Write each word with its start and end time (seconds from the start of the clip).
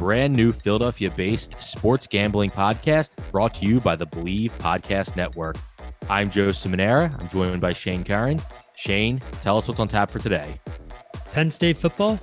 brand 0.00 0.34
new 0.34 0.50
Philadelphia 0.50 1.10
based 1.10 1.54
sports 1.60 2.06
gambling 2.06 2.48
podcast 2.48 3.10
brought 3.30 3.54
to 3.56 3.66
you 3.66 3.82
by 3.82 3.94
the 3.94 4.06
Believe 4.06 4.50
Podcast 4.56 5.14
Network. 5.14 5.56
I'm 6.08 6.30
Joe 6.30 6.48
Simonera. 6.48 7.14
I'm 7.20 7.28
joined 7.28 7.60
by 7.60 7.74
Shane 7.74 8.02
Curran. 8.02 8.40
Shane, 8.74 9.20
tell 9.42 9.58
us 9.58 9.68
what's 9.68 9.78
on 9.78 9.88
tap 9.88 10.10
for 10.10 10.18
today. 10.18 10.58
Penn 11.32 11.50
State 11.50 11.76
football, 11.76 12.18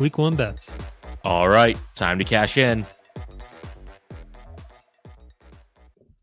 week 0.00 0.18
one 0.18 0.34
bets. 0.34 0.74
All 1.22 1.48
right, 1.48 1.78
time 1.94 2.18
to 2.18 2.24
cash 2.24 2.58
in. 2.58 2.84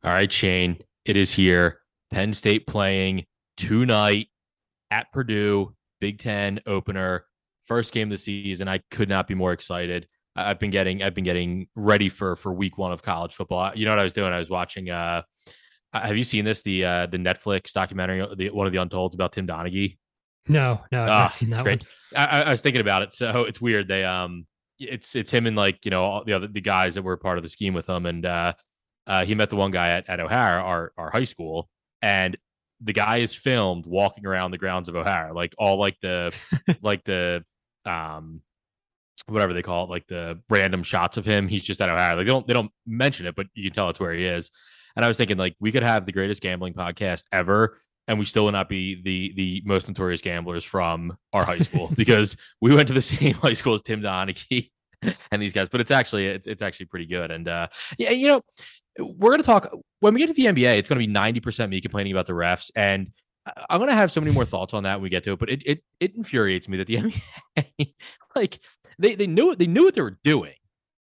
All 0.03 0.11
right, 0.11 0.29
Shane, 0.29 0.77
it 1.05 1.15
is 1.15 1.31
here. 1.31 1.79
Penn 2.11 2.33
State 2.33 2.67
playing 2.67 3.23
tonight 3.55 4.27
at 4.91 5.09
Purdue, 5.13 5.73
Big 6.01 6.19
Ten 6.19 6.59
opener, 6.67 7.23
first 7.63 7.93
game 7.93 8.09
of 8.09 8.11
the 8.11 8.17
season. 8.17 8.67
I 8.67 8.81
could 8.91 9.07
not 9.07 9.25
be 9.25 9.35
more 9.35 9.53
excited. 9.53 10.05
I've 10.35 10.59
been 10.59 10.71
getting 10.71 11.03
I've 11.03 11.13
been 11.15 11.23
getting 11.23 11.67
ready 11.75 12.09
for 12.09 12.35
for 12.35 12.53
week 12.53 12.77
one 12.77 12.91
of 12.91 13.01
college 13.01 13.33
football. 13.35 13.71
You 13.75 13.85
know 13.85 13.91
what 13.91 13.99
I 13.99 14.03
was 14.03 14.13
doing? 14.13 14.31
I 14.31 14.37
was 14.39 14.49
watching. 14.49 14.89
uh 14.89 15.23
Have 15.93 16.15
you 16.17 16.23
seen 16.23 16.45
this? 16.45 16.61
The 16.61 16.85
uh 16.85 17.05
the 17.07 17.17
Netflix 17.17 17.73
documentary, 17.73 18.25
the 18.37 18.49
one 18.51 18.67
of 18.67 18.73
the 18.73 18.79
Untolds 18.81 19.15
about 19.15 19.33
Tim 19.33 19.47
Donaghy. 19.47 19.97
No, 20.47 20.81
no, 20.91 21.03
I've 21.03 21.09
Ah, 21.09 21.21
not 21.23 21.35
seen 21.35 21.49
that 21.51 21.63
great. 21.63 21.83
one. 22.13 22.25
I, 22.27 22.41
I 22.43 22.49
was 22.51 22.61
thinking 22.61 22.81
about 22.81 23.01
it. 23.01 23.13
So 23.13 23.43
it's 23.43 23.59
weird. 23.61 23.87
They 23.87 24.03
um, 24.05 24.45
it's 24.79 25.15
it's 25.15 25.31
him 25.31 25.45
and 25.45 25.55
like 25.57 25.83
you 25.85 25.91
know 25.91 26.03
all 26.03 26.23
the 26.23 26.33
other 26.33 26.47
the 26.47 26.61
guys 26.61 26.95
that 26.95 27.03
were 27.03 27.17
part 27.17 27.37
of 27.37 27.43
the 27.43 27.49
scheme 27.49 27.73
with 27.73 27.87
him, 27.89 28.05
and 28.05 28.25
uh, 28.25 28.53
uh, 29.07 29.25
he 29.25 29.35
met 29.35 29.49
the 29.49 29.55
one 29.57 29.71
guy 29.71 29.89
at 29.89 30.09
at 30.09 30.19
O'Hara, 30.19 30.61
our 30.63 30.93
our 30.97 31.11
high 31.11 31.25
school, 31.25 31.69
and 32.01 32.37
the 32.81 32.93
guy 32.93 33.17
is 33.17 33.35
filmed 33.35 33.85
walking 33.85 34.25
around 34.25 34.51
the 34.51 34.57
grounds 34.57 34.87
of 34.87 34.95
O'Hara, 34.95 35.33
like 35.33 35.53
all 35.57 35.77
like 35.77 35.97
the 36.01 36.33
like 36.81 37.03
the 37.03 37.43
um 37.85 38.41
whatever 39.27 39.53
they 39.53 39.61
call 39.61 39.85
it, 39.85 39.89
like 39.89 40.07
the 40.07 40.39
random 40.49 40.83
shots 40.83 41.17
of 41.17 41.25
him. 41.25 41.47
He's 41.47 41.63
just 41.63 41.81
at 41.81 41.89
O'Hara. 41.89 42.15
Like 42.15 42.25
they 42.25 42.31
don't 42.31 42.47
they 42.47 42.53
don't 42.53 42.71
mention 42.85 43.25
it, 43.25 43.35
but 43.35 43.47
you 43.53 43.63
can 43.63 43.73
tell 43.73 43.89
it's 43.89 43.99
where 43.99 44.13
he 44.13 44.25
is. 44.25 44.51
And 44.95 45.05
I 45.05 45.07
was 45.07 45.17
thinking 45.17 45.37
like 45.37 45.55
we 45.59 45.71
could 45.71 45.83
have 45.83 46.05
the 46.05 46.11
greatest 46.11 46.41
gambling 46.41 46.73
podcast 46.73 47.23
ever, 47.31 47.77
and 48.07 48.19
we 48.19 48.25
still 48.25 48.45
would 48.45 48.51
not 48.51 48.69
be 48.69 49.01
the 49.01 49.33
the 49.35 49.61
most 49.65 49.87
notorious 49.87 50.21
gamblers 50.21 50.63
from 50.63 51.17
our 51.33 51.45
high 51.45 51.59
school 51.59 51.89
because 51.95 52.35
we 52.61 52.73
went 52.73 52.87
to 52.87 52.93
the 52.93 53.01
same 53.01 53.35
high 53.35 53.53
school 53.53 53.73
as 53.73 53.81
Tim 53.81 54.01
Donaghy 54.01 54.71
and 55.31 55.41
these 55.41 55.53
guys. 55.53 55.69
But 55.69 55.81
it's 55.81 55.91
actually 55.91 56.27
it's 56.27 56.47
it's 56.47 56.61
actually 56.61 56.87
pretty 56.87 57.05
good. 57.05 57.31
And 57.31 57.47
uh 57.47 57.67
yeah, 57.97 58.11
you 58.11 58.27
know, 58.27 58.41
we're 58.99 59.31
gonna 59.31 59.43
talk 59.43 59.71
when 59.99 60.13
we 60.13 60.19
get 60.19 60.27
to 60.27 60.33
the 60.33 60.45
NBA, 60.45 60.77
it's 60.77 60.89
gonna 60.89 60.99
be 60.99 61.07
90% 61.07 61.69
me 61.69 61.81
complaining 61.81 62.11
about 62.11 62.25
the 62.25 62.33
refs. 62.33 62.71
And 62.75 63.11
I'm 63.69 63.79
gonna 63.79 63.93
have 63.93 64.11
so 64.11 64.21
many 64.21 64.33
more 64.33 64.45
thoughts 64.45 64.73
on 64.73 64.83
that 64.83 64.95
when 64.95 65.03
we 65.03 65.09
get 65.09 65.23
to 65.25 65.33
it, 65.33 65.39
but 65.39 65.49
it 65.49 65.63
it, 65.65 65.83
it 65.99 66.15
infuriates 66.15 66.67
me 66.67 66.77
that 66.77 66.87
the 66.87 66.97
NBA 66.97 67.93
like 68.35 68.59
they 68.99 69.15
they 69.15 69.27
knew 69.27 69.51
it. 69.51 69.59
they 69.59 69.67
knew 69.67 69.85
what 69.85 69.93
they 69.95 70.01
were 70.01 70.19
doing 70.23 70.53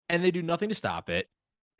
and 0.08 0.22
they 0.22 0.30
do 0.30 0.42
nothing 0.42 0.68
to 0.68 0.74
stop 0.74 1.10
it 1.10 1.26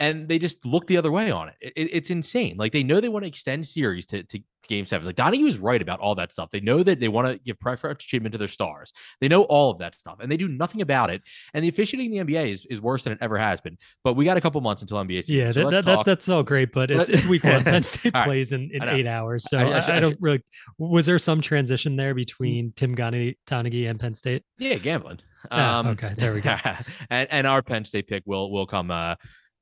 and 0.00 0.28
they 0.28 0.38
just 0.38 0.64
look 0.64 0.86
the 0.86 0.96
other 0.96 1.10
way 1.10 1.30
on 1.32 1.48
it. 1.48 1.54
It- 1.60 1.72
it- 1.74 1.90
it's 1.92 2.10
insane. 2.10 2.56
Like 2.56 2.70
they 2.72 2.84
know 2.84 3.00
they 3.00 3.08
want 3.08 3.24
to 3.24 3.28
extend 3.28 3.66
series 3.66 4.06
to, 4.06 4.22
to 4.22 4.38
game 4.68 4.84
sevens. 4.84 5.06
Like 5.06 5.16
Donnie 5.16 5.42
was 5.42 5.58
right 5.58 5.82
about 5.82 5.98
all 5.98 6.14
that 6.16 6.30
stuff. 6.30 6.50
They 6.52 6.60
know 6.60 6.84
that 6.84 7.00
they 7.00 7.08
want 7.08 7.26
to 7.26 7.38
give 7.38 7.58
preferential 7.58 8.06
treatment 8.08 8.30
to 8.32 8.38
their 8.38 8.46
stars. 8.46 8.92
They 9.20 9.26
know 9.26 9.42
all 9.44 9.72
of 9.72 9.78
that 9.78 9.96
stuff 9.96 10.18
and 10.20 10.30
they 10.30 10.36
do 10.36 10.46
nothing 10.46 10.82
about 10.82 11.10
it. 11.10 11.22
And 11.52 11.64
the 11.64 11.68
officiating 11.68 12.14
in 12.14 12.26
the 12.26 12.32
NBA 12.32 12.48
is, 12.48 12.64
is 12.70 12.80
worse 12.80 13.02
than 13.02 13.14
it 13.14 13.18
ever 13.20 13.38
has 13.38 13.60
been. 13.60 13.76
But 14.04 14.14
we 14.14 14.24
got 14.24 14.36
a 14.36 14.40
couple 14.40 14.60
months 14.60 14.82
until 14.82 14.98
NBA 14.98 15.24
season. 15.24 15.36
Yeah, 15.46 15.50
so 15.50 15.64
that, 15.64 15.72
let's 15.72 15.86
that, 15.86 16.04
that's 16.04 16.28
all 16.28 16.44
great, 16.44 16.70
but 16.72 16.92
it's, 16.92 17.08
it's 17.08 17.26
week 17.26 17.42
one. 17.42 17.64
Penn 17.64 17.82
State 17.82 18.14
right. 18.14 18.24
plays 18.24 18.52
in, 18.52 18.70
in 18.72 18.84
eight 18.88 19.06
hours, 19.08 19.46
so 19.50 19.58
I- 19.58 19.62
I, 19.62 19.76
I 19.78 19.80
should- 19.80 19.94
I 19.94 20.00
don't 20.00 20.16
really. 20.20 20.44
Was 20.78 21.06
there 21.06 21.18
some 21.18 21.40
transition 21.40 21.96
there 21.96 22.12
mm. 22.12 22.18
between 22.18 22.72
Tim 22.76 22.94
Donaghy 22.94 23.90
and 23.90 23.98
Penn 23.98 24.14
State? 24.14 24.44
yeah, 24.58 24.76
gambling. 24.76 25.18
Ah, 25.50 25.78
Um, 25.78 25.86
okay, 25.88 26.14
there 26.16 26.34
we 26.34 26.40
go. 26.40 26.56
and, 27.10 27.28
and 27.30 27.46
our 27.46 27.62
Penn 27.62 27.84
State 27.84 28.06
pick 28.08 28.22
will 28.26 28.50
will 28.50 28.66
come 28.66 28.90
uh 28.90 29.14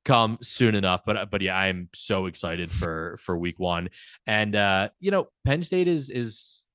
come 0.05 0.37
soon 0.41 0.75
enough. 0.75 1.01
But 1.05 1.29
but 1.29 1.41
yeah, 1.41 1.57
I'm 1.57 1.89
so 1.93 2.25
excited 2.25 2.71
for 2.71 3.17
for 3.21 3.37
week 3.37 3.59
one. 3.59 3.89
And 4.25 4.55
uh, 4.55 4.89
you 4.99 5.11
know, 5.11 5.27
Penn 5.45 5.63
State 5.63 5.87
is 5.87 6.09
is 6.09 6.65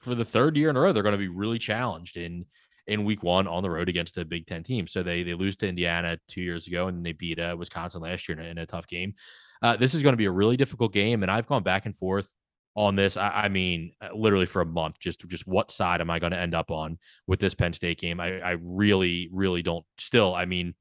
for 0.00 0.14
the 0.14 0.24
third 0.24 0.56
year 0.56 0.70
in 0.70 0.76
a 0.76 0.80
row, 0.80 0.92
they're 0.92 1.02
going 1.02 1.12
to 1.12 1.18
be 1.18 1.28
really 1.28 1.58
challenged 1.58 2.16
in 2.16 2.46
in 2.86 3.04
week 3.04 3.22
one 3.22 3.46
on 3.46 3.62
the 3.62 3.70
road 3.70 3.88
against 3.88 4.16
a 4.16 4.24
Big 4.24 4.46
Ten 4.46 4.62
team. 4.62 4.86
So 4.86 5.02
they 5.02 5.22
they 5.22 5.34
lose 5.34 5.56
to 5.56 5.68
Indiana 5.68 6.18
two 6.28 6.40
years 6.40 6.66
ago, 6.66 6.88
and 6.88 7.04
they 7.04 7.12
beat 7.12 7.38
uh, 7.38 7.54
Wisconsin 7.58 8.00
last 8.02 8.28
year 8.28 8.38
in 8.38 8.46
a, 8.46 8.48
in 8.48 8.58
a 8.58 8.66
tough 8.66 8.86
game. 8.86 9.14
Uh, 9.60 9.76
this 9.76 9.92
is 9.92 10.02
going 10.02 10.12
to 10.12 10.16
be 10.18 10.26
a 10.26 10.30
really 10.30 10.56
difficult 10.56 10.92
game, 10.92 11.22
and 11.22 11.30
I've 11.30 11.46
gone 11.48 11.64
back 11.64 11.84
and 11.84 11.96
forth 11.96 12.32
on 12.78 12.94
this. 12.94 13.16
I, 13.16 13.28
I 13.28 13.48
mean, 13.48 13.92
uh, 14.00 14.08
literally 14.14 14.46
for 14.46 14.62
a 14.62 14.66
month. 14.66 15.00
Just 15.00 15.26
just 15.26 15.46
what 15.46 15.72
side 15.72 16.00
am 16.00 16.10
I 16.10 16.18
going 16.18 16.32
to 16.32 16.38
end 16.38 16.54
up 16.54 16.70
on 16.70 16.98
with 17.26 17.40
this 17.40 17.54
Penn 17.54 17.72
State 17.72 17.98
game? 17.98 18.20
I, 18.20 18.40
I 18.40 18.56
really 18.62 19.28
really 19.32 19.62
don't. 19.62 19.84
Still, 19.98 20.34
I 20.34 20.44
mean. 20.44 20.74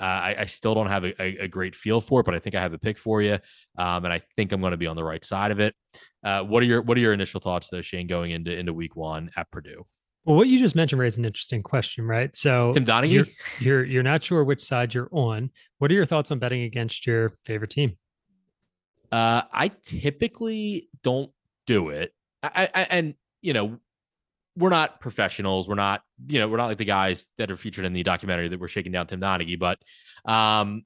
Uh, 0.00 0.04
I, 0.04 0.36
I 0.40 0.44
still 0.46 0.74
don't 0.74 0.88
have 0.88 1.04
a, 1.04 1.22
a, 1.22 1.44
a 1.44 1.48
great 1.48 1.76
feel 1.76 2.00
for 2.00 2.18
it, 2.18 2.26
but 2.26 2.34
I 2.34 2.40
think 2.40 2.56
I 2.56 2.60
have 2.60 2.72
a 2.72 2.78
pick 2.78 2.98
for 2.98 3.22
you, 3.22 3.38
um, 3.78 4.04
and 4.04 4.12
I 4.12 4.20
think 4.34 4.50
I'm 4.50 4.60
going 4.60 4.72
to 4.72 4.76
be 4.76 4.88
on 4.88 4.96
the 4.96 5.04
right 5.04 5.24
side 5.24 5.52
of 5.52 5.60
it. 5.60 5.76
Uh, 6.24 6.42
what 6.42 6.60
are 6.64 6.66
your 6.66 6.82
What 6.82 6.96
are 6.96 7.00
your 7.00 7.12
initial 7.12 7.40
thoughts, 7.40 7.68
though, 7.70 7.82
Shane, 7.82 8.08
going 8.08 8.32
into 8.32 8.50
into 8.50 8.72
Week 8.72 8.96
One 8.96 9.30
at 9.36 9.48
Purdue? 9.52 9.86
Well, 10.24 10.36
what 10.36 10.48
you 10.48 10.58
just 10.58 10.74
mentioned 10.74 11.00
raised 11.00 11.18
an 11.18 11.24
interesting 11.24 11.62
question, 11.62 12.04
right? 12.04 12.34
So 12.34 12.72
Tim 12.72 12.84
Donaghy. 12.84 13.12
you're, 13.12 13.26
you're 13.60 13.84
you're 13.84 14.02
not 14.02 14.24
sure 14.24 14.42
which 14.42 14.62
side 14.62 14.92
you're 14.92 15.08
on. 15.12 15.50
What 15.78 15.92
are 15.92 15.94
your 15.94 16.06
thoughts 16.06 16.32
on 16.32 16.40
betting 16.40 16.62
against 16.62 17.06
your 17.06 17.30
favorite 17.44 17.70
team? 17.70 17.96
Uh, 19.12 19.42
I 19.52 19.68
typically 19.84 20.88
don't 21.04 21.30
do 21.66 21.90
it. 21.90 22.12
I, 22.42 22.68
I 22.74 22.82
and 22.82 23.14
you 23.40 23.52
know, 23.52 23.78
we're 24.56 24.70
not 24.70 25.00
professionals. 25.00 25.68
We're 25.68 25.74
not, 25.74 26.02
you 26.26 26.38
know, 26.38 26.48
we're 26.48 26.56
not 26.56 26.66
like 26.66 26.78
the 26.78 26.84
guys 26.84 27.26
that 27.38 27.50
are 27.50 27.56
featured 27.56 27.84
in 27.84 27.92
the 27.92 28.02
documentary 28.02 28.48
that 28.48 28.60
were 28.60 28.68
shaking 28.68 28.92
down 28.92 29.06
Tim 29.06 29.20
Donaghy. 29.20 29.58
But 29.58 29.78
um, 30.30 30.82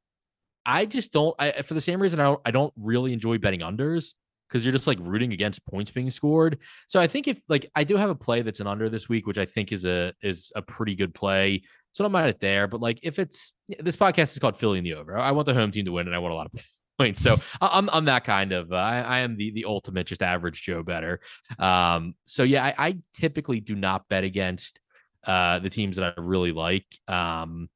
I 0.64 0.86
just 0.86 1.12
don't. 1.12 1.34
I 1.38 1.62
for 1.62 1.74
the 1.74 1.80
same 1.80 2.00
reason 2.00 2.20
I 2.20 2.24
don't. 2.24 2.40
I 2.44 2.50
don't 2.50 2.72
really 2.76 3.12
enjoy 3.12 3.38
betting 3.38 3.60
unders 3.60 4.12
because 4.48 4.64
you're 4.64 4.72
just 4.72 4.86
like 4.86 4.98
rooting 5.00 5.32
against 5.32 5.64
points 5.66 5.90
being 5.90 6.10
scored. 6.10 6.58
So 6.86 7.00
I 7.00 7.06
think 7.06 7.28
if 7.28 7.40
like 7.48 7.70
I 7.74 7.84
do 7.84 7.96
have 7.96 8.10
a 8.10 8.14
play 8.14 8.42
that's 8.42 8.60
an 8.60 8.66
under 8.66 8.88
this 8.88 9.08
week, 9.08 9.26
which 9.26 9.38
I 9.38 9.46
think 9.46 9.72
is 9.72 9.84
a 9.84 10.12
is 10.22 10.52
a 10.54 10.62
pretty 10.62 10.94
good 10.94 11.14
play. 11.14 11.62
So 11.92 12.04
don't 12.04 12.12
mind 12.12 12.28
it 12.28 12.40
there. 12.40 12.68
But 12.68 12.80
like 12.80 13.00
if 13.02 13.18
it's 13.18 13.52
this 13.80 13.96
podcast 13.96 14.32
is 14.32 14.38
called 14.38 14.58
Philly 14.58 14.78
in 14.78 14.84
the 14.84 14.94
over. 14.94 15.18
I 15.18 15.32
want 15.32 15.46
the 15.46 15.54
home 15.54 15.72
team 15.72 15.84
to 15.86 15.92
win, 15.92 16.06
and 16.06 16.14
I 16.14 16.18
want 16.18 16.32
a 16.32 16.36
lot 16.36 16.46
of 16.46 16.52
points. 16.98 17.20
So 17.20 17.36
I'm 17.60 17.88
I'm 17.92 18.04
that 18.06 18.24
kind 18.24 18.52
of 18.52 18.72
uh, 18.72 18.76
I, 18.76 19.00
I 19.00 19.18
am 19.20 19.36
the 19.36 19.50
the 19.50 19.64
ultimate 19.64 20.06
just 20.06 20.22
average 20.22 20.62
Joe 20.62 20.82
bettor. 20.82 21.20
Um, 21.58 22.14
so 22.26 22.42
yeah, 22.42 22.64
I, 22.64 22.74
I 22.78 22.98
typically 23.14 23.60
do 23.60 23.74
not 23.74 24.08
bet 24.08 24.24
against 24.24 24.80
uh 25.24 25.58
the 25.58 25.70
teams 25.70 25.96
that 25.96 26.14
I 26.16 26.20
really 26.20 26.52
like. 26.52 26.86
Um, 27.08 27.68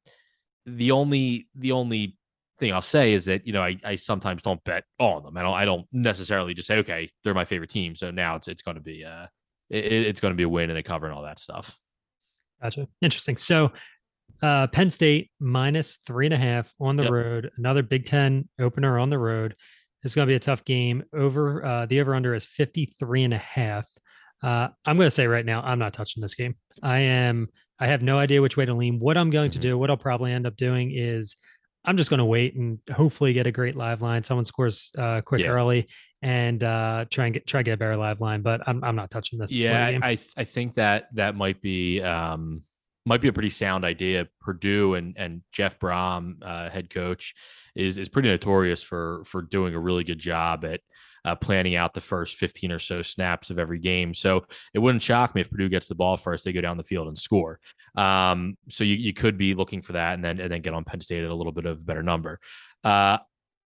the 0.66 0.92
only 0.92 1.48
the 1.54 1.72
only 1.72 2.16
thing 2.58 2.72
I'll 2.72 2.80
say 2.82 3.14
is 3.14 3.24
that 3.24 3.46
you 3.46 3.52
know 3.52 3.62
I, 3.62 3.76
I 3.84 3.96
sometimes 3.96 4.42
don't 4.42 4.62
bet 4.64 4.84
on 4.98 5.22
them. 5.22 5.36
I 5.36 5.42
don't 5.42 5.54
I 5.54 5.64
don't 5.64 5.86
necessarily 5.92 6.54
just 6.54 6.68
say 6.68 6.78
okay 6.78 7.10
they're 7.24 7.34
my 7.34 7.44
favorite 7.44 7.70
team. 7.70 7.94
So 7.96 8.10
now 8.10 8.36
it's 8.36 8.48
it's 8.48 8.62
going 8.62 8.76
to 8.76 8.82
be 8.82 9.04
uh 9.04 9.26
it, 9.70 9.92
it's 9.92 10.20
going 10.20 10.32
to 10.32 10.36
be 10.36 10.42
a 10.42 10.48
win 10.48 10.70
and 10.70 10.78
a 10.78 10.82
cover 10.82 11.06
and 11.06 11.14
all 11.14 11.22
that 11.22 11.38
stuff. 11.38 11.74
Gotcha. 12.62 12.88
Interesting. 13.00 13.36
So, 13.36 13.72
uh, 14.42 14.66
Penn 14.68 14.90
State 14.90 15.30
minus 15.40 15.98
three 16.06 16.26
and 16.26 16.34
a 16.34 16.38
half 16.38 16.72
on 16.80 16.96
the 16.96 17.02
Yep. 17.04 17.12
road. 17.12 17.50
Another 17.58 17.82
Big 17.82 18.06
Ten 18.06 18.48
opener 18.58 18.98
on 18.98 19.10
the 19.10 19.18
road. 19.18 19.54
It's 20.02 20.14
going 20.14 20.26
to 20.26 20.30
be 20.30 20.36
a 20.36 20.40
tough 20.40 20.64
game. 20.64 21.04
Over 21.14 21.64
uh, 21.64 21.86
the 21.86 22.00
over 22.00 22.14
under 22.14 22.34
is 22.34 22.44
53 22.46 23.24
and 23.24 23.34
a 23.34 23.38
half. 23.38 23.86
Uh, 24.42 24.68
I'm 24.86 24.96
going 24.96 25.06
to 25.06 25.10
say 25.10 25.26
right 25.26 25.44
now, 25.44 25.60
I'm 25.60 25.78
not 25.78 25.92
touching 25.92 26.22
this 26.22 26.34
game. 26.34 26.54
I 26.82 26.98
am. 27.00 27.48
I 27.78 27.86
have 27.86 28.02
no 28.02 28.18
idea 28.18 28.40
which 28.40 28.56
way 28.56 28.64
to 28.64 28.72
lean. 28.74 28.98
What 28.98 29.18
I'm 29.18 29.28
going 29.30 29.50
to 29.52 29.58
Mhm. 29.58 29.62
do, 29.62 29.78
what 29.78 29.90
I'll 29.90 29.96
probably 29.98 30.32
end 30.32 30.46
up 30.46 30.56
doing 30.56 30.92
is, 30.94 31.36
I'm 31.84 31.96
just 31.96 32.08
going 32.10 32.18
to 32.18 32.24
wait 32.26 32.54
and 32.56 32.78
hopefully 32.90 33.32
get 33.32 33.46
a 33.46 33.52
great 33.52 33.74
live 33.76 34.00
line. 34.02 34.22
Someone 34.22 34.44
scores 34.46 34.90
uh, 34.98 35.20
quick 35.22 35.42
Yeah. 35.42 35.48
early 35.48 35.88
and 36.22 36.62
uh, 36.62 37.06
try 37.10 37.24
and 37.26 37.32
get 37.34 37.46
try 37.46 37.60
and 37.60 37.64
get 37.66 37.72
a 37.72 37.76
better 37.78 37.96
live 37.96 38.20
line. 38.20 38.40
But 38.42 38.60
I'm 38.66 38.82
I'm 38.84 38.96
not 38.96 39.10
touching 39.10 39.38
this. 39.38 39.50
Yeah, 39.50 39.98
I, 40.02 40.18
I 40.36 40.44
think 40.44 40.74
that 40.74 41.08
that 41.14 41.34
might 41.36 41.60
be 41.62 42.02
um 42.02 42.62
might 43.06 43.20
be 43.20 43.28
a 43.28 43.32
pretty 43.32 43.50
sound 43.50 43.84
idea. 43.84 44.28
Purdue 44.40 44.94
and 44.94 45.14
and 45.16 45.42
Jeff 45.52 45.78
Brohm, 45.78 46.36
uh, 46.42 46.70
head 46.70 46.90
coach, 46.90 47.34
is 47.74 47.98
is 47.98 48.08
pretty 48.08 48.28
notorious 48.28 48.82
for 48.82 49.24
for 49.26 49.42
doing 49.42 49.74
a 49.74 49.80
really 49.80 50.04
good 50.04 50.18
job 50.18 50.64
at 50.64 50.80
uh, 51.24 51.34
planning 51.34 51.74
out 51.74 51.94
the 51.94 52.00
first 52.00 52.36
15 52.36 52.72
or 52.72 52.78
so 52.78 53.02
snaps 53.02 53.50
of 53.50 53.58
every 53.58 53.78
game. 53.78 54.14
So 54.14 54.44
it 54.72 54.78
wouldn't 54.78 55.02
shock 55.02 55.34
me 55.34 55.42
if 55.42 55.50
Purdue 55.50 55.68
gets 55.68 55.88
the 55.88 55.94
ball 55.94 56.16
first, 56.16 56.44
they 56.44 56.52
go 56.52 56.60
down 56.60 56.76
the 56.76 56.84
field 56.84 57.08
and 57.08 57.18
score. 57.18 57.60
Um, 57.94 58.56
so 58.68 58.84
you, 58.84 58.94
you 58.94 59.12
could 59.12 59.36
be 59.36 59.54
looking 59.54 59.82
for 59.82 59.92
that 59.92 60.14
and 60.14 60.24
then 60.24 60.40
and 60.40 60.50
then 60.50 60.62
get 60.62 60.74
on 60.74 60.84
Penn 60.84 61.00
State 61.00 61.24
at 61.24 61.30
a 61.30 61.34
little 61.34 61.52
bit 61.52 61.66
of 61.66 61.78
a 61.78 61.82
better 61.82 62.02
number. 62.02 62.40
Uh, 62.84 63.18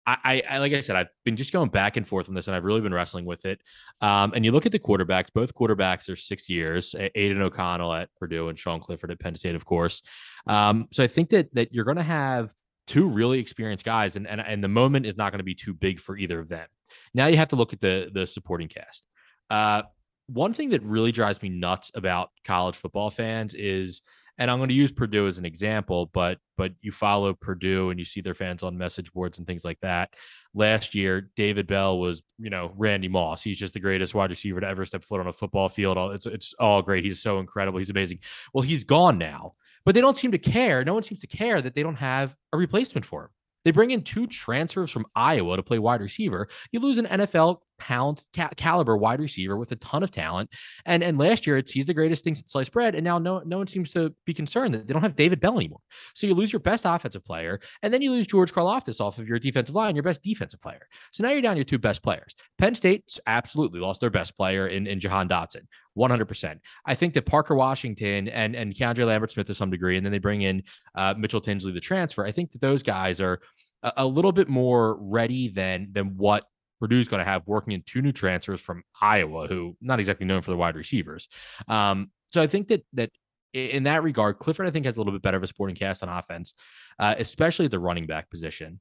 I, 0.06 0.42
I, 0.48 0.58
like 0.58 0.72
I 0.72 0.80
said, 0.80 0.96
I've 0.96 1.08
been 1.24 1.36
just 1.36 1.52
going 1.52 1.68
back 1.68 1.96
and 1.96 2.06
forth 2.06 2.28
on 2.28 2.34
this, 2.34 2.48
and 2.48 2.56
I've 2.56 2.64
really 2.64 2.80
been 2.80 2.94
wrestling 2.94 3.24
with 3.24 3.44
it. 3.44 3.60
Um, 4.00 4.32
and 4.34 4.44
you 4.44 4.50
look 4.50 4.66
at 4.66 4.72
the 4.72 4.78
quarterbacks; 4.78 5.28
both 5.32 5.54
quarterbacks 5.54 6.08
are 6.08 6.16
six 6.16 6.48
years. 6.48 6.94
Aidan 6.98 7.40
O'Connell 7.40 7.92
at 7.94 8.08
Purdue 8.16 8.48
and 8.48 8.58
Sean 8.58 8.80
Clifford 8.80 9.12
at 9.12 9.20
Penn 9.20 9.36
State, 9.36 9.54
of 9.54 9.64
course. 9.64 10.02
Um, 10.46 10.88
so 10.92 11.04
I 11.04 11.06
think 11.06 11.30
that 11.30 11.54
that 11.54 11.72
you're 11.72 11.84
going 11.84 11.98
to 11.98 12.02
have 12.02 12.52
two 12.86 13.08
really 13.08 13.38
experienced 13.38 13.84
guys, 13.84 14.16
and 14.16 14.26
and 14.26 14.40
and 14.40 14.62
the 14.62 14.68
moment 14.68 15.06
is 15.06 15.16
not 15.16 15.30
going 15.30 15.38
to 15.38 15.44
be 15.44 15.54
too 15.54 15.72
big 15.72 16.00
for 16.00 16.16
either 16.16 16.40
of 16.40 16.48
them. 16.48 16.66
Now 17.14 17.26
you 17.26 17.36
have 17.36 17.48
to 17.48 17.56
look 17.56 17.72
at 17.72 17.80
the 17.80 18.10
the 18.12 18.26
supporting 18.26 18.68
cast. 18.68 19.04
Uh, 19.50 19.82
one 20.26 20.52
thing 20.52 20.70
that 20.70 20.82
really 20.82 21.12
drives 21.12 21.42
me 21.42 21.48
nuts 21.48 21.90
about 21.94 22.30
college 22.44 22.76
football 22.76 23.10
fans 23.10 23.54
is 23.54 24.00
And 24.38 24.50
I'm 24.50 24.58
going 24.58 24.70
to 24.70 24.74
use 24.74 24.90
Purdue 24.90 25.26
as 25.26 25.38
an 25.38 25.44
example, 25.44 26.10
but 26.12 26.38
but 26.56 26.72
you 26.80 26.90
follow 26.90 27.34
Purdue 27.34 27.90
and 27.90 27.98
you 27.98 28.04
see 28.04 28.20
their 28.20 28.34
fans 28.34 28.62
on 28.62 28.78
message 28.78 29.12
boards 29.12 29.38
and 29.38 29.46
things 29.46 29.64
like 29.64 29.78
that. 29.80 30.14
Last 30.54 30.94
year, 30.94 31.30
David 31.36 31.66
Bell 31.66 31.98
was, 31.98 32.22
you 32.38 32.50
know, 32.50 32.72
Randy 32.76 33.08
Moss. 33.08 33.42
He's 33.42 33.58
just 33.58 33.74
the 33.74 33.80
greatest 33.80 34.14
wide 34.14 34.30
receiver 34.30 34.60
to 34.60 34.66
ever 34.66 34.86
step 34.86 35.04
foot 35.04 35.20
on 35.20 35.26
a 35.26 35.32
football 35.32 35.68
field. 35.68 35.98
It's 36.14 36.26
it's 36.26 36.54
all 36.58 36.82
great. 36.82 37.04
He's 37.04 37.20
so 37.20 37.40
incredible. 37.40 37.78
He's 37.78 37.90
amazing. 37.90 38.20
Well, 38.54 38.62
he's 38.62 38.84
gone 38.84 39.18
now, 39.18 39.54
but 39.84 39.94
they 39.94 40.00
don't 40.00 40.16
seem 40.16 40.32
to 40.32 40.38
care. 40.38 40.84
No 40.84 40.94
one 40.94 41.02
seems 41.02 41.20
to 41.20 41.26
care 41.26 41.60
that 41.60 41.74
they 41.74 41.82
don't 41.82 41.96
have 41.96 42.36
a 42.52 42.56
replacement 42.56 43.04
for 43.04 43.24
him. 43.24 43.30
They 43.64 43.70
bring 43.70 43.90
in 43.90 44.02
two 44.02 44.26
transfers 44.26 44.90
from 44.90 45.06
Iowa 45.14 45.56
to 45.56 45.62
play 45.62 45.78
wide 45.78 46.00
receiver. 46.00 46.48
You 46.70 46.80
lose 46.80 46.98
an 46.98 47.06
NFL 47.06 47.58
pound 47.82 48.24
ca- 48.32 48.50
caliber 48.56 48.96
wide 48.96 49.20
receiver 49.20 49.56
with 49.56 49.72
a 49.72 49.76
ton 49.76 50.04
of 50.04 50.10
talent. 50.10 50.48
And 50.86 51.02
and 51.02 51.18
last 51.18 51.46
year, 51.46 51.58
it's 51.58 51.72
he's 51.72 51.86
the 51.86 51.94
greatest 51.94 52.22
thing 52.22 52.34
since 52.34 52.52
sliced 52.52 52.72
bread. 52.72 52.94
And 52.94 53.04
now 53.04 53.18
no 53.18 53.42
no 53.44 53.58
one 53.58 53.66
seems 53.66 53.92
to 53.92 54.14
be 54.24 54.32
concerned 54.32 54.72
that 54.74 54.86
they 54.86 54.92
don't 54.92 55.02
have 55.02 55.16
David 55.16 55.40
Bell 55.40 55.56
anymore. 55.56 55.80
So 56.14 56.26
you 56.26 56.34
lose 56.34 56.52
your 56.52 56.60
best 56.60 56.84
offensive 56.86 57.24
player, 57.24 57.60
and 57.82 57.92
then 57.92 58.00
you 58.00 58.12
lose 58.12 58.26
George 58.26 58.52
Karlaftis 58.52 59.00
off 59.00 59.18
of 59.18 59.28
your 59.28 59.38
defensive 59.38 59.74
line, 59.74 59.96
your 59.96 60.04
best 60.04 60.22
defensive 60.22 60.60
player. 60.60 60.86
So 61.10 61.24
now 61.24 61.30
you're 61.30 61.42
down 61.42 61.56
your 61.56 61.64
two 61.64 61.78
best 61.78 62.02
players. 62.02 62.34
Penn 62.58 62.74
State 62.74 63.18
absolutely 63.26 63.80
lost 63.80 64.00
their 64.00 64.10
best 64.10 64.36
player 64.36 64.68
in, 64.68 64.86
in 64.86 65.00
Jahan 65.00 65.28
Dotson. 65.28 65.62
100%. 65.96 66.58
I 66.86 66.94
think 66.94 67.14
that 67.14 67.26
Parker 67.26 67.54
Washington 67.54 68.28
and 68.28 68.56
and 68.56 68.74
Keandre 68.74 69.06
Lambert 69.06 69.32
Smith 69.32 69.46
to 69.48 69.54
some 69.54 69.70
degree, 69.70 69.96
and 69.96 70.04
then 70.04 70.12
they 70.12 70.18
bring 70.18 70.42
in 70.42 70.62
uh, 70.94 71.14
Mitchell 71.16 71.40
Tinsley, 71.40 71.72
the 71.72 71.80
transfer. 71.80 72.24
I 72.24 72.32
think 72.32 72.52
that 72.52 72.60
those 72.60 72.82
guys 72.82 73.20
are 73.20 73.40
a, 73.82 73.92
a 73.98 74.06
little 74.06 74.32
bit 74.32 74.48
more 74.48 74.96
ready 75.00 75.48
than 75.48 75.88
than 75.92 76.16
what 76.16 76.44
Purdue's 76.80 77.08
going 77.08 77.24
to 77.24 77.30
have 77.30 77.46
working 77.46 77.74
in 77.74 77.82
two 77.86 78.02
new 78.02 78.12
transfers 78.12 78.60
from 78.60 78.82
Iowa, 79.00 79.46
who 79.46 79.76
not 79.80 80.00
exactly 80.00 80.26
known 80.26 80.42
for 80.42 80.50
the 80.50 80.56
wide 80.56 80.76
receivers. 80.76 81.28
Um, 81.68 82.10
so 82.28 82.42
I 82.42 82.46
think 82.46 82.68
that 82.68 82.84
that 82.94 83.10
in 83.52 83.84
that 83.84 84.02
regard, 84.02 84.38
Clifford 84.38 84.66
I 84.66 84.70
think 84.70 84.86
has 84.86 84.96
a 84.96 85.00
little 85.00 85.12
bit 85.12 85.22
better 85.22 85.36
of 85.36 85.42
a 85.42 85.46
sporting 85.46 85.76
cast 85.76 86.02
on 86.02 86.08
offense, 86.08 86.54
uh, 86.98 87.14
especially 87.18 87.66
at 87.66 87.70
the 87.70 87.78
running 87.78 88.06
back 88.06 88.30
position. 88.30 88.80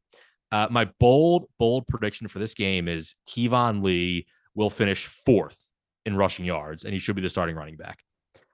Uh, 0.52 0.68
my 0.70 0.86
bold 1.00 1.46
bold 1.60 1.88
prediction 1.88 2.28
for 2.28 2.40
this 2.40 2.54
game 2.54 2.88
is 2.88 3.16
Keyvone 3.28 3.84
Lee 3.84 4.28
will 4.56 4.70
finish 4.70 5.08
fourth 5.26 5.58
in 6.06 6.16
rushing 6.16 6.46
yards, 6.46 6.84
and 6.84 6.94
he 6.94 7.00
should 7.00 7.16
be 7.16 7.22
the 7.22 7.30
starting 7.30 7.56
running 7.56 7.78
back. 7.78 8.04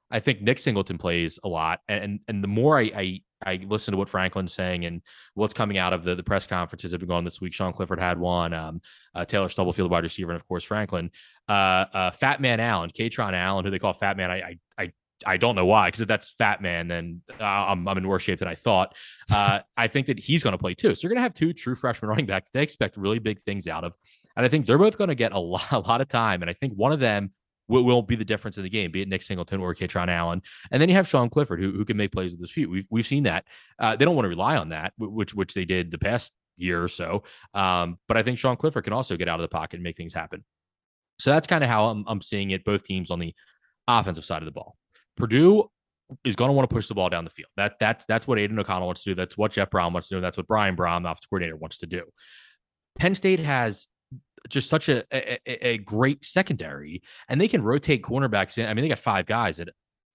I 0.09 0.19
think 0.19 0.41
Nick 0.41 0.59
Singleton 0.59 0.97
plays 0.97 1.37
a 1.43 1.47
lot, 1.47 1.81
and 1.87 2.19
and 2.27 2.43
the 2.43 2.47
more 2.47 2.79
I, 2.79 2.91
I 2.95 3.21
I 3.45 3.59
listen 3.67 3.91
to 3.91 3.97
what 3.97 4.09
Franklin's 4.09 4.53
saying 4.53 4.85
and 4.85 5.01
what's 5.33 5.53
coming 5.53 5.77
out 5.77 5.93
of 5.93 6.03
the, 6.03 6.15
the 6.15 6.23
press 6.23 6.47
conferences 6.47 6.91
have 6.91 6.99
been 6.99 7.09
going 7.09 7.23
this 7.23 7.41
week. 7.41 7.53
Sean 7.53 7.73
Clifford 7.73 7.99
had 7.99 8.17
one, 8.17 8.53
um, 8.53 8.81
uh, 9.13 9.25
Taylor 9.25 9.49
Stubblefield, 9.49 9.91
wide 9.91 10.03
receiver, 10.03 10.31
and 10.31 10.39
of 10.39 10.47
course 10.47 10.63
Franklin. 10.63 11.11
Uh, 11.47 11.85
uh, 11.93 12.11
Fat 12.11 12.41
Man 12.41 12.59
Allen, 12.59 12.89
Kaytron 12.97 13.33
Allen, 13.33 13.65
who 13.65 13.71
they 13.71 13.79
call 13.79 13.93
Fat 13.93 14.17
Man. 14.17 14.31
I 14.31 14.37
I 14.37 14.59
I, 14.77 14.91
I 15.25 15.37
don't 15.37 15.55
know 15.55 15.65
why, 15.65 15.87
because 15.87 16.01
if 16.01 16.07
that's 16.07 16.29
Fat 16.29 16.61
Man, 16.61 16.87
then 16.87 17.21
uh, 17.39 17.43
I'm, 17.43 17.87
I'm 17.87 17.97
in 17.97 18.07
worse 18.07 18.23
shape 18.23 18.39
than 18.39 18.47
I 18.47 18.55
thought. 18.55 18.95
Uh, 19.29 19.59
I 19.75 19.89
think 19.89 20.07
that 20.07 20.17
he's 20.17 20.41
going 20.41 20.53
to 20.53 20.57
play 20.57 20.73
too. 20.73 20.95
So 20.95 21.01
you're 21.03 21.09
going 21.09 21.17
to 21.17 21.23
have 21.23 21.33
two 21.33 21.51
true 21.51 21.75
freshman 21.75 22.07
running 22.07 22.25
backs. 22.25 22.49
They 22.53 22.63
expect 22.63 22.95
really 22.95 23.19
big 23.19 23.41
things 23.41 23.67
out 23.67 23.83
of, 23.83 23.91
and 24.37 24.45
I 24.45 24.47
think 24.47 24.65
they're 24.65 24.77
both 24.77 24.97
going 24.97 25.09
to 25.09 25.15
get 25.15 25.33
a 25.33 25.37
lot, 25.37 25.65
a 25.71 25.79
lot 25.79 25.99
of 25.99 26.07
time. 26.07 26.41
And 26.41 26.49
I 26.49 26.53
think 26.53 26.71
one 26.75 26.93
of 26.93 27.01
them 27.01 27.33
will, 27.67 27.83
will 27.83 28.01
be 28.01 28.15
the 28.15 28.25
difference 28.25 28.57
in 28.57 28.63
the 28.63 28.69
game, 28.69 28.91
be 28.91 29.01
it 29.01 29.07
Nick 29.07 29.21
Singleton 29.21 29.59
or 29.59 29.73
Kaytron 29.75 30.09
Allen. 30.09 30.41
And 30.71 30.81
then 30.81 30.89
you 30.89 30.95
have 30.95 31.07
Sean 31.07 31.29
Clifford, 31.29 31.59
who, 31.59 31.71
who 31.71 31.85
can 31.85 31.97
make 31.97 32.11
plays 32.11 32.31
with 32.31 32.41
his 32.41 32.51
feet. 32.51 32.69
We've, 32.69 32.87
we've 32.89 33.07
seen 33.07 33.23
that. 33.23 33.45
Uh, 33.79 33.95
they 33.95 34.05
don't 34.05 34.15
want 34.15 34.25
to 34.25 34.29
rely 34.29 34.57
on 34.57 34.69
that, 34.69 34.93
which 34.97 35.33
which 35.33 35.53
they 35.53 35.65
did 35.65 35.91
the 35.91 35.97
past 35.97 36.33
year 36.57 36.83
or 36.83 36.87
so. 36.87 37.23
Um, 37.53 37.99
but 38.07 38.17
I 38.17 38.23
think 38.23 38.39
Sean 38.39 38.57
Clifford 38.57 38.83
can 38.83 38.93
also 38.93 39.15
get 39.17 39.27
out 39.27 39.39
of 39.39 39.43
the 39.43 39.47
pocket 39.47 39.75
and 39.75 39.83
make 39.83 39.97
things 39.97 40.13
happen. 40.13 40.43
So 41.19 41.31
that's 41.31 41.47
kind 41.47 41.63
of 41.63 41.69
how 41.69 41.87
I'm, 41.87 42.03
I'm 42.07 42.21
seeing 42.21 42.51
it, 42.51 42.63
both 42.63 42.83
teams 42.83 43.11
on 43.11 43.19
the 43.19 43.33
offensive 43.87 44.25
side 44.25 44.41
of 44.41 44.45
the 44.45 44.51
ball. 44.51 44.75
Purdue 45.15 45.69
is 46.23 46.35
going 46.35 46.49
to 46.49 46.53
want 46.53 46.69
to 46.69 46.73
push 46.73 46.87
the 46.87 46.93
ball 46.93 47.09
down 47.09 47.23
the 47.23 47.29
field. 47.31 47.49
That 47.57 47.73
that's 47.79 48.05
that's 48.05 48.27
what 48.27 48.39
Aidan 48.39 48.59
O'Connell 48.59 48.87
wants 48.87 49.03
to 49.03 49.11
do. 49.11 49.15
That's 49.15 49.37
what 49.37 49.51
Jeff 49.51 49.69
Brohm 49.69 49.93
wants 49.93 50.07
to 50.09 50.15
do. 50.15 50.21
That's 50.21 50.37
what 50.37 50.47
Brian 50.47 50.75
Brohm, 50.75 51.03
the 51.03 51.09
offensive 51.09 51.29
coordinator, 51.29 51.57
wants 51.57 51.79
to 51.79 51.87
do. 51.87 52.03
Penn 52.97 53.15
State 53.15 53.39
has 53.39 53.87
just 54.49 54.69
such 54.69 54.89
a, 54.89 55.03
a, 55.11 55.67
a 55.67 55.77
great 55.79 56.23
secondary, 56.25 57.01
and 57.29 57.39
they 57.39 57.47
can 57.47 57.61
rotate 57.61 58.03
cornerbacks 58.03 58.57
in. 58.57 58.67
I 58.67 58.73
mean, 58.73 58.83
they 58.83 58.89
got 58.89 58.99
five 58.99 59.25
guys 59.25 59.57
that 59.57 59.69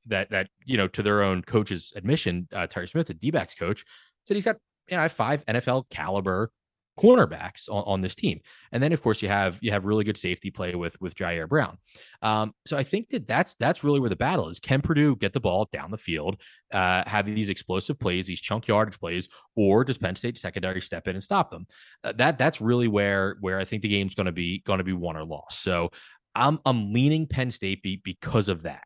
that 0.07 0.31
that 0.31 0.49
you 0.65 0.77
know 0.77 0.89
to 0.89 1.03
their 1.03 1.23
own 1.23 1.43
coach's 1.43 1.93
admission, 1.97 2.49
uh, 2.53 2.67
Terry 2.67 2.89
Smith, 2.89 3.07
the 3.07 3.15
D-backs 3.15 3.55
coach, 3.55 3.85
said 4.27 4.35
he's 4.37 4.45
got 4.45 4.57
you 4.89 4.97
know 4.97 5.09
five 5.09 5.45
NFL 5.47 5.85
caliber 5.91 6.51
cornerbacks 6.99 7.69
on, 7.69 7.83
on 7.87 8.01
this 8.03 8.15
team. 8.15 8.41
And 8.71 8.83
then 8.83 8.93
of 8.93 9.03
course 9.03 9.23
you 9.23 9.29
have 9.29 9.59
you 9.63 9.71
have 9.73 9.85
really 9.85 10.05
good 10.05 10.17
safety 10.17 10.51
play 10.51 10.75
with 10.75 11.01
with 11.01 11.15
Ji'Ayir 11.15 11.49
Brown. 11.49 11.79
Um, 12.21 12.55
so 12.67 12.77
I 12.77 12.85
think 12.85 13.09
that 13.11 13.27
that's 13.27 13.55
that's 13.55 13.83
really 13.83 14.01
where 14.01 14.11
the 14.11 14.17
battle 14.17 14.49
is. 14.49 14.61
Can 14.61 14.83
Purdue 14.83 15.17
get 15.17 15.33
the 15.33 15.41
ball 15.41 15.69
down 15.73 15.91
the 15.91 15.99
field, 15.99 16.41
uh, 16.73 17.03
have 17.07 17.27
these 17.27 17.49
explosive 17.49 17.99
plays, 17.99 18.27
these 18.27 18.41
chunk 18.41 18.69
yardage 18.69 18.99
plays, 18.99 19.29
or 19.57 19.85
does 19.85 19.99
Penn 19.99 20.17
State 20.17 20.39
secondary 20.39 20.81
step 20.81 21.09
in 21.09 21.17
and 21.17 21.25
stop 21.25 21.51
them? 21.51 21.67
Uh, 22.05 22.13
that 22.13 22.39
that's 22.39 22.61
really 22.61 22.89
where 22.89 23.37
where 23.41 23.59
I 23.59 23.65
think 23.65 23.83
the 23.83 23.89
game's 23.89 24.15
going 24.15 24.27
to 24.27 24.33
be 24.33 24.61
going 24.67 24.79
to 24.79 24.85
be 24.85 24.93
won 24.93 25.17
or 25.17 25.25
lost. 25.25 25.63
So 25.63 25.91
I'm 26.35 26.61
I'm 26.67 26.93
leaning 26.93 27.27
Penn 27.27 27.51
State 27.51 27.83
be, 27.83 28.01
because 28.03 28.49
of 28.49 28.63
that. 28.63 28.85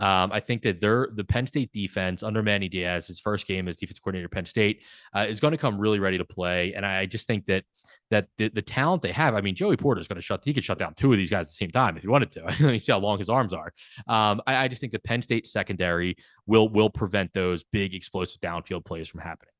Um, 0.00 0.30
I 0.32 0.40
think 0.40 0.62
that 0.62 0.80
they're 0.80 1.08
the 1.12 1.24
Penn 1.24 1.46
State 1.46 1.72
defense 1.72 2.22
under 2.22 2.42
Manny 2.42 2.68
Diaz, 2.68 3.06
his 3.06 3.18
first 3.18 3.46
game 3.46 3.68
as 3.68 3.76
defense 3.76 3.98
coordinator 3.98 4.28
Penn 4.28 4.46
State, 4.46 4.82
uh, 5.14 5.26
is 5.28 5.40
going 5.40 5.52
to 5.52 5.58
come 5.58 5.78
really 5.78 5.98
ready 5.98 6.18
to 6.18 6.24
play. 6.24 6.74
And 6.74 6.86
I 6.86 7.06
just 7.06 7.26
think 7.26 7.46
that 7.46 7.64
that 8.10 8.28
the, 8.38 8.48
the 8.48 8.62
talent 8.62 9.02
they 9.02 9.12
have, 9.12 9.34
I 9.34 9.42
mean, 9.42 9.54
Joey 9.54 9.76
Porter 9.76 10.00
is 10.00 10.08
going 10.08 10.16
to 10.16 10.22
shut, 10.22 10.42
he 10.44 10.54
could 10.54 10.64
shut 10.64 10.78
down 10.78 10.94
two 10.94 11.12
of 11.12 11.18
these 11.18 11.28
guys 11.28 11.46
at 11.46 11.48
the 11.48 11.54
same 11.54 11.70
time 11.70 11.96
if 11.96 12.02
he 12.02 12.08
wanted 12.08 12.32
to. 12.32 12.54
you 12.72 12.80
see 12.80 12.92
how 12.92 12.98
long 12.98 13.18
his 13.18 13.28
arms 13.28 13.52
are. 13.52 13.72
Um, 14.06 14.40
I, 14.46 14.56
I 14.56 14.68
just 14.68 14.80
think 14.80 14.92
the 14.92 14.98
Penn 14.98 15.22
State 15.22 15.46
secondary 15.46 16.16
will 16.46 16.68
will 16.68 16.90
prevent 16.90 17.32
those 17.34 17.64
big 17.64 17.94
explosive 17.94 18.40
downfield 18.40 18.84
plays 18.84 19.08
from 19.08 19.20
happening. 19.20 19.52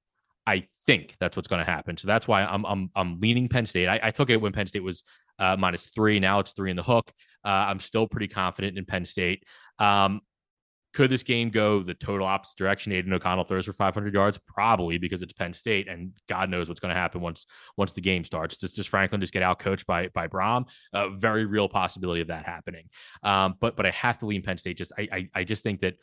I 0.47 0.67
think 0.87 1.15
that's 1.21 1.37
what's 1.37 1.49
going 1.49 1.65
to 1.65 1.71
happen. 1.71 1.99
So 1.99 2.07
that's 2.07 2.27
why 2.27 2.43
I'm 2.43 2.65
I'm 2.65 2.91
I'm 2.97 3.21
leaning 3.21 3.49
Penn 3.49 3.67
State. 3.67 3.87
I, 3.87 4.01
I 4.03 4.11
took 4.11 4.31
it 4.31 4.41
when 4.41 4.53
Penn 4.53 4.67
State 4.67 4.83
was 4.83 5.03
uh, 5.39 5.57
minus 5.59 5.91
three. 5.95 6.19
Now 6.19 6.41
it's 6.41 6.53
three 6.53 6.71
in 6.71 6.77
the 6.77 6.83
hook. 6.83 7.13
Uh, 7.45 7.49
I'm 7.49 7.79
still 7.79 8.07
pretty 8.07 8.29
confident 8.29 8.79
in 8.79 8.87
Penn 8.87 9.05
State. 9.05 9.45
Um, 9.79 10.23
could 10.99 11.11
this 11.11 11.23
game 11.23 11.49
go 11.49 11.81
the 11.81 11.95
total 11.95 12.27
opposite 12.27 12.59
direction? 12.59 12.91
Aidan 12.91 13.13
O'Connell 13.13 13.45
throws 13.45 13.67
for 13.67 13.73
500 13.73 14.13
yards, 14.13 14.37
probably 14.49 14.99
because 14.99 15.23
it's 15.23 15.33
Penn 15.33 15.53
State, 15.53 15.87
and 15.87 16.11
God 16.29 16.51
knows 16.51 16.69
what's 16.69 16.81
going 16.81 16.93
to 16.93 17.01
happen 17.01 17.21
once 17.21 17.47
once 17.77 17.93
the 17.93 18.01
game 18.01 18.25
starts. 18.25 18.57
Does, 18.57 18.73
does 18.73 18.89
Franklin 18.89 19.21
just 19.21 19.33
get 19.33 19.45
out 19.45 19.61
coached 19.61 19.87
by 19.87 20.09
by 20.09 20.27
Brohm? 20.27 20.67
A 20.93 21.09
very 21.09 21.47
real 21.47 21.69
possibility 21.69 22.21
of 22.21 22.27
that 22.27 22.45
happening. 22.45 22.89
Um, 23.23 23.55
but 23.61 23.77
but 23.77 23.87
I 23.87 23.93
have 23.93 24.19
to 24.19 24.27
lean 24.27 24.43
Penn 24.43 24.59
State. 24.59 24.77
Just 24.77 24.91
I 24.99 25.09
I, 25.13 25.29
I 25.37 25.45
just 25.45 25.63
think 25.63 25.79
that 25.81 25.95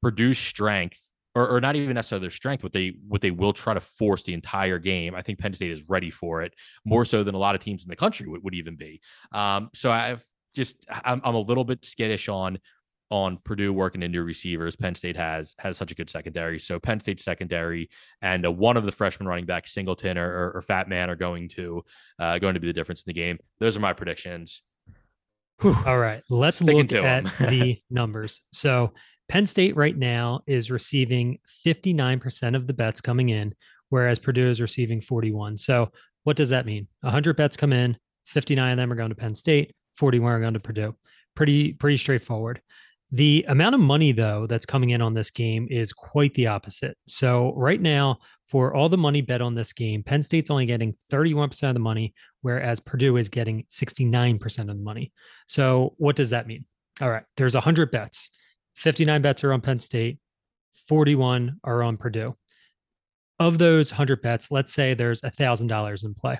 Purdue's 0.00 0.38
strength. 0.38 1.00
Or, 1.36 1.48
or 1.48 1.60
not 1.60 1.74
even 1.74 1.92
necessarily 1.94 2.22
their 2.22 2.30
strength, 2.30 2.62
what 2.62 2.72
they 2.72 2.92
what 3.08 3.20
they 3.20 3.32
will 3.32 3.52
try 3.52 3.74
to 3.74 3.80
force 3.80 4.22
the 4.22 4.34
entire 4.34 4.78
game. 4.78 5.16
I 5.16 5.22
think 5.22 5.40
Penn 5.40 5.52
State 5.52 5.72
is 5.72 5.88
ready 5.88 6.12
for 6.12 6.42
it 6.42 6.54
more 6.84 7.04
so 7.04 7.24
than 7.24 7.34
a 7.34 7.38
lot 7.38 7.56
of 7.56 7.60
teams 7.60 7.82
in 7.82 7.88
the 7.88 7.96
country 7.96 8.28
would, 8.28 8.44
would 8.44 8.54
even 8.54 8.76
be. 8.76 9.00
Um, 9.32 9.70
so 9.74 9.90
I've 9.90 10.24
just 10.54 10.86
I'm, 10.88 11.20
I'm 11.24 11.34
a 11.34 11.40
little 11.40 11.64
bit 11.64 11.84
skittish 11.84 12.28
on 12.28 12.58
on 13.10 13.38
Purdue 13.44 13.72
working 13.72 14.02
into 14.02 14.22
receivers. 14.22 14.76
Penn 14.76 14.94
State 14.94 15.16
has 15.16 15.54
has 15.58 15.76
such 15.76 15.92
a 15.92 15.94
good 15.94 16.10
secondary. 16.10 16.58
So 16.58 16.78
Penn 16.78 17.00
State 17.00 17.20
secondary 17.20 17.90
and 18.22 18.46
uh, 18.46 18.50
one 18.50 18.76
of 18.76 18.84
the 18.84 18.92
freshman 18.92 19.28
running 19.28 19.46
backs, 19.46 19.72
Singleton 19.72 20.18
or, 20.18 20.30
or, 20.30 20.52
or 20.56 20.62
Fat 20.62 20.88
Man, 20.88 21.10
are 21.10 21.16
going 21.16 21.48
to 21.50 21.84
uh, 22.18 22.38
going 22.38 22.54
to 22.54 22.60
be 22.60 22.66
the 22.66 22.72
difference 22.72 23.00
in 23.00 23.10
the 23.10 23.14
game. 23.14 23.38
Those 23.60 23.76
are 23.76 23.80
my 23.80 23.92
predictions. 23.92 24.62
Whew. 25.60 25.76
All 25.86 25.98
right, 25.98 26.22
let's 26.28 26.58
Sticking 26.58 26.78
look 26.78 26.92
at 26.92 27.24
the 27.38 27.80
numbers. 27.90 28.40
So 28.52 28.92
Penn 29.28 29.46
State 29.46 29.76
right 29.76 29.96
now 29.96 30.40
is 30.46 30.70
receiving 30.70 31.38
59% 31.64 32.56
of 32.56 32.66
the 32.66 32.74
bets 32.74 33.00
coming 33.00 33.28
in, 33.28 33.54
whereas 33.88 34.18
Purdue 34.18 34.48
is 34.48 34.60
receiving 34.60 35.00
41. 35.00 35.56
So 35.56 35.92
what 36.24 36.36
does 36.36 36.50
that 36.50 36.66
mean? 36.66 36.88
100 37.02 37.36
bets 37.36 37.56
come 37.56 37.72
in, 37.72 37.96
59 38.26 38.72
of 38.72 38.76
them 38.76 38.92
are 38.92 38.96
going 38.96 39.10
to 39.10 39.14
Penn 39.14 39.34
State, 39.34 39.74
41 39.96 40.32
are 40.32 40.40
going 40.40 40.54
to 40.54 40.60
Purdue. 40.60 40.96
Pretty 41.36 41.72
pretty 41.72 41.96
straightforward. 41.96 42.60
The 43.12 43.44
amount 43.48 43.74
of 43.74 43.80
money, 43.80 44.12
though, 44.12 44.46
that's 44.46 44.66
coming 44.66 44.90
in 44.90 45.00
on 45.00 45.14
this 45.14 45.30
game 45.30 45.68
is 45.70 45.92
quite 45.92 46.34
the 46.34 46.48
opposite. 46.48 46.96
So, 47.06 47.52
right 47.54 47.80
now, 47.80 48.18
for 48.48 48.74
all 48.74 48.88
the 48.88 48.98
money 48.98 49.20
bet 49.20 49.40
on 49.40 49.54
this 49.54 49.72
game, 49.72 50.02
Penn 50.02 50.22
State's 50.22 50.50
only 50.50 50.66
getting 50.66 50.94
31% 51.12 51.68
of 51.68 51.74
the 51.74 51.80
money, 51.80 52.14
whereas 52.40 52.80
Purdue 52.80 53.16
is 53.16 53.28
getting 53.28 53.64
69% 53.70 54.58
of 54.58 54.66
the 54.68 54.74
money. 54.74 55.12
So, 55.46 55.94
what 55.98 56.16
does 56.16 56.30
that 56.30 56.46
mean? 56.46 56.64
All 57.00 57.10
right, 57.10 57.24
there's 57.36 57.54
100 57.54 57.90
bets. 57.90 58.30
59 58.74 59.22
bets 59.22 59.44
are 59.44 59.52
on 59.52 59.60
Penn 59.60 59.78
State, 59.78 60.18
41 60.88 61.60
are 61.64 61.82
on 61.82 61.96
Purdue. 61.96 62.36
Of 63.38 63.58
those 63.58 63.92
100 63.92 64.22
bets, 64.22 64.50
let's 64.50 64.72
say 64.72 64.94
there's 64.94 65.20
$1,000 65.22 66.04
in 66.04 66.14
play. 66.14 66.38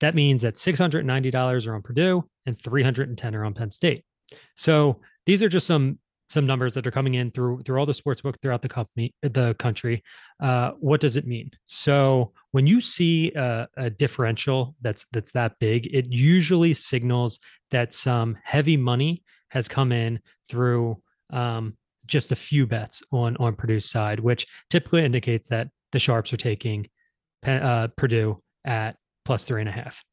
That 0.00 0.14
means 0.14 0.42
that 0.42 0.54
$690 0.54 1.66
are 1.66 1.74
on 1.74 1.82
Purdue 1.82 2.28
and 2.44 2.60
310 2.60 3.34
are 3.34 3.44
on 3.44 3.54
Penn 3.54 3.70
State. 3.70 4.04
So 4.56 5.00
these 5.26 5.42
are 5.42 5.48
just 5.48 5.66
some 5.66 5.98
some 6.28 6.44
numbers 6.44 6.74
that 6.74 6.84
are 6.86 6.90
coming 6.90 7.14
in 7.14 7.30
through 7.30 7.62
through 7.62 7.78
all 7.78 7.86
the 7.86 7.94
sports 7.94 8.20
book 8.20 8.36
throughout 8.42 8.62
the 8.62 8.68
company 8.68 9.14
the 9.22 9.54
country 9.58 10.02
uh, 10.40 10.72
what 10.80 11.00
does 11.00 11.16
it 11.16 11.26
mean 11.26 11.50
so 11.64 12.32
when 12.50 12.66
you 12.66 12.80
see 12.80 13.32
a, 13.34 13.68
a, 13.76 13.90
differential 13.90 14.74
that's 14.80 15.06
that's 15.12 15.30
that 15.32 15.52
big 15.60 15.86
it 15.94 16.06
usually 16.10 16.74
signals 16.74 17.38
that 17.70 17.94
some 17.94 18.36
heavy 18.42 18.76
money 18.76 19.22
has 19.50 19.68
come 19.68 19.92
in 19.92 20.18
through 20.48 21.00
um, 21.32 21.76
just 22.06 22.32
a 22.32 22.36
few 22.36 22.66
bets 22.66 23.02
on 23.12 23.36
on 23.38 23.54
Purdue's 23.54 23.90
side, 23.90 24.20
which 24.20 24.46
typically 24.70 25.04
indicates 25.04 25.48
that 25.48 25.68
the 25.92 25.98
sharps 25.98 26.32
are 26.32 26.38
taking 26.38 26.88
uh, 27.44 27.88
Purdue 27.96 28.42
at 28.64 28.96
plus 29.24 29.44
three 29.44 29.60
and 29.60 29.68
a 29.68 29.72
half. 29.72 30.04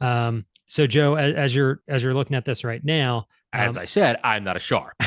Um, 0.00 0.46
so 0.66 0.86
Joe, 0.86 1.14
as, 1.14 1.34
as, 1.34 1.54
you're 1.54 1.80
as 1.88 2.02
you're 2.02 2.14
looking 2.14 2.36
at 2.36 2.44
this 2.44 2.64
right 2.64 2.84
now, 2.84 3.26
as 3.52 3.76
um, 3.76 3.82
I 3.82 3.84
said, 3.84 4.18
I'm 4.24 4.44
not 4.44 4.56
a 4.56 4.60
sharp. 4.60 4.94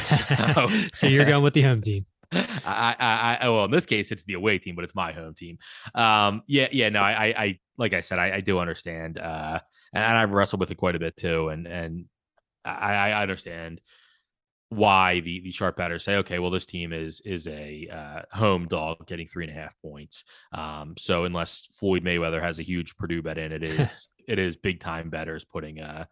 So, 0.54 0.70
so 0.94 1.08
you're 1.08 1.26
going 1.26 1.44
with 1.44 1.54
the 1.54 1.62
home 1.62 1.82
team. 1.82 2.06
I, 2.32 2.96
I, 3.00 3.38
I, 3.42 3.50
well, 3.50 3.66
in 3.66 3.72
this 3.72 3.86
case, 3.86 4.12
it's 4.12 4.26
the 4.26 4.34
away 4.34 4.60
team, 4.60 4.76
but 4.76 4.84
it's 4.84 4.96
my 4.96 5.12
home 5.12 5.34
team. 5.34 5.58
Um, 5.96 6.44
yeah, 6.48 6.68
yeah, 6.72 6.90
no, 6.90 7.00
I, 7.00 7.26
I, 7.38 7.60
like 7.78 7.94
I 7.94 8.02
said, 8.02 8.20
I, 8.20 8.36
I 8.36 8.40
do 8.42 8.60
understand, 8.60 9.18
uh, 9.18 9.60
and, 9.94 10.04
and 10.04 10.18
I've 10.18 10.32
wrestled 10.32 10.60
with 10.60 10.72
it 10.72 10.76
quite 10.76 10.96
a 10.96 11.00
bit 11.00 11.16
too, 11.16 11.50
and 11.50 11.68
and 11.68 12.06
I, 12.66 13.12
I 13.12 13.22
understand 13.22 13.82
why 14.70 15.22
the 15.22 15.40
the 15.42 15.52
sharp 15.52 15.78
batters 15.78 16.04
say, 16.04 16.18
okay, 16.18 16.40
well, 16.40 16.52
this 16.52 16.66
team 16.66 16.92
is 16.92 17.22
is 17.24 17.48
a 17.48 17.88
uh, 17.92 18.36
home 18.36 18.68
dog 18.68 19.08
getting 19.08 19.28
three 19.28 19.48
and 19.48 19.56
a 19.56 19.60
half 19.60 19.76
points. 19.82 20.24
Um, 20.52 20.96
so 20.98 21.24
unless 21.24 21.68
Floyd 21.74 22.04
Mayweather 22.04 22.42
has 22.42 22.60
a 22.60 22.64
huge 22.64 22.98
Purdue 22.98 23.22
bet 23.22 23.38
in, 23.38 23.52
it 23.52 23.64
is 23.64 24.08
it 24.28 24.40
is 24.40 24.56
big 24.56 24.80
time 24.80 25.10
bettors 25.10 25.46
putting 25.46 25.80
uh 25.80 26.06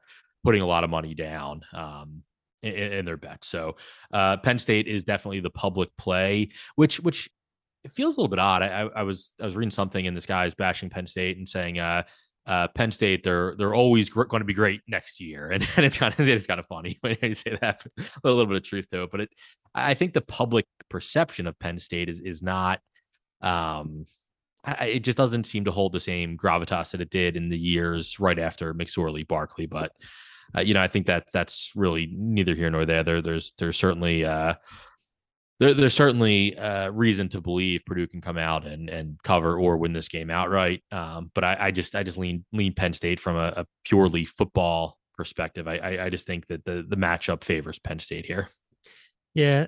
putting 0.43 0.61
a 0.61 0.67
lot 0.67 0.83
of 0.83 0.89
money 0.89 1.13
down. 1.13 1.61
Um, 1.73 2.23
in, 2.65 2.93
in 2.93 3.05
their 3.05 3.17
bets. 3.17 3.47
So 3.47 3.75
uh, 4.11 4.37
Penn 4.37 4.59
State 4.59 4.87
is 4.87 5.03
definitely 5.03 5.39
the 5.39 5.51
public 5.51 5.89
play, 5.97 6.49
which 6.75 6.99
which 6.99 7.29
it 7.83 7.91
feels 7.91 8.17
a 8.17 8.19
little 8.19 8.29
bit 8.29 8.39
odd. 8.39 8.63
I, 8.63 8.89
I 8.95 9.03
was 9.03 9.33
I 9.39 9.45
was 9.45 9.55
reading 9.55 9.71
something 9.71 10.07
and 10.07 10.17
this 10.17 10.25
guy 10.25 10.45
is 10.45 10.55
bashing 10.55 10.89
Penn 10.89 11.05
State 11.05 11.37
and 11.37 11.47
saying 11.47 11.77
uh, 11.77 12.03
uh, 12.47 12.67
Penn 12.69 12.91
State 12.91 13.23
they're 13.23 13.55
they're 13.57 13.75
always 13.75 14.09
gr- 14.09 14.23
going 14.23 14.41
to 14.41 14.45
be 14.45 14.53
great 14.53 14.81
next 14.87 15.21
year, 15.21 15.49
and, 15.53 15.67
and 15.75 15.85
it's 15.85 15.97
kind 15.97 16.13
of 16.17 16.27
it's 16.27 16.47
kind 16.47 16.59
of 16.59 16.65
funny 16.67 16.97
when 17.01 17.17
you 17.21 17.33
say 17.33 17.57
that. 17.61 17.85
a 17.97 18.03
little 18.23 18.47
bit 18.47 18.57
of 18.57 18.63
truth 18.63 18.87
it, 18.91 19.11
but 19.11 19.21
it 19.21 19.29
I 19.73 19.93
think 19.93 20.13
the 20.13 20.21
public 20.21 20.65
perception 20.89 21.47
of 21.47 21.57
Penn 21.59 21.79
State 21.79 22.09
is 22.09 22.19
is 22.19 22.41
not. 22.41 22.79
Um, 23.41 24.05
I, 24.65 24.85
it 24.85 25.03
just 25.03 25.17
doesn't 25.17 25.45
seem 25.45 25.65
to 25.65 25.71
hold 25.71 25.93
the 25.93 25.99
same 25.99 26.37
gravitas 26.37 26.91
that 26.91 27.01
it 27.01 27.09
did 27.09 27.37
in 27.37 27.49
the 27.49 27.57
years 27.57 28.19
right 28.19 28.39
after 28.39 28.73
McSorley 28.73 29.27
Barkley, 29.27 29.65
but 29.65 29.91
uh, 30.55 30.61
you 30.61 30.73
know, 30.73 30.81
I 30.81 30.87
think 30.87 31.07
that 31.07 31.27
that's 31.33 31.71
really 31.75 32.09
neither 32.11 32.53
here 32.53 32.69
nor 32.69 32.85
there. 32.85 33.03
There, 33.03 33.21
there's 33.21 33.53
there's 33.57 33.77
certainly 33.77 34.25
uh, 34.25 34.55
there, 35.59 35.73
there's 35.73 35.93
certainly 35.93 36.57
uh, 36.57 36.91
reason 36.91 37.29
to 37.29 37.41
believe 37.41 37.85
Purdue 37.85 38.07
can 38.07 38.21
come 38.21 38.37
out 38.37 38.65
and 38.65 38.89
and 38.89 39.17
cover 39.23 39.57
or 39.57 39.77
win 39.77 39.93
this 39.93 40.07
game 40.07 40.29
outright. 40.29 40.83
Um, 40.91 41.31
but 41.33 41.43
I, 41.43 41.57
I, 41.59 41.71
just 41.71 41.95
I 41.95 42.03
just 42.03 42.17
lean 42.17 42.45
lean 42.53 42.73
Penn 42.73 42.93
State 42.93 43.19
from 43.19 43.37
a, 43.37 43.53
a 43.57 43.65
purely 43.83 44.25
football 44.25 44.97
perspective. 45.15 45.67
I, 45.67 45.77
I, 45.77 46.05
I 46.05 46.09
just 46.09 46.27
think 46.27 46.47
that 46.47 46.65
the 46.65 46.85
the 46.87 46.97
matchup 46.97 47.43
favors 47.43 47.79
Penn 47.79 47.99
State 47.99 48.25
here. 48.25 48.49
Yeah, 49.33 49.67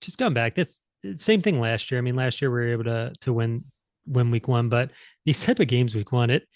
just 0.00 0.18
going 0.18 0.34
back, 0.34 0.54
this 0.54 0.80
same 1.14 1.40
thing 1.40 1.60
last 1.60 1.90
year. 1.90 1.98
I 1.98 2.02
mean, 2.02 2.16
last 2.16 2.42
year 2.42 2.50
we 2.50 2.58
were 2.58 2.72
able 2.72 2.84
to 2.84 3.12
to 3.20 3.32
win 3.32 3.64
win 4.06 4.30
week 4.30 4.48
one, 4.48 4.68
but 4.68 4.90
these 5.24 5.42
type 5.42 5.60
of 5.60 5.68
games 5.68 5.94
week 5.94 6.12
one, 6.12 6.30
it 6.30 6.46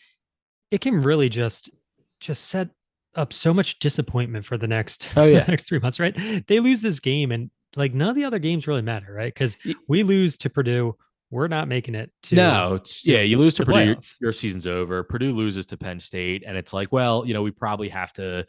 it 0.70 0.80
can 0.80 1.02
really 1.02 1.28
just 1.28 1.70
just 2.20 2.46
set 2.46 2.68
up 3.16 3.32
so 3.32 3.52
much 3.52 3.78
disappointment 3.78 4.44
for 4.44 4.56
the 4.56 4.68
next 4.68 5.08
oh 5.16 5.24
yeah. 5.26 5.44
next 5.48 5.68
three 5.68 5.78
months 5.78 5.98
right? 5.98 6.46
They 6.46 6.60
lose 6.60 6.82
this 6.82 7.00
game 7.00 7.32
and 7.32 7.50
like 7.76 7.94
none 7.94 8.08
of 8.08 8.16
the 8.16 8.24
other 8.24 8.38
games 8.38 8.66
really 8.66 8.82
matter 8.82 9.12
right? 9.12 9.32
Because 9.32 9.56
we 9.88 10.02
lose 10.02 10.36
to 10.38 10.50
purdue 10.50 10.96
we're 11.30 11.48
not 11.48 11.68
making 11.68 11.94
it 11.94 12.10
to 12.24 12.34
no 12.34 12.74
it's 12.74 13.06
yeah 13.06 13.20
you 13.20 13.38
lose 13.38 13.54
to, 13.54 13.64
to 13.64 13.70
purdue 13.70 13.84
your, 13.84 13.96
your, 14.20 14.32
season's 14.32 14.66
over. 14.66 15.02
Purdue 15.02 15.34
loses 15.34 15.66
to 15.66 15.76
penn 15.76 16.00
state 16.00 16.44
and 16.46 16.56
it's 16.56 16.72
like 16.72 16.92
well 16.92 17.24
you 17.26 17.34
know 17.34 17.42
we 17.42 17.50
probably 17.50 17.88
have 17.88 18.12
to 18.14 18.46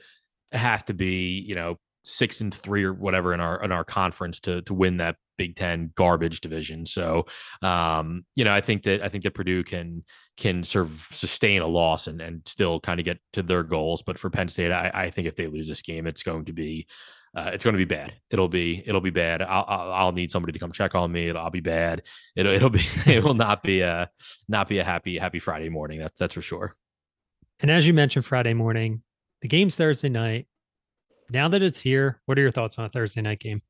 have 0.51 0.86
to 0.86 0.93
be 0.93 1.39
you 1.39 1.55
know 1.55 1.77
six 2.03 2.41
and 2.41 2.53
three 2.53 2.84
or 2.84 2.93
whatever 2.93 3.34
in 3.34 3.39
our 3.39 3.63
in 3.63 3.72
our 3.72 3.84
conference 3.84 4.39
to 4.41 4.62
to 4.63 4.74
win 4.74 4.98
that 4.98 5.15
Big 5.38 5.55
Ten 5.55 5.91
garbage 5.96 6.41
division. 6.41 6.86
So, 6.86 7.25
um, 7.62 8.25
you 8.36 8.43
know, 8.43 8.53
I 8.53 8.62
think 8.62 8.84
that 8.84 9.01
I 9.01 9.10
think 9.10 9.24
that 9.24 9.34
Purdue 9.34 9.63
can 9.63 10.03
can 10.38 10.63
sort 10.63 10.86
of 10.86 11.08
sustain 11.12 11.62
a 11.62 11.67
loss 11.67 12.08
and 12.08 12.22
and 12.22 12.41
still 12.46 12.79
kind 12.79 13.00
of 13.00 13.05
get 13.05 13.20
to 13.34 13.43
their 13.43 13.63
goals. 13.63 14.03
But 14.03 14.17
for 14.17 14.29
Penn 14.29 14.50
State, 14.50 14.72
I, 14.72 14.91
I 14.93 15.10
think 15.10 15.27
if 15.27 15.36
they 15.36 15.48
lose 15.48 15.67
this 15.67 15.81
game, 15.81 16.08
it's 16.08 16.24
going 16.24 16.46
to 16.46 16.53
be 16.53 16.88
uh, 17.34 17.51
it's 17.53 17.63
going 17.63 17.74
to 17.74 17.77
be 17.77 17.86
bad. 17.86 18.13
It'll 18.29 18.50
be 18.50 18.84
it'll 18.86 19.01
be 19.01 19.10
bad. 19.10 19.41
I'll, 19.41 19.65
I'll, 19.67 19.91
I'll 19.93 20.12
need 20.12 20.31
somebody 20.31 20.53
to 20.53 20.60
come 20.60 20.72
check 20.72 20.96
on 20.96 21.12
me. 21.12 21.29
It'll, 21.29 21.41
I'll 21.41 21.50
be 21.50 21.62
bad. 21.62 22.03
It'll 22.36 22.53
it'll 22.53 22.70
be 22.70 22.86
it 23.08 23.24
will 23.24 23.34
not 23.34 23.63
be 23.63 23.81
a 23.81 24.10
not 24.48 24.67
be 24.67 24.79
a 24.79 24.84
happy 24.84 25.17
happy 25.17 25.39
Friday 25.39 25.70
morning. 25.70 26.00
That's 26.00 26.17
that's 26.17 26.34
for 26.34 26.41
sure. 26.41 26.75
And 27.62 27.72
as 27.72 27.88
you 27.88 27.93
mentioned, 27.93 28.25
Friday 28.25 28.53
morning, 28.53 29.03
the 29.41 29.48
game's 29.48 29.75
Thursday 29.75 30.10
night 30.10 30.48
now 31.32 31.48
that 31.48 31.64
it's 31.64 31.80
here, 31.80 32.22
what 32.26 32.38
are 32.38 32.42
your 32.42 32.52
thoughts 32.52 32.78
on 32.78 32.86
a 32.86 32.90
Thursday 32.90 33.22
night 33.22 33.40
game? 33.40 33.62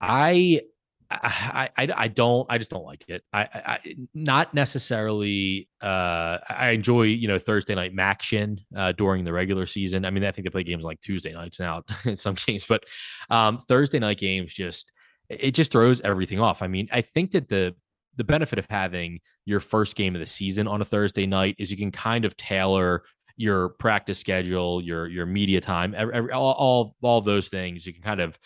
I 0.00 0.62
I, 1.10 1.68
I, 1.76 1.88
I 1.94 2.08
don't 2.08 2.46
I 2.50 2.58
just 2.58 2.70
don't 2.70 2.84
like 2.84 3.04
it. 3.08 3.22
I, 3.32 3.42
I 3.42 3.78
not 4.14 4.54
necessarily. 4.54 5.68
Uh, 5.80 6.38
I 6.48 6.70
enjoy 6.70 7.02
you 7.02 7.28
know 7.28 7.38
Thursday 7.38 7.74
night 7.74 7.92
action 7.98 8.60
uh, 8.76 8.92
during 8.92 9.24
the 9.24 9.32
regular 9.32 9.66
season. 9.66 10.04
I 10.04 10.10
mean, 10.10 10.24
I 10.24 10.32
think 10.32 10.46
they 10.46 10.50
play 10.50 10.64
games 10.64 10.84
like 10.84 11.00
Tuesday 11.00 11.32
nights 11.32 11.60
now 11.60 11.82
in 12.04 12.16
some 12.16 12.34
games, 12.46 12.64
but 12.66 12.84
um, 13.30 13.58
Thursday 13.68 13.98
night 13.98 14.18
games 14.18 14.52
just 14.52 14.92
it 15.28 15.52
just 15.52 15.72
throws 15.72 16.00
everything 16.00 16.40
off. 16.40 16.62
I 16.62 16.68
mean, 16.68 16.88
I 16.92 17.02
think 17.02 17.32
that 17.32 17.48
the 17.48 17.74
the 18.16 18.24
benefit 18.24 18.58
of 18.58 18.66
having 18.68 19.20
your 19.44 19.60
first 19.60 19.96
game 19.96 20.14
of 20.14 20.20
the 20.20 20.26
season 20.26 20.68
on 20.68 20.82
a 20.82 20.84
Thursday 20.84 21.26
night 21.26 21.56
is 21.58 21.70
you 21.70 21.76
can 21.76 21.90
kind 21.90 22.24
of 22.24 22.36
tailor 22.36 23.02
your 23.36 23.70
practice 23.70 24.18
schedule, 24.18 24.82
your 24.82 25.08
your 25.08 25.26
media 25.26 25.60
time, 25.60 25.94
every, 25.96 26.32
all, 26.32 26.52
all 26.52 26.96
all 27.02 27.20
those 27.20 27.48
things. 27.48 27.86
You 27.86 27.92
can 27.92 28.02
kind 28.02 28.20
of 28.20 28.38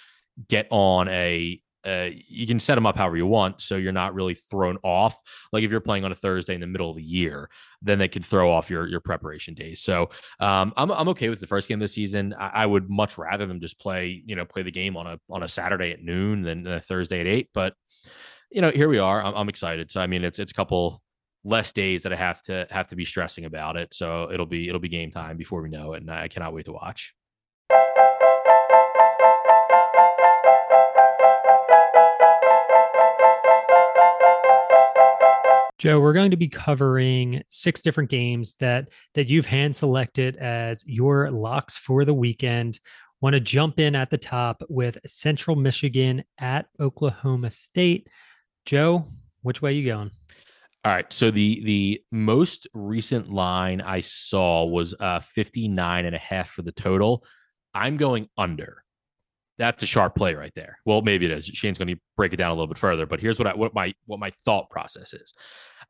get 0.48 0.66
on 0.70 1.08
a 1.08 1.60
uh, 1.86 2.10
you 2.28 2.48
can 2.48 2.58
set 2.58 2.74
them 2.74 2.84
up 2.84 2.96
however 2.96 3.16
you 3.16 3.26
want, 3.26 3.60
so 3.60 3.76
you're 3.76 3.92
not 3.92 4.12
really 4.12 4.34
thrown 4.34 4.76
off. 4.82 5.16
Like 5.52 5.62
if 5.62 5.70
you're 5.70 5.80
playing 5.80 6.04
on 6.04 6.10
a 6.10 6.16
Thursday 6.16 6.54
in 6.54 6.60
the 6.60 6.66
middle 6.66 6.90
of 6.90 6.96
the 6.96 7.02
year, 7.02 7.48
then 7.80 7.98
they 7.98 8.08
could 8.08 8.24
throw 8.24 8.50
off 8.50 8.68
your 8.68 8.88
your 8.88 9.00
preparation 9.00 9.54
days. 9.54 9.80
So 9.80 10.10
um, 10.40 10.72
I'm 10.76 10.90
I'm 10.90 11.08
okay 11.10 11.28
with 11.28 11.38
the 11.38 11.46
first 11.46 11.68
game 11.68 11.76
of 11.76 11.82
the 11.82 11.88
season. 11.88 12.34
I, 12.36 12.48
I, 12.48 12.66
would 12.66 12.90
much 12.90 13.16
rather 13.16 13.46
them 13.46 13.60
just 13.60 13.78
play 13.78 14.20
you 14.26 14.34
know 14.34 14.44
play 14.44 14.62
the 14.62 14.72
game 14.72 14.96
on 14.96 15.06
a 15.06 15.20
on 15.30 15.44
a 15.44 15.48
Saturday 15.48 15.92
at 15.92 16.02
noon 16.02 16.40
than 16.40 16.66
a 16.66 16.80
Thursday 16.80 17.20
at 17.20 17.28
eight. 17.28 17.50
But 17.54 17.74
you 18.50 18.60
know 18.60 18.72
here 18.72 18.88
we 18.88 18.98
are. 18.98 19.22
I'm, 19.22 19.34
I'm 19.34 19.48
excited. 19.48 19.92
So 19.92 20.00
I 20.00 20.08
mean 20.08 20.24
it's 20.24 20.40
it's 20.40 20.50
a 20.50 20.54
couple 20.54 21.02
less 21.46 21.72
days 21.72 22.02
that 22.02 22.12
I 22.12 22.16
have 22.16 22.42
to 22.42 22.66
have 22.70 22.88
to 22.88 22.96
be 22.96 23.04
stressing 23.04 23.44
about 23.44 23.76
it. 23.76 23.94
So 23.94 24.30
it'll 24.32 24.46
be 24.46 24.68
it'll 24.68 24.80
be 24.80 24.88
game 24.88 25.10
time 25.10 25.36
before 25.36 25.62
we 25.62 25.70
know 25.70 25.92
it, 25.94 26.02
and 26.02 26.10
I 26.10 26.28
cannot 26.28 26.52
wait 26.52 26.64
to 26.66 26.72
watch. 26.72 27.14
Joe, 35.78 36.00
we're 36.00 36.14
going 36.14 36.32
to 36.32 36.36
be 36.36 36.48
covering 36.48 37.42
six 37.48 37.80
different 37.80 38.10
games 38.10 38.54
that 38.58 38.88
that 39.14 39.30
you've 39.30 39.46
hand 39.46 39.76
selected 39.76 40.36
as 40.36 40.82
your 40.84 41.30
locks 41.30 41.78
for 41.78 42.04
the 42.04 42.14
weekend. 42.14 42.80
Want 43.20 43.34
to 43.34 43.40
jump 43.40 43.78
in 43.78 43.94
at 43.94 44.10
the 44.10 44.18
top 44.18 44.62
with 44.68 44.98
Central 45.06 45.56
Michigan 45.56 46.24
at 46.38 46.66
Oklahoma 46.80 47.50
State. 47.50 48.08
Joe, 48.64 49.06
which 49.42 49.62
way 49.62 49.70
are 49.70 49.74
you 49.74 49.86
going? 49.86 50.10
All 50.86 50.92
right. 50.92 51.12
So 51.12 51.32
the 51.32 51.64
the 51.64 52.00
most 52.12 52.68
recent 52.72 53.28
line 53.28 53.80
I 53.80 54.02
saw 54.02 54.64
was 54.66 54.94
uh 55.00 55.18
59 55.18 56.04
and 56.04 56.14
a 56.14 56.18
half 56.18 56.50
for 56.50 56.62
the 56.62 56.70
total. 56.70 57.24
I'm 57.74 57.96
going 57.96 58.28
under. 58.38 58.84
That's 59.58 59.82
a 59.82 59.86
sharp 59.86 60.14
play 60.14 60.34
right 60.34 60.52
there. 60.54 60.78
Well, 60.84 61.02
maybe 61.02 61.24
it 61.24 61.32
is. 61.32 61.46
Shane's 61.46 61.76
going 61.76 61.88
to 61.88 61.96
break 62.16 62.32
it 62.34 62.36
down 62.36 62.52
a 62.52 62.54
little 62.54 62.68
bit 62.68 62.78
further, 62.78 63.04
but 63.04 63.18
here's 63.18 63.36
what 63.36 63.48
I 63.48 63.56
what 63.56 63.74
my 63.74 63.94
what 64.04 64.20
my 64.20 64.30
thought 64.44 64.70
process 64.70 65.12
is. 65.12 65.34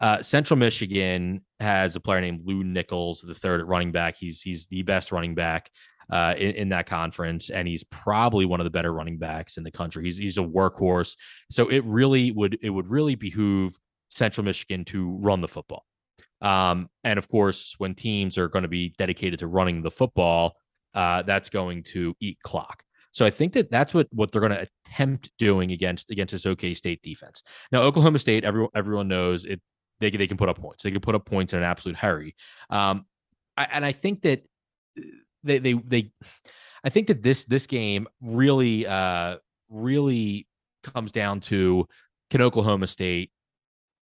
Uh, 0.01 0.23
Central 0.23 0.57
Michigan 0.57 1.45
has 1.61 1.95
a 1.95 2.01
player 2.01 2.23
named 2.23 2.47
Lou 2.47 2.65
Nichols, 2.65 3.21
the 3.21 3.35
third 3.35 3.69
running 3.69 3.93
back. 3.93 4.17
He's 4.17 4.41
he's 4.41 4.67
the 4.69 4.81
best 4.81 5.13
running 5.13 5.35
back 5.35 5.71
uh, 6.11 6.35
in, 6.39 6.53
in, 6.53 6.69
that 6.71 6.87
conference, 6.87 7.51
and 7.51 7.69
he's 7.69 7.85
probably 7.85 8.47
one 8.47 8.61
of 8.61 8.65
the 8.65 8.71
better 8.71 8.95
running 8.95 9.19
backs 9.19 9.59
in 9.59 9.63
the 9.63 9.71
country. 9.71 10.05
He's 10.05 10.17
he's 10.17 10.39
a 10.39 10.43
workhorse, 10.43 11.17
so 11.51 11.69
it 11.69 11.85
really 11.85 12.31
would 12.31 12.59
it 12.63 12.71
would 12.71 12.89
really 12.89 13.15
behoove 13.15 13.79
Central 14.17 14.45
Michigan 14.45 14.85
to 14.87 15.17
run 15.21 15.41
the 15.41 15.49
football. 15.49 15.85
Um, 16.41 16.89
and 17.05 17.19
of 17.19 17.29
course, 17.29 17.75
when 17.79 17.95
teams 17.95 18.39
are 18.39 18.49
going 18.49 18.63
to 18.63 18.69
be 18.69 18.95
dedicated 18.99 19.41
to 19.41 19.47
running 19.47 19.83
the 19.83 19.91
football, 19.91 20.57
uh, 20.95 21.23
that's 21.23 21.51
going 21.51 21.83
to 21.85 22.15
eat 22.21 22.39
clock. 22.43 22.83
So 23.13 23.25
I 23.25 23.31
think 23.31 23.55
that 23.55 23.71
that's 23.71 23.95
what 23.95 24.09
what 24.11 24.31
they're 24.31 24.43
going 24.43 24.53
to 24.53 24.69
attempt 24.89 25.31
doing 25.39 25.73
against 25.73 26.11
against 26.11 26.33
this 26.33 26.45
OK 26.45 26.75
State 26.75 27.01
defense. 27.03 27.43
Now 27.73 27.83
Oklahoma 27.83 28.19
State, 28.19 28.45
everyone 28.45 28.71
everyone 28.75 29.09
knows 29.09 29.45
it. 29.45 29.61
They 30.01 30.11
they 30.11 30.27
can 30.27 30.37
put 30.37 30.51
up 30.51 30.59
points. 30.59 30.83
They 30.83 30.91
can 30.91 31.01
put 31.01 31.15
up 31.15 31.25
points 31.25 31.53
in 31.53 31.61
an 31.61 31.65
absolute 31.65 31.97
hurry. 31.97 32.35
Um, 32.69 33.07
I, 33.57 33.69
and 33.73 33.87
I 33.87 33.93
think 33.93 34.23
that 34.23 34.43
they 35.43 35.59
they 35.59 35.73
they, 35.73 36.13
I 36.85 36.91
think 36.91 37.07
that 37.07 37.23
this 37.23 37.47
this 37.47 37.67
game 37.67 38.07
really 38.21 38.87
uh 38.87 39.37
really 39.71 40.47
comes 40.85 41.13
down 41.13 41.41
to 41.41 41.87
can 42.31 42.43
Oklahoma 42.43 42.87
State 42.87 43.31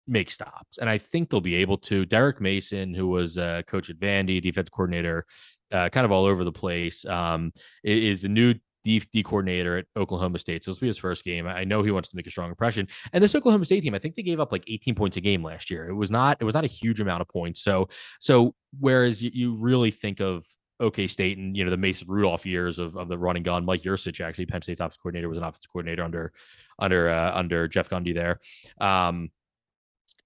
make 0.08 0.32
stops. 0.32 0.78
And 0.78 0.90
I 0.90 0.98
think 0.98 1.30
they'll 1.30 1.42
be 1.42 1.56
able 1.56 1.78
to. 1.80 2.06
Derek 2.06 2.42
Mason, 2.42 2.94
who 2.94 3.08
was 3.08 3.38
uh, 3.38 3.62
coach 3.68 3.90
at 3.90 4.00
Vandy, 4.00 4.42
defense 4.42 4.70
coordinator, 4.70 5.26
uh, 5.72 5.90
kind 5.90 6.06
of 6.06 6.12
all 6.12 6.26
over 6.26 6.44
the 6.44 6.52
place, 6.52 7.06
um, 7.06 7.52
is 7.84 8.22
the 8.22 8.30
new 8.30 8.54
D, 8.86 9.24
coordinator 9.24 9.80
at 9.80 9.86
Oklahoma 9.98 10.38
State. 10.38 10.64
So 10.64 10.72
this 10.72 10.80
will 10.80 10.86
be 10.86 10.90
his 10.90 10.98
first 10.98 11.24
game. 11.24 11.48
I 11.48 11.64
know 11.64 11.82
he 11.82 11.90
wants 11.90 12.10
to 12.10 12.16
make 12.16 12.28
a 12.28 12.30
strong 12.30 12.50
impression. 12.50 12.88
And 13.14 13.24
this 13.24 13.34
Oklahoma 13.34 13.66
State 13.66 13.82
team, 13.82 13.96
I 13.96 14.00
think 14.00 14.16
they 14.16 14.22
gave 14.22 14.40
up 14.40 14.52
like 14.52 14.64
18 14.68 14.94
points 14.94 15.18
a 15.18 15.22
game 15.22 15.44
last 15.44 15.72
year. 15.72 15.90
It 15.90 15.96
was 15.96 16.12
not 16.12 16.38
it 16.40 16.44
was 16.44 16.54
not 16.54 16.64
a 16.64 16.68
huge 16.68 17.02
amount 17.02 17.22
of 17.22 17.28
points. 17.28 17.62
So 17.62 17.90
so 18.20 18.54
whereas 18.80 19.24
you, 19.24 19.32
you 19.34 19.58
really 19.58 19.90
think 19.90 20.22
of 20.22 20.46
OK 20.80 21.08
State 21.08 21.38
and 21.38 21.58
you 21.58 21.64
know 21.64 21.72
the 21.72 21.78
Mason 21.78 22.08
Rudolph 22.08 22.46
years 22.46 22.78
of, 22.78 22.96
of 22.96 23.08
the 23.08 23.18
running 23.18 23.44
gun, 23.44 23.66
Mike 23.66 23.82
Yurcich 23.82 24.24
actually 24.24 24.46
Penn 24.46 24.62
State's 24.62 24.80
offensive 24.80 25.02
coordinator 25.02 25.30
was 25.30 25.40
an 25.40 25.44
offensive 25.44 25.72
coordinator 25.72 26.04
under 26.04 26.32
under 26.78 27.10
uh, 27.10 27.32
under 27.34 27.68
Jeff 27.68 27.90
Gundy 27.90 28.14
there. 28.14 28.40
Um, 28.80 29.32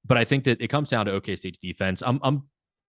but 0.06 0.18
I 0.18 0.24
think 0.26 0.44
that 0.46 0.62
it 0.62 0.68
comes 0.70 0.90
down 0.90 1.06
to 1.06 1.12
OK 1.14 1.36
State's 1.36 1.58
defense. 1.58 2.02
I'm 2.06 2.20
I'm 2.24 2.44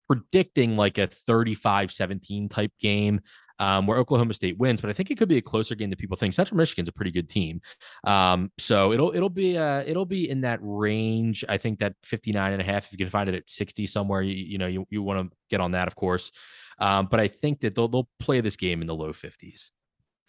predicting 0.08 0.76
like 0.76 0.98
a 0.98 1.08
35-17 1.08 2.50
type 2.50 2.72
game 2.80 3.22
um, 3.60 3.86
where 3.86 3.98
Oklahoma 3.98 4.34
State 4.34 4.58
wins, 4.58 4.82
but 4.82 4.90
I 4.90 4.94
think 4.94 5.12
it 5.12 5.18
could 5.18 5.28
be 5.28 5.38
a 5.38 5.42
closer 5.42 5.76
game 5.76 5.90
than 5.90 5.98
people 5.98 6.18
think. 6.18 6.34
Central 6.34 6.58
Michigan's 6.58 6.88
a 6.88 6.94
pretty 6.94 7.12
good 7.12 7.30
team. 7.30 7.62
Um, 8.06 8.52
so 8.58 8.94
it'll 8.94 9.14
it'll 9.14 9.30
be 9.30 9.58
uh 9.58 9.84
it'll 9.86 10.06
be 10.06 10.30
in 10.30 10.42
that 10.42 10.60
range. 10.62 11.44
I 11.48 11.58
think 11.58 11.80
that 11.80 11.96
59 12.04 12.54
and 12.54 12.62
a 12.62 12.66
half, 12.66 12.86
if 12.86 12.92
you 12.94 12.98
can 12.98 13.10
find 13.10 13.28
it 13.30 13.36
at 13.36 13.50
60 13.50 13.86
somewhere, 13.86 14.22
you, 14.22 14.34
you 14.34 14.58
know, 14.58 14.68
you, 14.68 14.88
you 14.90 15.04
want 15.04 15.30
to 15.30 15.38
get 15.50 15.60
on 15.60 15.72
that, 15.72 15.88
of 15.88 15.96
course. 15.96 16.32
Um, 16.80 17.08
but 17.12 17.20
I 17.20 17.28
think 17.28 17.60
that 17.62 17.76
they'll 17.76 17.90
they'll 17.90 18.10
play 18.20 18.40
this 18.42 18.56
game 18.56 18.82
in 18.82 18.88
the 18.88 18.96
low 18.96 19.12
50s. 19.12 19.72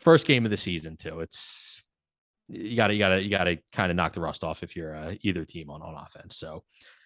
First 0.01 0.27
game 0.27 0.45
of 0.45 0.51
the 0.51 0.57
season, 0.57 0.97
too. 0.97 1.21
It's 1.21 1.83
you 2.51 2.77
gotta 2.77 2.95
you 2.95 2.99
gotta 2.99 3.23
you 3.23 3.31
gotta 3.31 3.59
kind 3.73 3.91
of 3.91 3.97
knock 3.97 4.13
the 4.13 4.21
rust 4.21 4.45
off 4.45 4.63
if 4.63 4.77
you're 4.77 4.95
uh, 4.95 5.15
either 5.23 5.45
team 5.45 5.71
on 5.71 5.83
on 5.83 5.95
offense. 5.95 6.37
So 6.37 6.65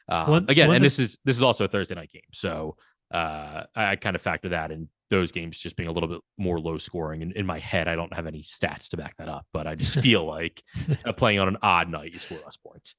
um, 0.09 0.31
one, 0.31 0.47
again, 0.49 0.69
one 0.69 0.77
and 0.77 0.85
this 0.85 0.99
is 0.99 1.19
this 1.25 1.37
is 1.37 1.43
also 1.43 1.65
a 1.65 1.69
Thursday 1.69 1.95
night 1.95 2.11
game. 2.11 2.23
So 2.33 2.77
uh, 3.13 3.65
I, 3.75 3.93
I 3.93 3.97
kind 3.97 4.17
of 4.17 4.23
factor 4.23 4.51
that 4.51 4.71
in 4.71 4.89
those 5.11 5.33
games 5.33 5.59
just 5.59 5.77
being 5.77 5.89
a 5.89 5.93
little 5.93 6.09
bit 6.09 6.21
more 6.39 6.59
low 6.59 6.79
scoring. 6.79 7.23
And 7.23 7.33
in 7.33 7.47
my 7.47 7.59
head, 7.59 7.89
I 7.89 7.95
don't 7.95 8.13
have 8.13 8.27
any 8.27 8.43
stats 8.43 8.89
to 8.89 8.97
back 8.97 9.17
that 9.19 9.29
up, 9.29 9.47
but 9.53 9.67
I 9.67 9.75
just 9.75 10.01
feel 10.01 10.25
like 10.25 10.63
uh, 11.05 11.13
playing 11.17 11.39
on 11.39 11.49
an 11.49 11.59
odd 11.63 11.89
night, 11.89 12.13
you 12.13 12.19
score 12.19 12.39
less 12.45 12.57
points. 12.57 12.95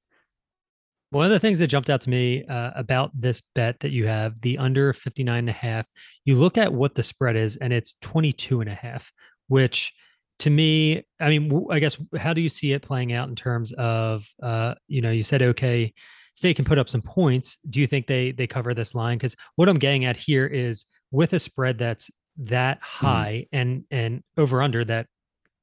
One 1.09 1.25
of 1.25 1.31
the 1.31 1.39
things 1.39 1.59
that 1.59 1.67
jumped 1.67 1.89
out 1.89 2.01
to 2.01 2.09
me 2.09 2.43
uh, 2.45 2.71
about 2.75 3.11
this 3.13 3.41
bet 3.53 3.79
that 3.81 3.91
you 3.91 4.07
have, 4.07 4.39
the 4.41 4.57
under 4.57 4.91
59 4.91 5.37
and 5.37 5.49
a 5.49 5.53
half, 5.53 5.85
you 6.25 6.35
look 6.35 6.57
at 6.57 6.73
what 6.73 6.95
the 6.95 7.03
spread 7.03 7.35
is 7.35 7.57
and 7.57 7.71
it's 7.71 7.95
22 8.01 8.61
and 8.61 8.69
a 8.69 8.75
half, 8.75 9.11
which 9.47 9.93
to 10.39 10.49
me, 10.49 11.03
I 11.19 11.29
mean, 11.29 11.65
I 11.71 11.79
guess, 11.79 11.97
how 12.17 12.33
do 12.33 12.41
you 12.41 12.49
see 12.49 12.73
it 12.73 12.81
playing 12.81 13.13
out 13.13 13.29
in 13.29 13.35
terms 13.35 13.71
of, 13.73 14.27
uh, 14.43 14.75
you 14.87 15.01
know, 15.01 15.11
you 15.11 15.23
said, 15.23 15.41
okay, 15.41 15.93
State 16.33 16.57
can 16.57 16.65
put 16.65 16.77
up 16.77 16.89
some 16.89 17.01
points. 17.01 17.59
Do 17.69 17.79
you 17.79 17.87
think 17.87 18.07
they 18.07 18.31
they 18.31 18.45
cover 18.45 18.73
this 18.73 18.93
line? 18.93 19.17
Because 19.17 19.37
what 19.55 19.69
I'm 19.69 19.79
getting 19.79 20.03
at 20.03 20.17
here 20.17 20.45
is 20.45 20.85
with 21.11 21.31
a 21.31 21.39
spread 21.39 21.77
that's 21.77 22.11
that 22.37 22.79
mm-hmm. 22.79 23.05
high 23.05 23.45
mm. 23.45 23.59
and 23.59 23.83
and 23.89 24.23
over 24.35 24.61
under 24.61 24.83
that 24.83 25.07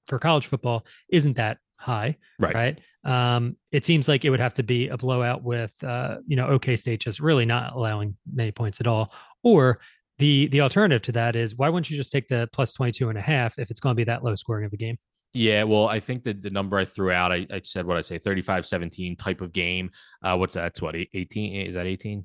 for 0.06 0.18
college 0.18 0.46
football 0.46 0.86
isn't 1.10 1.36
that 1.36 1.58
high, 1.76 2.16
right? 2.38 2.54
Right. 2.54 2.80
Um, 3.04 3.56
it 3.70 3.84
seems 3.84 4.08
like 4.08 4.24
it 4.24 4.30
would 4.30 4.40
have 4.40 4.54
to 4.54 4.62
be 4.62 4.88
a 4.88 4.96
blowout 4.96 5.42
with 5.42 5.72
uh, 5.84 6.18
you 6.26 6.36
know, 6.36 6.46
OK 6.46 6.76
State 6.76 7.00
just 7.00 7.20
really 7.20 7.44
not 7.44 7.74
allowing 7.74 8.16
many 8.32 8.50
points 8.50 8.80
at 8.80 8.86
all, 8.86 9.12
or 9.42 9.78
the 10.22 10.46
the 10.46 10.60
alternative 10.60 11.02
to 11.02 11.12
that 11.12 11.34
is 11.34 11.56
why 11.56 11.68
wouldn't 11.68 11.90
you 11.90 11.96
just 11.96 12.12
take 12.12 12.28
the 12.28 12.48
plus 12.52 12.72
22 12.74 13.08
and 13.08 13.18
a 13.18 13.20
half 13.20 13.58
if 13.58 13.72
it's 13.72 13.80
going 13.80 13.92
to 13.92 13.96
be 13.96 14.04
that 14.04 14.22
low 14.22 14.36
scoring 14.36 14.64
of 14.64 14.72
a 14.72 14.76
game? 14.76 14.96
Yeah, 15.34 15.64
well, 15.64 15.88
I 15.88 15.98
think 15.98 16.22
that 16.24 16.42
the 16.42 16.50
number 16.50 16.78
I 16.78 16.84
threw 16.84 17.10
out, 17.10 17.32
I, 17.32 17.44
I 17.50 17.60
said 17.64 17.86
what 17.86 17.96
I 17.96 18.02
say, 18.02 18.18
35 18.18 18.64
17 18.64 19.16
type 19.16 19.40
of 19.40 19.52
game. 19.52 19.90
Uh, 20.22 20.36
what's 20.36 20.54
that? 20.54 20.80
What, 20.80 20.94
18? 20.94 21.66
Is 21.66 21.74
that 21.74 21.86
18? 21.86 22.24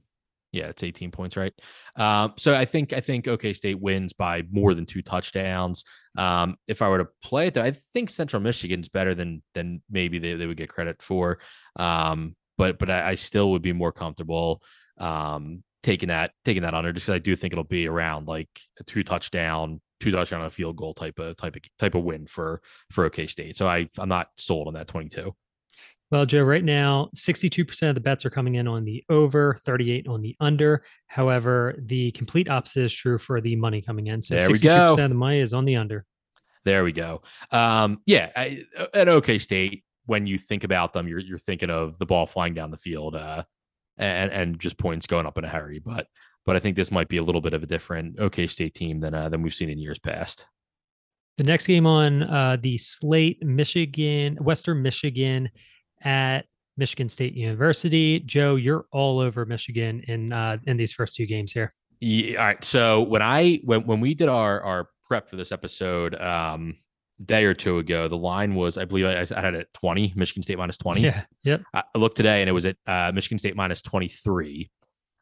Yeah, 0.52 0.68
it's 0.68 0.84
18 0.84 1.10
points, 1.10 1.36
right? 1.38 1.54
Um, 1.96 2.34
so 2.38 2.54
I 2.54 2.66
think 2.66 2.94
I 2.94 3.00
think 3.00 3.28
OK 3.28 3.54
State 3.54 3.82
wins 3.82 4.14
by 4.14 4.44
more 4.52 4.76
than 4.76 4.86
two 4.86 5.02
touchdowns. 5.02 5.84
Um, 6.20 6.58
if 6.68 6.84
I 6.84 6.90
were 6.90 7.00
to 7.00 7.08
play 7.24 7.48
it, 7.48 7.56
though, 7.56 7.64
I 7.64 7.72
think 7.94 8.12
Central 8.12 8.44
Michigan's 8.44 8.90
better 8.90 9.16
than 9.16 9.42
than 9.56 9.82
maybe 9.90 10.20
they, 10.20 10.36
they 10.36 10.46
would 10.46 10.58
get 10.58 10.70
credit 10.70 11.02
for. 11.02 11.40
Um, 11.78 12.36
but 12.60 12.78
but 12.78 12.92
I, 12.92 13.10
I, 13.10 13.16
still 13.16 13.52
would 13.52 13.62
be 13.62 13.74
more 13.74 13.92
comfortable 13.92 14.62
um, 14.98 15.64
taking 15.88 16.10
that 16.10 16.32
taking 16.44 16.64
that 16.64 16.74
under 16.74 16.92
just 16.92 17.06
because 17.06 17.16
I 17.16 17.20
do 17.20 17.34
think 17.34 17.54
it'll 17.54 17.64
be 17.64 17.88
around 17.88 18.28
like 18.28 18.50
a 18.78 18.84
two 18.84 19.04
touchdown 19.04 19.80
two 20.02 20.12
touchdown 20.12 20.42
on 20.42 20.48
a 20.48 20.52
field 20.52 20.76
goal 20.76 20.94
type 20.94 21.18
of 21.18 21.38
type 21.38 21.56
of 21.56 21.62
type 21.80 21.96
of 21.96 22.04
win 22.04 22.28
for 22.28 22.62
for 22.92 23.06
OK 23.06 23.26
State. 23.28 23.56
So 23.56 23.68
I 23.70 23.88
I'm 23.98 24.10
not 24.10 24.28
sold 24.38 24.68
on 24.68 24.74
that 24.74 24.88
22. 24.88 25.34
Well, 26.12 26.26
Joe, 26.26 26.44
right 26.44 26.64
now 26.64 27.10
62% 27.16 27.90
of 27.90 27.96
the 27.96 28.02
bets 28.02 28.26
are 28.26 28.30
coming 28.30 28.56
in 28.56 28.68
on 28.68 28.84
the 28.84 29.04
over, 29.10 29.58
38 29.66 30.08
on 30.08 30.22
the 30.22 30.36
under. 30.40 30.84
However, 31.08 31.76
the 31.78 32.12
complete 32.12 32.50
opposite 32.50 32.84
is 32.84 32.94
true 32.94 33.18
for 33.18 33.42
the 33.42 33.56
money 33.56 33.82
coming 33.82 34.08
in. 34.08 34.22
So 34.22 34.36
there 34.36 34.48
62% 34.48 34.52
we 34.52 34.60
go. 34.60 34.94
of 34.94 34.98
the 34.98 35.16
money 35.16 35.40
is 35.40 35.54
on 35.54 35.66
the 35.66 35.76
under. 35.76 36.06
There 36.64 36.84
we 36.84 36.92
go. 36.92 37.22
Um, 37.52 38.02
yeah, 38.06 38.30
I, 38.36 38.64
at 38.94 39.08
OK 39.08 39.38
State, 39.38 39.84
when 40.06 40.28
you 40.28 40.38
think 40.38 40.64
about 40.66 40.92
them, 40.92 41.08
you're 41.08 41.20
you're 41.20 41.38
thinking 41.38 41.70
of 41.70 41.98
the 41.98 42.06
ball 42.06 42.26
flying 42.26 42.54
down 42.54 42.72
the 42.72 42.78
field, 42.78 43.16
uh, 43.16 43.44
and 43.98 44.32
and 44.32 44.60
just 44.60 44.78
points 44.78 45.08
going 45.08 45.26
up 45.26 45.38
in 45.38 45.44
a 45.44 45.50
hurry. 45.50 45.80
But 45.80 46.08
but 46.46 46.56
I 46.56 46.60
think 46.60 46.76
this 46.76 46.92
might 46.92 47.10
be 47.10 47.18
a 47.18 47.24
little 47.24 47.42
bit 47.42 47.54
of 47.54 47.64
a 47.64 47.68
different 47.68 48.20
OK 48.20 48.48
State 48.48 48.74
team 48.74 49.00
than 49.00 49.14
uh, 49.14 49.30
than 49.30 49.42
we've 49.42 49.54
seen 49.54 49.70
in 49.70 49.80
years 49.80 50.00
past. 50.00 50.46
The 51.38 51.44
next 51.44 51.68
game 51.68 51.86
on 51.86 52.24
uh, 52.24 52.58
the 52.60 52.78
slate, 52.80 53.44
Michigan, 53.44 54.38
Western 54.38 54.82
Michigan 54.82 55.50
at 56.02 56.46
Michigan 56.78 57.10
State 57.10 57.34
University. 57.34 58.20
Joe, 58.22 58.56
you're 58.56 58.86
all 58.92 59.20
over 59.20 59.46
Michigan 59.46 60.02
in 60.08 60.34
uh, 60.34 60.58
in 60.66 60.78
these 60.78 60.94
first 60.94 61.16
two 61.16 61.26
games 61.26 61.52
here. 61.52 61.74
Yeah, 62.00 62.40
all 62.40 62.46
right. 62.46 62.64
So 62.64 63.02
when 63.02 63.22
I 63.22 63.60
when 63.64 63.86
when 63.86 64.00
we 64.00 64.14
did 64.14 64.30
our 64.30 64.62
our 64.62 64.90
prep 65.06 65.30
for 65.30 65.36
this 65.36 65.52
episode, 65.52 66.16
um, 66.16 66.78
day 67.24 67.46
or 67.46 67.54
two 67.54 67.80
ago, 67.80 68.08
the 68.08 68.18
line 68.18 68.56
was 68.56 68.78
I 68.78 68.86
believe 68.86 69.06
I, 69.06 69.26
I 69.36 69.42
had 69.42 69.54
it 69.56 69.62
at 69.62 69.74
twenty, 69.74 70.14
Michigan 70.16 70.44
State 70.44 70.58
minus 70.58 70.78
twenty. 70.78 71.02
Yeah. 71.02 71.24
Yep. 71.44 71.64
I 71.74 71.84
looked 71.96 72.18
today 72.18 72.42
and 72.42 72.50
it 72.50 72.54
was 72.54 72.66
at 72.66 72.78
uh, 72.86 73.12
Michigan 73.14 73.40
State 73.40 73.56
minus 73.56 73.82
twenty 73.82 74.08
three. 74.08 74.70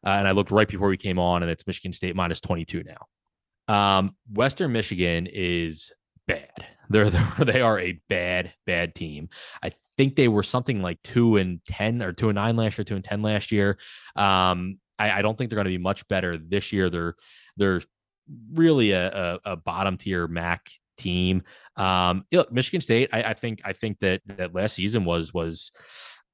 Uh, 0.06 0.10
and 0.10 0.28
I 0.28 0.30
looked 0.30 0.52
right 0.52 0.68
before 0.68 0.88
we 0.88 0.96
came 0.96 1.18
on, 1.18 1.42
and 1.42 1.50
it's 1.50 1.66
Michigan 1.66 1.92
State 1.92 2.14
minus 2.14 2.40
22 2.40 2.84
now. 2.84 3.74
Um, 3.74 4.14
Western 4.32 4.70
Michigan 4.70 5.26
is 5.26 5.90
bad. 6.28 6.50
They're, 6.88 7.10
they're 7.10 7.44
they 7.44 7.60
are 7.60 7.78
a 7.80 8.00
bad 8.08 8.52
bad 8.66 8.94
team. 8.94 9.28
I 9.62 9.72
think 9.96 10.14
they 10.14 10.28
were 10.28 10.44
something 10.44 10.80
like 10.80 11.02
two 11.02 11.36
and 11.36 11.60
ten 11.64 12.02
or 12.02 12.12
two 12.12 12.28
and 12.28 12.36
nine 12.36 12.56
last 12.56 12.78
year, 12.78 12.84
two 12.84 12.94
and 12.94 13.04
ten 13.04 13.22
last 13.22 13.50
year. 13.50 13.78
Um, 14.14 14.78
I, 14.98 15.10
I 15.10 15.22
don't 15.22 15.36
think 15.36 15.50
they're 15.50 15.56
going 15.56 15.64
to 15.64 15.70
be 15.70 15.78
much 15.78 16.06
better 16.08 16.38
this 16.38 16.72
year. 16.72 16.88
They're 16.88 17.16
they're 17.56 17.82
really 18.52 18.92
a, 18.92 19.08
a, 19.08 19.40
a 19.44 19.56
bottom 19.56 19.96
tier 19.96 20.28
MAC 20.28 20.70
team. 20.96 21.42
Um, 21.76 22.24
Michigan 22.50 22.80
State. 22.80 23.10
I, 23.12 23.22
I, 23.22 23.34
think 23.34 23.60
I 23.64 23.72
think 23.72 23.98
that 24.00 24.22
that 24.26 24.54
last 24.54 24.74
season 24.74 25.04
was 25.04 25.32
was 25.32 25.72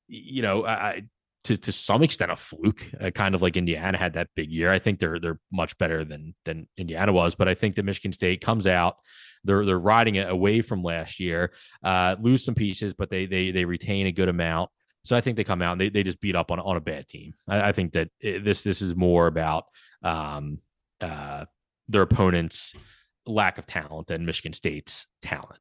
you 0.09 0.43
know 0.43 0.65
I, 0.65 1.03
to 1.45 1.57
to 1.57 1.73
some 1.73 2.03
extent 2.03 2.31
a 2.31 2.37
fluke, 2.37 2.89
uh, 3.01 3.11
kind 3.11 3.35
of 3.35 3.43
like 3.43 3.57
Indiana 3.57 3.99
had 3.99 4.15
that 4.15 4.29
big 4.37 4.51
year. 4.51 4.73
I 4.73 4.79
think 4.79 5.01
they're 5.01 5.19
they're 5.19 5.41
much 5.51 5.77
better 5.79 6.05
than 6.05 6.35
than 6.45 6.69
Indiana 6.77 7.13
was, 7.13 7.35
but 7.35 7.49
I 7.49 7.55
think 7.55 7.77
that 7.77 7.85
Michigan 7.85 8.13
State 8.13 8.41
comes 8.41 8.67
out. 8.67 8.97
They're 9.45 9.65
they're 9.65 9.79
riding 9.79 10.17
it 10.17 10.31
away 10.31 10.61
from 10.61 10.83
last 10.83 11.19
year, 11.19 11.53
uh, 11.83 12.17
lose 12.21 12.45
some 12.45 12.55
pieces, 12.55 12.95
but 12.95 13.11
they 13.11 13.27
they 13.27 13.51
they 13.51 13.65
retain 13.65 14.07
a 14.07 14.13
good 14.13 14.29
amount. 14.29 14.71
So 15.05 15.17
I 15.17 15.21
think 15.21 15.37
they 15.37 15.43
come 15.43 15.63
out 15.63 15.73
and 15.73 15.81
they, 15.81 15.89
they 15.89 16.05
just 16.05 16.21
beat 16.21 16.37
up 16.37 16.53
on 16.53 16.61
on 16.61 16.77
a 16.77 16.81
bad 16.81 17.09
team. 17.09 17.35
I, 17.49 17.69
I 17.69 17.73
think 17.73 17.93
that 17.93 18.09
it, 18.21 18.45
this 18.45 18.63
this 18.63 18.81
is 18.81 18.95
more 18.95 19.27
about 19.27 19.65
um, 20.03 20.59
uh, 21.01 21.47
their 21.89 22.03
opponents' 22.03 22.75
lack 23.27 23.59
of 23.59 23.67
talent 23.67 24.09
than 24.09 24.27
Michigan 24.27 24.53
State's 24.53 25.07
talent. 25.23 25.59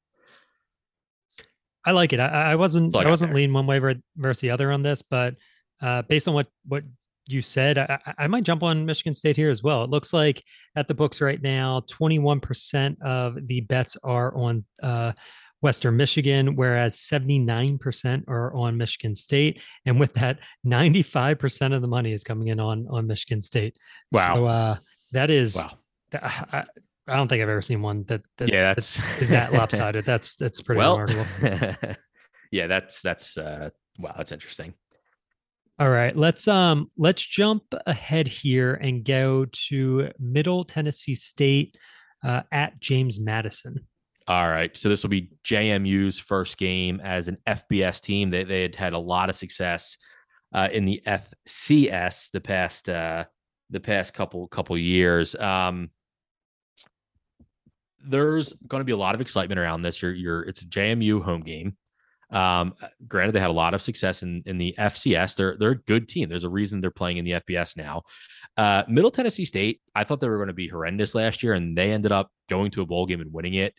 I 1.86 1.92
like 1.92 2.14
it. 2.14 2.20
I, 2.20 2.52
I 2.52 2.56
wasn't 2.56 2.96
I, 2.96 3.04
I 3.04 3.10
wasn't 3.10 3.34
leaning 3.34 3.54
one 3.54 3.68
way 3.68 3.80
versus 4.16 4.42
the 4.42 4.52
other 4.52 4.72
on 4.72 4.84
this, 4.84 5.02
but 5.02 5.36
uh, 5.82 6.04
based 6.04 6.28
on 6.28 6.34
what 6.34 6.48
what 6.68 6.84
you 7.28 7.42
said, 7.42 7.78
I, 7.78 8.00
I, 8.18 8.28
might 8.28 8.44
jump 8.44 8.64
on 8.64 8.86
Michigan 8.86 9.16
State 9.16 9.36
here 9.36 9.50
as 9.50 9.64
well. 9.64 9.84
It 9.84 9.90
looks 9.90 10.12
like 10.12 10.44
at 10.76 10.88
the 10.88 10.94
books 10.94 11.22
right 11.22 11.42
now, 11.42 11.82
21% 11.82 13.02
of 13.02 13.48
the 13.48 13.62
bets 13.62 13.96
are 14.04 14.36
on 14.36 14.66
uh, 14.82 15.14
Western 15.62 15.96
Michigan, 15.98 16.56
whereas 16.56 16.98
79% 16.98 18.28
are 18.28 18.54
on 18.56 18.76
Michigan 18.76 19.14
State. 19.14 19.62
And 19.86 20.00
with 20.00 20.14
that, 20.14 20.40
95% 20.66 21.76
of 21.76 21.82
the 21.82 21.88
money 21.88 22.12
is 22.12 22.24
coming 22.24 22.48
in 22.48 22.60
on 22.60 22.88
on 22.90 23.08
Michigan 23.08 23.42
State. 23.42 23.78
Wow. 24.12 24.36
So 24.36 24.46
uh, 24.46 24.78
that 25.12 25.30
is 25.30 25.56
wow. 25.56 25.78
I, 26.14 26.66
I, 27.12 27.16
don't 27.18 27.28
think 27.28 27.42
I've 27.42 27.50
ever 27.50 27.62
seen 27.62 27.82
one 27.82 28.04
that, 28.08 28.22
that 28.38 28.50
yeah, 28.50 28.74
that's 28.74 29.00
is 29.22 29.30
that 29.30 29.54
lopsided. 29.54 30.06
That's 30.06 30.36
that's 30.36 30.62
pretty 30.62 30.80
well, 30.80 31.00
remarkable. 31.00 31.96
yeah, 32.52 32.68
that's 32.68 33.02
that's 33.02 33.38
uh 33.38 33.70
wow, 34.00 34.14
that's 34.18 34.32
interesting. 34.32 34.74
All 35.80 35.90
right, 35.90 36.16
let's 36.16 36.48
um 36.48 36.92
let's 36.98 37.26
jump 37.26 37.64
ahead 37.86 38.28
here 38.28 38.76
and 38.76 39.04
go 39.04 39.46
to 39.68 40.12
Middle 40.20 40.64
Tennessee 40.64 41.16
State 41.16 41.78
uh, 42.24 42.42
at 42.52 42.80
James 42.80 43.20
Madison. 43.20 43.88
All 44.28 44.48
right, 44.48 44.76
so 44.78 44.90
this 44.90 45.04
will 45.04 45.10
be 45.10 45.32
JMU's 45.44 46.20
first 46.20 46.58
game 46.58 47.02
as 47.02 47.28
an 47.28 47.38
FBS 47.48 48.02
team. 48.02 48.30
They 48.30 48.44
they 48.44 48.62
had 48.62 48.76
had 48.76 48.94
a 48.94 49.00
lot 49.00 49.30
of 49.30 49.36
success 49.36 49.98
uh, 50.54 50.70
in 50.72 50.86
the 50.86 51.02
FCS 51.06 52.32
the 52.32 52.42
past 52.42 52.88
uh, 52.90 53.26
the 53.70 53.80
past 53.80 54.14
couple 54.14 54.48
couple 54.48 54.78
years. 54.78 55.36
Um, 55.36 55.90
there's 58.06 58.54
going 58.68 58.82
to 58.82 58.86
be 58.86 58.92
a 58.92 58.98
lot 58.98 59.16
of 59.16 59.22
excitement 59.22 59.60
around 59.60 59.82
this. 59.82 60.02
You're, 60.02 60.14
you're 60.14 60.44
it's 60.44 60.62
a 60.62 60.66
JMU 60.66 61.24
home 61.24 61.42
game. 61.42 61.76
Um, 62.32 62.74
granted, 63.08 63.34
they 63.34 63.40
had 63.40 63.50
a 63.50 63.54
lot 63.54 63.74
of 63.74 63.82
success 63.82 64.24
in, 64.24 64.42
in 64.46 64.58
the 64.58 64.74
FCS. 64.80 65.36
They're 65.36 65.58
they're 65.58 65.72
a 65.72 65.82
good 65.84 66.08
team. 66.08 66.30
There's 66.30 66.46
a 66.46 66.50
reason 66.50 66.80
they're 66.80 66.92
playing 66.92 67.18
in 67.18 67.26
the 67.26 67.32
FBS 67.32 67.76
now. 67.76 68.04
Uh, 68.58 68.84
Middle 68.88 69.12
Tennessee 69.12 69.46
State, 69.46 69.82
I 69.96 70.04
thought 70.04 70.20
they 70.20 70.30
were 70.30 70.38
going 70.38 70.48
to 70.48 70.54
be 70.54 70.68
horrendous 70.68 71.14
last 71.16 71.44
year, 71.44 71.54
and 71.54 71.78
they 71.78 71.92
ended 71.92 72.12
up 72.12 72.32
going 72.50 72.72
to 72.72 72.82
a 72.82 72.86
bowl 72.86 73.06
game 73.06 73.22
and 73.22 73.34
winning 73.34 73.56
it. 73.56 73.74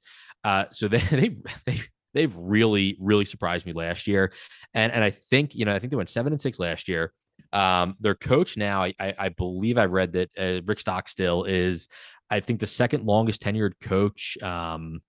Uh, 0.44 0.66
so 0.70 0.88
they 0.88 0.98
they 0.98 1.36
they 1.66 1.80
they've 2.14 2.34
really 2.36 2.96
really 3.00 3.24
surprised 3.24 3.66
me 3.66 3.72
last 3.72 4.06
year, 4.06 4.32
and 4.74 4.92
and 4.92 5.02
I 5.02 5.10
think 5.10 5.54
you 5.54 5.64
know 5.64 5.74
I 5.74 5.78
think 5.78 5.90
they 5.90 5.96
went 5.96 6.10
seven 6.10 6.32
and 6.32 6.40
six 6.40 6.58
last 6.58 6.88
year. 6.88 7.12
Um, 7.52 7.94
their 8.00 8.14
coach 8.14 8.56
now, 8.56 8.84
I, 8.84 8.94
I, 8.98 9.28
believe 9.28 9.76
I 9.76 9.84
read 9.84 10.12
that 10.14 10.30
uh, 10.38 10.62
Rick 10.64 10.80
Stockstill 10.80 11.44
is, 11.44 11.88
I 12.32 12.40
think, 12.40 12.60
the 12.60 12.66
second 12.66 13.04
longest 13.04 13.42
tenured 13.42 13.74
coach. 13.80 14.38
Um, 14.42 15.02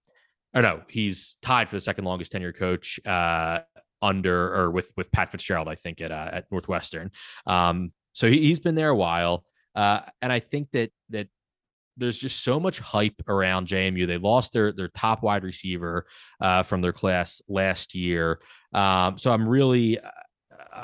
or 0.53 0.61
no, 0.61 0.81
he's 0.87 1.37
tied 1.41 1.69
for 1.69 1.77
the 1.77 1.81
second 1.81 2.05
longest 2.05 2.33
tenured 2.33 2.57
coach 2.57 2.99
uh, 3.05 3.61
under 4.01 4.53
or 4.53 4.71
with 4.71 4.91
with 4.97 5.11
Pat 5.11 5.31
Fitzgerald, 5.31 5.67
I 5.67 5.75
think 5.75 6.01
at 6.01 6.11
uh, 6.11 6.29
at 6.31 6.45
Northwestern. 6.51 7.11
Um, 7.47 7.93
so 8.11 8.29
he, 8.29 8.49
has 8.49 8.59
been 8.59 8.75
there 8.75 8.89
a 8.89 8.95
while, 8.95 9.45
uh, 9.75 10.01
and 10.21 10.31
I 10.31 10.39
think 10.39 10.69
that 10.73 10.91
that 11.09 11.27
there's 11.95 12.17
just 12.17 12.43
so 12.43 12.59
much 12.59 12.79
hype 12.79 13.21
around 13.27 13.67
JMU. 13.67 14.05
They 14.05 14.17
lost 14.17 14.53
their 14.53 14.71
their 14.73 14.89
top 14.89 15.23
wide 15.23 15.43
receiver 15.43 16.05
uh, 16.41 16.63
from 16.63 16.81
their 16.81 16.93
class 16.93 17.41
last 17.47 17.95
year, 17.95 18.41
um, 18.73 19.17
so 19.17 19.31
I'm 19.31 19.47
really 19.47 19.97
uh, 19.99 20.09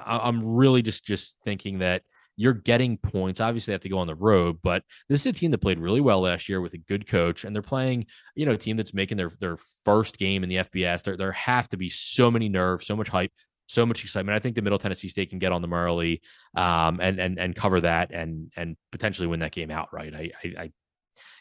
I'm 0.05 0.55
really 0.55 0.81
just 0.81 1.05
just 1.05 1.35
thinking 1.43 1.79
that 1.79 2.03
you're 2.39 2.53
getting 2.53 2.95
points. 2.97 3.41
Obviously, 3.41 3.71
they 3.71 3.73
have 3.73 3.81
to 3.81 3.89
go 3.89 3.97
on 3.97 4.07
the 4.07 4.15
road, 4.15 4.59
but 4.63 4.81
this 5.09 5.25
is 5.25 5.25
a 5.25 5.33
team 5.33 5.51
that 5.51 5.57
played 5.57 5.77
really 5.77 5.99
well 5.99 6.21
last 6.21 6.47
year 6.47 6.61
with 6.61 6.73
a 6.73 6.77
good 6.77 7.05
coach, 7.05 7.43
and 7.43 7.53
they're 7.53 7.61
playing, 7.61 8.05
you 8.33 8.45
know, 8.45 8.53
a 8.53 8.57
team 8.57 8.77
that's 8.77 8.93
making 8.93 9.17
their 9.17 9.33
their 9.41 9.57
first 9.83 10.17
game 10.17 10.41
in 10.43 10.49
the 10.49 10.55
FBS. 10.55 11.03
There 11.03 11.17
there 11.17 11.33
have 11.33 11.67
to 11.69 11.77
be 11.77 11.89
so 11.89 12.31
many 12.31 12.47
nerves, 12.47 12.87
so 12.87 12.95
much 12.95 13.09
hype, 13.09 13.33
so 13.67 13.85
much 13.85 14.05
excitement. 14.05 14.37
I 14.37 14.39
think 14.39 14.55
the 14.55 14.61
Middle 14.61 14.79
Tennessee 14.79 15.09
State 15.09 15.31
can 15.31 15.39
get 15.39 15.51
on 15.51 15.61
them 15.61 15.73
early, 15.73 16.21
um, 16.55 17.01
and 17.01 17.19
and 17.19 17.37
and 17.37 17.53
cover 17.53 17.81
that, 17.81 18.13
and 18.13 18.53
and 18.55 18.77
potentially 18.93 19.27
win 19.27 19.41
that 19.41 19.51
game 19.51 19.69
outright. 19.69 20.15
I 20.15 20.31
I, 20.41 20.53
I 20.57 20.63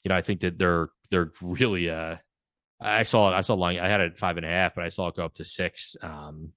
you 0.02 0.08
know, 0.08 0.16
I 0.16 0.22
think 0.22 0.40
that 0.40 0.58
they're 0.58 0.88
they're 1.10 1.30
really 1.40 1.90
uh. 1.90 2.16
I 2.80 3.04
saw 3.04 3.32
it. 3.32 3.36
I 3.36 3.40
saw 3.42 3.54
line. 3.54 3.78
I 3.78 3.88
had 3.88 4.00
it 4.00 4.18
five 4.18 4.36
and 4.36 4.46
a 4.46 4.48
half, 4.48 4.74
but 4.74 4.84
I 4.84 4.88
saw 4.88 5.08
it 5.08 5.16
go 5.16 5.24
up 5.24 5.34
to 5.34 5.44
six. 5.44 5.96
Um, 6.00 6.52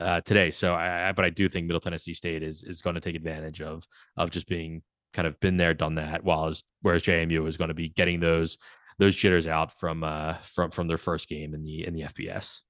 uh, 0.00 0.20
today. 0.22 0.50
So 0.50 0.74
I, 0.74 1.12
but 1.12 1.24
I 1.24 1.30
do 1.30 1.48
think 1.48 1.66
Middle 1.66 1.80
Tennessee 1.80 2.14
State 2.14 2.42
is 2.42 2.64
is 2.64 2.82
going 2.82 2.94
to 2.94 3.00
take 3.00 3.16
advantage 3.16 3.60
of 3.60 3.84
of 4.16 4.30
just 4.30 4.46
being 4.46 4.82
kind 5.14 5.26
of 5.26 5.38
been 5.40 5.56
there, 5.56 5.74
done 5.74 5.96
that. 5.96 6.24
While 6.24 6.46
as, 6.46 6.62
whereas 6.82 7.02
JMU 7.02 7.46
is 7.46 7.56
going 7.56 7.68
to 7.68 7.74
be 7.74 7.88
getting 7.90 8.20
those 8.20 8.58
those 8.98 9.14
jitters 9.14 9.46
out 9.46 9.78
from 9.78 10.04
uh 10.04 10.34
from 10.42 10.70
from 10.70 10.88
their 10.88 10.98
first 10.98 11.28
game 11.28 11.54
in 11.54 11.64
the 11.64 11.86
in 11.86 11.94
the 11.94 12.02
FBS. 12.02 12.60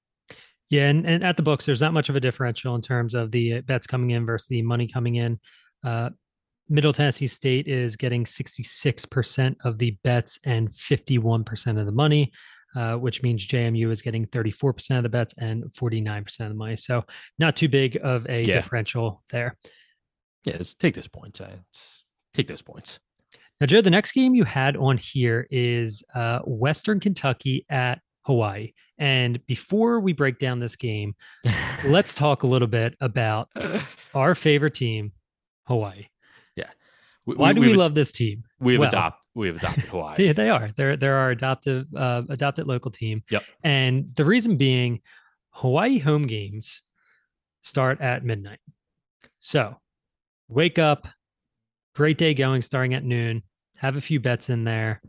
Yeah, 0.71 0.89
and, 0.89 1.07
and 1.07 1.25
at 1.25 1.39
the 1.39 1.43
books, 1.43 1.65
there's 1.65 1.81
not 1.81 1.95
much 1.95 2.11
of 2.11 2.17
a 2.17 2.21
differential 2.21 2.75
in 2.75 2.83
terms 2.83 3.15
of 3.15 3.31
the 3.31 3.63
bets 3.63 3.87
coming 3.87 4.11
in 4.11 4.27
versus 4.27 4.49
the 4.49 4.61
money 4.61 4.87
coming 4.87 5.15
in. 5.15 5.41
Uh, 5.83 6.11
Middle 6.69 6.93
Tennessee 6.93 7.27
State 7.27 7.67
is 7.67 7.97
getting 7.97 8.25
66% 8.25 9.57
of 9.65 9.79
the 9.79 9.97
bets 10.05 10.39
and 10.45 10.71
51% 10.71 11.81
of 11.81 11.87
the 11.87 11.93
money 11.93 12.31
uh, 12.79 12.95
which 12.95 13.25
means 13.25 13.45
JMU 13.45 13.91
is 13.91 14.01
getting 14.01 14.25
34% 14.27 14.99
of 14.99 15.03
the 15.03 15.09
bets 15.09 15.35
and 15.37 15.65
49% 15.65 16.41
of 16.41 16.49
the 16.49 16.55
money. 16.55 16.77
So 16.77 17.05
not 17.39 17.57
too 17.57 17.69
big 17.69 17.99
of 18.05 18.25
a 18.29 18.43
yeah. 18.43 18.55
differential 18.55 19.25
there. 19.31 19.57
Yeah, 20.45 20.63
take 20.79 20.95
those 20.95 21.09
points. 21.09 21.41
take 22.35 22.47
those 22.47 22.63
points. 22.63 23.01
Now, 23.61 23.67
Joe, 23.67 23.81
the 23.81 23.91
next 23.91 24.13
game 24.13 24.37
you 24.37 24.45
had 24.45 24.77
on 24.77 24.97
here 24.97 25.49
is 25.51 26.05
uh, 26.15 26.39
Western 26.45 27.01
Kentucky 27.01 27.67
at 27.69 28.01
Hawaii. 28.23 28.73
And 28.97 29.45
before 29.47 29.99
we 29.99 30.13
break 30.13 30.39
down 30.39 30.61
this 30.61 30.77
game, 30.77 31.17
let's 31.85 32.15
talk 32.15 32.45
a 32.45 32.47
little 32.47 32.69
bit 32.69 32.95
about 33.01 33.49
our 34.15 34.37
favorite 34.37 34.75
team, 34.75 35.11
Hawaii. 35.67 36.07
We, 37.29 37.35
Why 37.35 37.53
do 37.53 37.61
we 37.61 37.75
love 37.75 37.95
this 37.95 38.11
team? 38.11 38.45
We've 38.59 38.79
well, 38.79 38.89
adopt 38.89 39.18
we 39.35 39.49
have 39.49 39.57
adopted 39.57 39.85
Hawaii. 39.89 40.27
Yeah, 40.27 40.33
they 40.33 40.51
are. 40.51 40.71
They're 40.77 40.97
they're 40.97 41.17
our 41.17 41.31
adoptive 41.31 41.87
uh, 41.95 42.23
adopted 42.29 42.67
local 42.67 42.91
team. 42.91 43.23
Yep. 43.31 43.45
And 43.63 44.15
the 44.15 44.25
reason 44.25 44.57
being, 44.57 45.01
Hawaii 45.51 45.99
home 45.99 46.27
games 46.27 46.83
start 47.63 48.01
at 48.01 48.25
midnight. 48.25 48.61
So, 49.41 49.77
wake 50.49 50.79
up, 50.79 51.09
great 51.95 52.19
day 52.19 52.35
going, 52.35 52.63
starting 52.63 52.95
at 52.95 53.05
noon. 53.05 53.43
Have 53.77 53.97
a 53.97 54.01
few 54.01 54.19
bets 54.19 54.51
in 54.51 54.65
there. 54.65 55.01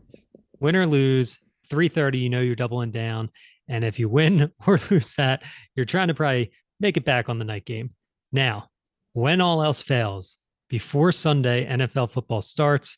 Win 0.60 0.76
or 0.76 0.86
lose, 0.86 1.38
three 1.68 1.88
thirty. 1.88 2.18
You 2.18 2.28
know 2.28 2.40
you're 2.40 2.54
doubling 2.54 2.92
down, 2.92 3.30
and 3.68 3.84
if 3.84 3.98
you 3.98 4.08
win 4.08 4.52
or 4.66 4.78
lose 4.90 5.14
that, 5.14 5.42
you're 5.74 5.86
trying 5.86 6.08
to 6.08 6.14
probably 6.14 6.52
make 6.78 6.96
it 6.96 7.04
back 7.04 7.28
on 7.28 7.38
the 7.38 7.44
night 7.44 7.64
game. 7.64 7.90
Now, 8.32 8.68
when 9.12 9.40
all 9.40 9.62
else 9.62 9.82
fails, 9.82 10.38
before 10.68 11.10
Sunday 11.10 11.66
NFL 11.66 12.12
football 12.12 12.42
starts, 12.42 12.96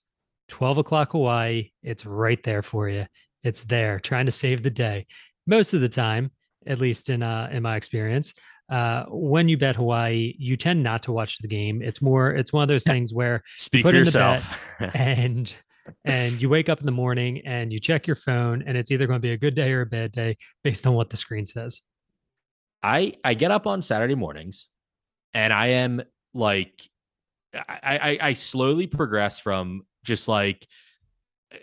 12 0.52 0.78
o'clock 0.78 1.12
Hawaii. 1.12 1.70
It's 1.82 2.04
right 2.04 2.42
there 2.42 2.62
for 2.62 2.86
you. 2.86 3.06
It's 3.42 3.62
there 3.62 3.98
trying 3.98 4.26
to 4.26 4.32
save 4.32 4.62
the 4.62 4.70
day. 4.70 5.06
Most 5.46 5.72
of 5.72 5.80
the 5.80 5.88
time, 5.88 6.30
at 6.66 6.78
least 6.78 7.08
in 7.08 7.22
uh, 7.22 7.48
in 7.50 7.62
my 7.62 7.76
experience, 7.76 8.34
uh, 8.70 9.04
when 9.08 9.48
you 9.48 9.56
bet 9.56 9.76
Hawaii, 9.76 10.34
you 10.38 10.58
tend 10.58 10.82
not 10.82 11.02
to 11.04 11.12
watch 11.12 11.38
the 11.38 11.48
game. 11.48 11.80
It's 11.80 12.02
more, 12.02 12.32
it's 12.32 12.52
one 12.52 12.62
of 12.62 12.68
those 12.68 12.84
things 12.92 13.14
where 13.14 13.42
speak 13.56 13.86
for 13.86 13.94
yourself 13.94 14.62
and 14.94 15.52
and 16.04 16.40
you 16.40 16.50
wake 16.50 16.68
up 16.68 16.80
in 16.80 16.86
the 16.86 16.92
morning 16.92 17.40
and 17.46 17.72
you 17.72 17.80
check 17.80 18.06
your 18.06 18.14
phone 18.14 18.62
and 18.66 18.76
it's 18.76 18.90
either 18.90 19.06
going 19.06 19.18
to 19.18 19.26
be 19.26 19.32
a 19.32 19.38
good 19.38 19.54
day 19.54 19.72
or 19.72 19.80
a 19.80 19.86
bad 19.86 20.12
day 20.12 20.36
based 20.62 20.86
on 20.86 20.92
what 20.92 21.08
the 21.08 21.16
screen 21.16 21.46
says. 21.46 21.80
I 22.82 23.14
I 23.24 23.32
get 23.32 23.50
up 23.50 23.66
on 23.66 23.80
Saturday 23.80 24.16
mornings 24.16 24.68
and 25.32 25.50
I 25.50 25.68
am 25.68 26.02
like 26.34 26.90
I, 27.54 28.18
I, 28.20 28.28
I 28.28 28.32
slowly 28.34 28.86
progress 28.86 29.38
from 29.38 29.86
just 30.04 30.28
like 30.28 30.66
eh, 31.52 31.56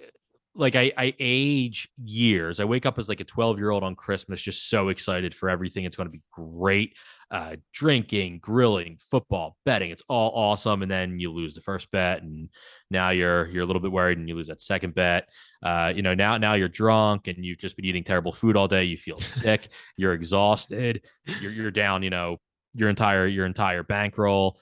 like 0.56 0.75
I, 0.75 0.91
I 0.97 1.13
age 1.19 1.89
years. 2.04 2.60
I 2.60 2.65
wake 2.65 2.86
up 2.86 2.99
as 2.99 3.08
like 3.08 3.21
a 3.21 3.25
12 3.25 3.58
year 3.58 3.69
old 3.69 3.84
on 3.84 3.95
Christmas, 3.95 4.41
just 4.41 4.69
so 4.69 4.89
excited 4.89 5.34
for 5.34 5.49
everything. 5.49 5.86
It's 5.86 5.95
going 5.95 6.08
to 6.08 6.12
be 6.12 6.21
great. 6.32 6.95
Uh, 7.32 7.56
drinking, 7.73 8.39
grilling, 8.39 8.99
football, 9.12 9.56
betting. 9.63 9.91
It's 9.91 10.02
all 10.10 10.32
awesome. 10.34 10.82
And 10.82 10.89
then 10.89 11.19
you 11.19 11.32
lose 11.32 11.54
the 11.54 11.62
first 11.62 11.91
bet, 11.91 12.23
and 12.23 12.49
now 12.89 13.12
you're 13.12 13.47
you're 13.49 13.63
a 13.63 13.65
little 13.67 13.82
bit 13.82 13.91
worried, 13.91 14.17
and 14.17 14.28
you 14.28 14.36
lose 14.36 14.47
that 14.47 14.62
second 14.62 14.95
bet. 14.95 15.30
Uh, 15.62 15.93
you 15.95 16.02
know, 16.02 16.15
now 16.15 16.38
now 16.38 16.56
you're 16.56 16.67
drunk, 16.67 17.28
and 17.28 17.45
you've 17.45 17.60
just 17.60 17.75
been 17.75 17.86
eating 17.86 18.04
terrible 18.04 18.34
food 18.34 18.58
all 18.58 18.67
day. 18.67 18.84
You 18.84 18.97
feel 18.97 19.19
sick. 19.21 19.69
you're 19.95 20.13
exhausted. 20.13 21.06
You're 21.39 21.52
you're 21.52 21.71
down. 21.71 22.02
You 22.02 22.10
know, 22.10 22.38
your 22.73 22.89
entire 22.89 23.28
your 23.28 23.45
entire 23.45 23.84
bankroll. 23.84 24.60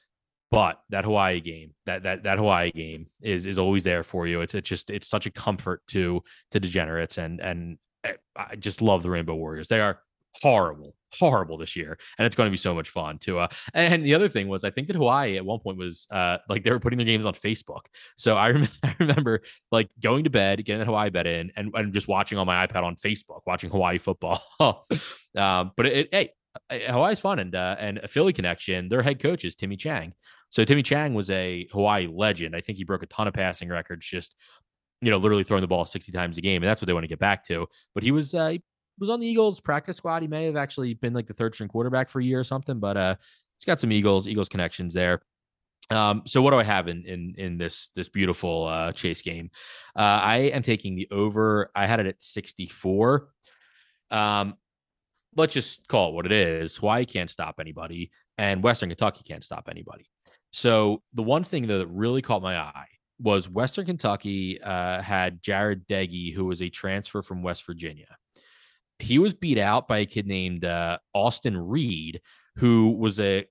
But 0.49 0.79
that 0.89 1.03
Hawaii 1.03 1.41
game, 1.41 1.73
that 1.85 2.03
that 2.03 2.23
that 2.23 2.37
Hawaii 2.37 2.71
game 2.71 3.07
is 3.21 3.45
is 3.45 3.59
always 3.59 3.83
there 3.83 4.03
for 4.03 4.27
you. 4.27 4.41
It's 4.41 4.55
it's 4.55 4.69
just 4.69 4.89
it's 4.89 5.07
such 5.07 5.25
a 5.25 5.31
comfort 5.31 5.85
to 5.87 6.23
to 6.51 6.59
degenerates 6.59 7.17
and 7.17 7.41
and 7.41 7.77
eh, 8.05 8.13
I 8.35 8.55
just 8.55 8.81
love 8.81 9.03
the 9.03 9.09
Rainbow 9.09 9.35
Warriors. 9.35 9.67
They 9.67 9.81
are 9.81 9.99
horrible, 10.41 10.95
horrible 11.19 11.57
this 11.57 11.75
year, 11.75 11.97
and 12.17 12.25
it's 12.25 12.35
going 12.35 12.47
to 12.47 12.51
be 12.51 12.57
so 12.57 12.73
much 12.73 12.89
fun 12.89 13.17
too. 13.17 13.39
Uh, 13.39 13.47
and 13.73 14.05
the 14.05 14.15
other 14.15 14.29
thing 14.29 14.47
was, 14.47 14.63
I 14.63 14.69
think 14.69 14.87
that 14.87 14.95
Hawaii 14.95 15.37
at 15.37 15.45
one 15.45 15.59
point 15.59 15.77
was 15.77 16.07
uh, 16.11 16.37
like 16.49 16.63
they 16.63 16.71
were 16.71 16.79
putting 16.79 16.97
their 16.97 17.05
games 17.05 17.25
on 17.25 17.33
Facebook. 17.33 17.85
So 18.17 18.35
I 18.35 18.47
remember, 18.47 18.71
I 18.83 18.95
remember 18.99 19.41
like 19.71 19.89
going 20.01 20.23
to 20.25 20.29
bed, 20.29 20.63
getting 20.65 20.79
the 20.79 20.85
Hawaii 20.85 21.09
bet 21.09 21.27
in, 21.27 21.51
and, 21.55 21.71
and 21.73 21.93
just 21.93 22.07
watching 22.07 22.37
on 22.37 22.47
my 22.47 22.65
iPad 22.65 22.83
on 22.83 22.95
Facebook, 22.95 23.41
watching 23.45 23.69
Hawaii 23.69 23.97
football. 23.97 24.41
um, 24.59 25.71
but 25.75 25.85
it, 25.85 26.09
it, 26.11 26.33
hey, 26.69 26.85
Hawaii's 26.87 27.19
fun, 27.19 27.39
and 27.39 27.55
uh, 27.55 27.75
and 27.79 27.99
a 27.99 28.07
Philly 28.07 28.33
connection. 28.33 28.89
Their 28.89 29.01
head 29.01 29.19
coach 29.19 29.45
is 29.45 29.55
Timmy 29.55 29.77
Chang, 29.77 30.13
so 30.49 30.63
Timmy 30.63 30.83
Chang 30.83 31.13
was 31.13 31.29
a 31.29 31.67
Hawaii 31.71 32.07
legend. 32.07 32.55
I 32.55 32.61
think 32.61 32.77
he 32.77 32.83
broke 32.83 33.03
a 33.03 33.07
ton 33.07 33.27
of 33.27 33.33
passing 33.33 33.69
records, 33.69 34.05
just 34.05 34.35
you 35.01 35.11
know, 35.11 35.17
literally 35.17 35.43
throwing 35.43 35.61
the 35.61 35.67
ball 35.67 35.85
60 35.85 36.11
times 36.11 36.37
a 36.37 36.41
game, 36.41 36.63
and 36.63 36.69
that's 36.69 36.81
what 36.81 36.87
they 36.87 36.93
want 36.93 37.03
to 37.03 37.09
get 37.09 37.19
back 37.19 37.45
to. 37.45 37.67
But 37.93 38.03
he 38.03 38.11
was 38.11 38.33
uh, 38.33 38.49
he 38.49 38.61
was 38.99 39.09
on 39.09 39.19
the 39.19 39.27
Eagles 39.27 39.59
practice 39.59 39.97
squad. 39.97 40.21
He 40.21 40.27
may 40.27 40.45
have 40.45 40.55
actually 40.55 40.93
been 40.95 41.13
like 41.13 41.27
the 41.27 41.33
third 41.33 41.53
string 41.53 41.69
quarterback 41.69 42.09
for 42.09 42.19
a 42.19 42.23
year 42.23 42.39
or 42.39 42.43
something, 42.43 42.79
but 42.79 42.97
uh, 42.97 43.15
he's 43.59 43.65
got 43.65 43.79
some 43.79 43.91
Eagles 43.91 44.27
Eagles 44.27 44.49
connections 44.49 44.93
there. 44.93 45.21
Um, 45.89 46.23
so 46.25 46.41
what 46.41 46.51
do 46.51 46.59
I 46.59 46.63
have 46.63 46.87
in 46.87 47.05
in 47.05 47.35
in 47.37 47.57
this 47.57 47.89
this 47.95 48.09
beautiful 48.09 48.65
uh, 48.65 48.91
chase 48.91 49.21
game? 49.21 49.51
Uh, 49.95 50.01
I 50.01 50.37
am 50.53 50.63
taking 50.63 50.95
the 50.95 51.07
over. 51.11 51.71
I 51.75 51.85
had 51.85 51.99
it 51.99 52.07
at 52.07 52.21
64. 52.21 53.29
Um, 54.09 54.55
let's 55.35 55.53
just 55.53 55.87
call 55.87 56.09
it 56.09 56.13
what 56.15 56.25
it 56.25 56.31
is. 56.31 56.77
Hawaii 56.77 57.05
can't 57.05 57.29
stop 57.29 57.55
anybody, 57.59 58.11
and 58.37 58.63
Western 58.63 58.89
Kentucky 58.89 59.23
can't 59.25 59.43
stop 59.43 59.69
anybody. 59.69 60.09
So 60.57 61.03
the 61.13 61.21
one 61.21 61.43
thing 61.43 61.67
that 61.67 61.85
really 61.85 62.23
caught 62.23 62.41
my 62.41 62.57
eye 62.57 62.87
was 63.19 63.47
Western 63.47 63.85
Kentucky 63.85 64.59
uh, 64.59 65.03
had 65.03 65.43
Jarret 65.43 65.85
Doege, 65.87 66.33
who 66.33 66.45
was 66.45 66.63
a 66.63 66.69
transfer 66.69 67.21
from 67.21 67.43
West 67.43 67.63
Virginia. 67.63 68.17
He 68.97 69.19
was 69.19 69.35
beat 69.35 69.59
out 69.59 69.87
by 69.87 69.99
a 69.99 70.05
kid 70.07 70.25
named 70.25 70.65
uh, 70.65 70.97
Austin 71.13 71.55
Reed, 71.55 72.21
who 72.55 72.89
was 72.89 73.19
a 73.19 73.45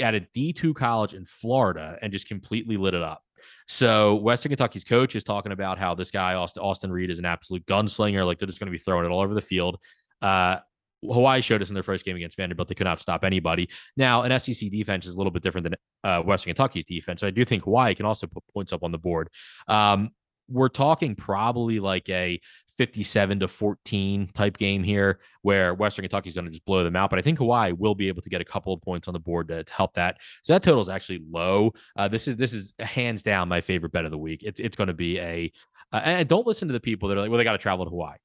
at 0.00 0.14
a 0.14 0.20
D2 0.36 0.72
college 0.76 1.14
in 1.14 1.24
Florida 1.24 1.98
and 2.00 2.12
just 2.12 2.28
completely 2.28 2.76
lit 2.76 2.94
it 2.94 3.02
up. 3.02 3.24
So 3.66 4.14
Western 4.14 4.50
Kentucky's 4.50 4.84
coach 4.84 5.16
is 5.16 5.24
talking 5.24 5.50
about 5.50 5.80
how 5.80 5.96
this 5.96 6.12
guy 6.12 6.34
Austin, 6.34 6.62
Austin 6.62 6.92
Reed 6.92 7.10
is 7.10 7.18
an 7.18 7.24
absolute 7.24 7.66
gunslinger. 7.66 8.24
Like 8.24 8.38
they're 8.38 8.46
just 8.46 8.60
going 8.60 8.70
to 8.70 8.70
be 8.70 8.78
throwing 8.78 9.04
it 9.04 9.08
all 9.08 9.20
over 9.20 9.34
the 9.34 9.40
field. 9.40 9.80
Uh, 10.20 10.58
Hawaii 11.02 11.40
showed 11.40 11.62
us 11.62 11.68
in 11.68 11.74
their 11.74 11.82
first 11.82 12.04
game 12.04 12.16
against 12.16 12.36
Vanderbilt 12.36 12.68
they 12.68 12.74
could 12.74 12.86
not 12.86 13.00
stop 13.00 13.24
anybody. 13.24 13.68
Now, 13.96 14.22
an 14.22 14.38
SEC 14.38 14.70
defense 14.70 15.06
is 15.06 15.14
a 15.14 15.16
little 15.16 15.32
bit 15.32 15.42
different 15.42 15.64
than 15.64 15.74
uh, 16.04 16.22
Western 16.22 16.50
Kentucky's 16.54 16.84
defense. 16.84 17.20
So 17.20 17.26
I 17.26 17.30
do 17.30 17.44
think 17.44 17.64
Hawaii 17.64 17.94
can 17.94 18.06
also 18.06 18.26
put 18.26 18.42
points 18.52 18.72
up 18.72 18.82
on 18.82 18.92
the 18.92 18.98
board. 18.98 19.28
Um, 19.68 20.10
we're 20.48 20.68
talking 20.68 21.14
probably 21.14 21.80
like 21.80 22.08
a 22.08 22.40
57 22.78 23.40
to 23.40 23.48
14 23.48 24.28
type 24.34 24.56
game 24.56 24.82
here 24.82 25.20
where 25.42 25.74
Western 25.74 26.02
Kentucky 26.02 26.28
is 26.28 26.34
going 26.34 26.46
to 26.46 26.50
just 26.50 26.64
blow 26.64 26.82
them 26.84 26.96
out. 26.96 27.10
But 27.10 27.18
I 27.18 27.22
think 27.22 27.38
Hawaii 27.38 27.72
will 27.72 27.94
be 27.94 28.08
able 28.08 28.22
to 28.22 28.30
get 28.30 28.40
a 28.40 28.44
couple 28.44 28.72
of 28.72 28.80
points 28.82 29.08
on 29.08 29.14
the 29.14 29.20
board 29.20 29.48
to, 29.48 29.62
to 29.64 29.72
help 29.72 29.94
that. 29.94 30.16
So 30.42 30.52
that 30.52 30.62
total 30.62 30.80
is 30.80 30.88
actually 30.88 31.22
low. 31.30 31.72
Uh, 31.96 32.08
this 32.08 32.26
is 32.28 32.36
this 32.36 32.52
is 32.52 32.72
hands 32.78 33.22
down 33.22 33.48
my 33.48 33.60
favorite 33.60 33.92
bet 33.92 34.04
of 34.04 34.10
the 34.10 34.18
week. 34.18 34.42
It's 34.42 34.60
it's 34.60 34.76
going 34.76 34.88
to 34.88 34.94
be 34.94 35.18
a 35.18 35.52
uh, 35.92 36.00
and 36.04 36.28
don't 36.28 36.46
listen 36.46 36.68
to 36.68 36.72
the 36.72 36.80
people 36.80 37.08
that 37.08 37.18
are 37.18 37.20
like, 37.20 37.30
well, 37.30 37.38
they 37.38 37.44
got 37.44 37.52
to 37.52 37.58
travel 37.58 37.84
to 37.84 37.90
Hawaii. 37.90 38.16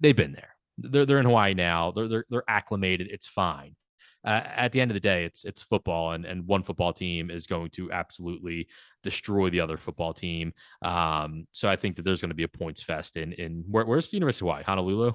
They've 0.00 0.16
been 0.16 0.32
there. 0.32 0.53
They're 0.78 1.06
they're 1.06 1.18
in 1.18 1.26
Hawaii 1.26 1.54
now. 1.54 1.92
They're 1.92 2.08
they're 2.08 2.24
they're 2.30 2.44
acclimated. 2.48 3.08
It's 3.10 3.26
fine 3.26 3.76
uh, 4.24 4.42
at 4.56 4.72
the 4.72 4.80
end 4.80 4.90
of 4.90 4.94
the 4.94 5.00
day, 5.00 5.24
it's 5.24 5.44
it's 5.44 5.62
football, 5.62 6.12
and 6.12 6.24
and 6.24 6.46
one 6.46 6.62
football 6.62 6.92
team 6.92 7.30
is 7.30 7.46
going 7.46 7.70
to 7.70 7.92
absolutely 7.92 8.66
destroy 9.02 9.50
the 9.50 9.60
other 9.60 9.76
football 9.76 10.14
team. 10.14 10.52
Um, 10.82 11.46
so 11.52 11.68
I 11.68 11.76
think 11.76 11.96
that 11.96 12.04
there's 12.04 12.20
going 12.20 12.30
to 12.30 12.34
be 12.34 12.44
a 12.44 12.48
points 12.48 12.82
fest 12.82 13.16
in 13.16 13.34
in 13.34 13.64
where, 13.70 13.84
where's 13.84 14.10
the 14.10 14.16
University 14.16 14.46
of 14.46 14.48
Hawaii, 14.48 14.62
Honolulu. 14.64 15.12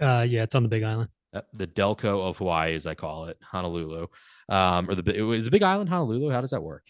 Uh, 0.00 0.26
yeah, 0.28 0.42
it's 0.42 0.54
on 0.54 0.64
the 0.64 0.68
Big 0.68 0.82
Island. 0.82 1.10
Uh, 1.32 1.42
the 1.52 1.66
Delco 1.66 2.28
of 2.28 2.38
Hawaii, 2.38 2.74
as 2.74 2.86
I 2.86 2.94
call 2.94 3.26
it, 3.26 3.38
Honolulu, 3.42 4.08
um, 4.48 4.90
or 4.90 4.96
the 4.96 5.16
it 5.16 5.22
was 5.22 5.44
the 5.44 5.50
Big 5.52 5.62
Island, 5.62 5.88
Honolulu. 5.88 6.30
How 6.30 6.40
does 6.40 6.50
that 6.50 6.62
work? 6.62 6.86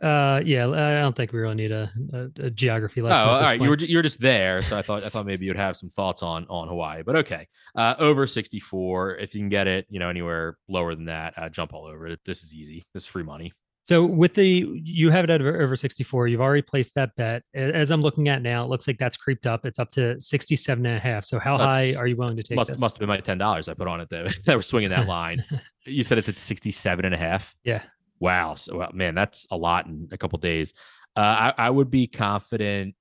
Uh, 0.00 0.40
yeah, 0.44 0.64
I 0.68 1.00
don't 1.00 1.16
think 1.16 1.32
we 1.32 1.40
really 1.40 1.56
need 1.56 1.72
a, 1.72 1.90
a, 2.12 2.44
a 2.44 2.50
geography 2.50 3.02
lesson. 3.02 3.26
Oh, 3.26 3.30
all 3.30 3.40
right. 3.40 3.58
Point. 3.58 3.62
You 3.62 3.70
were 3.70 3.76
you 3.78 3.96
were 3.96 4.02
just 4.02 4.20
there, 4.20 4.62
so 4.62 4.78
I 4.78 4.82
thought 4.82 5.02
I 5.02 5.08
thought 5.08 5.26
maybe 5.26 5.44
you'd 5.46 5.56
have 5.56 5.76
some 5.76 5.90
thoughts 5.90 6.22
on 6.22 6.46
on 6.48 6.68
Hawaii, 6.68 7.02
but 7.02 7.16
okay. 7.16 7.48
Uh, 7.74 7.94
over 7.98 8.26
sixty 8.26 8.60
four. 8.60 9.16
If 9.16 9.34
you 9.34 9.40
can 9.40 9.48
get 9.48 9.66
it, 9.66 9.86
you 9.90 9.98
know, 9.98 10.08
anywhere 10.08 10.56
lower 10.68 10.94
than 10.94 11.06
that, 11.06 11.34
uh, 11.36 11.48
jump 11.48 11.74
all 11.74 11.86
over 11.86 12.06
it. 12.06 12.20
This 12.24 12.44
is 12.44 12.54
easy. 12.54 12.86
This 12.94 13.02
is 13.04 13.06
free 13.08 13.24
money. 13.24 13.52
So 13.88 14.04
with 14.04 14.34
the 14.34 14.68
you 14.84 15.10
have 15.10 15.24
it 15.24 15.30
at 15.30 15.40
over 15.40 15.74
64, 15.74 16.28
you've 16.28 16.42
already 16.42 16.60
placed 16.60 16.94
that 16.96 17.16
bet. 17.16 17.42
As 17.54 17.90
I'm 17.90 18.02
looking 18.02 18.28
at 18.28 18.42
now, 18.42 18.62
it 18.62 18.68
looks 18.68 18.86
like 18.86 18.98
that's 18.98 19.16
creeped 19.16 19.46
up. 19.46 19.64
It's 19.64 19.78
up 19.78 19.90
to 19.92 20.20
67 20.20 20.84
and 20.84 20.96
a 20.96 21.00
half. 21.00 21.24
So 21.24 21.38
how 21.38 21.56
that's, 21.56 21.74
high 21.74 21.94
are 21.94 22.06
you 22.06 22.14
willing 22.14 22.36
to 22.36 22.42
take 22.42 22.56
must, 22.56 22.68
this? 22.68 22.78
Must 22.78 22.96
have 22.96 23.00
been 23.00 23.08
my 23.08 23.18
$10 23.18 23.68
I 23.68 23.72
put 23.72 23.88
on 23.88 24.02
it 24.02 24.08
though. 24.10 24.28
that 24.44 24.58
was 24.58 24.66
swinging 24.66 24.90
that 24.90 25.08
line. 25.08 25.42
you 25.86 26.02
said 26.02 26.18
it's 26.18 26.28
at 26.28 26.36
67 26.36 27.04
and 27.06 27.14
a 27.14 27.18
half. 27.18 27.56
Yeah. 27.64 27.82
Wow. 28.20 28.54
So, 28.54 28.78
well, 28.78 28.90
man, 28.92 29.14
that's 29.14 29.46
a 29.50 29.56
lot 29.56 29.86
in 29.86 30.08
a 30.12 30.18
couple 30.18 30.38
days. 30.38 30.72
Uh, 31.16 31.52
I, 31.56 31.66
I 31.66 31.70
would 31.70 31.90
be 31.90 32.06
confident. 32.06 32.94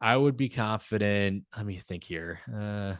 I 0.00 0.16
would 0.16 0.36
be 0.36 0.48
confident. 0.48 1.44
Let 1.56 1.66
me 1.66 1.76
think 1.76 2.04
here. 2.04 2.40
Uh, 2.52 2.94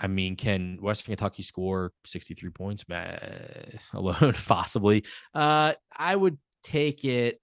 I 0.00 0.06
mean, 0.06 0.36
can 0.36 0.78
Western 0.80 1.12
Kentucky 1.12 1.42
score 1.42 1.92
63 2.04 2.50
points 2.50 2.84
alone? 3.92 4.34
Possibly. 4.46 5.04
Uh, 5.34 5.72
I 5.96 6.14
would 6.14 6.38
take 6.62 7.04
it. 7.04 7.40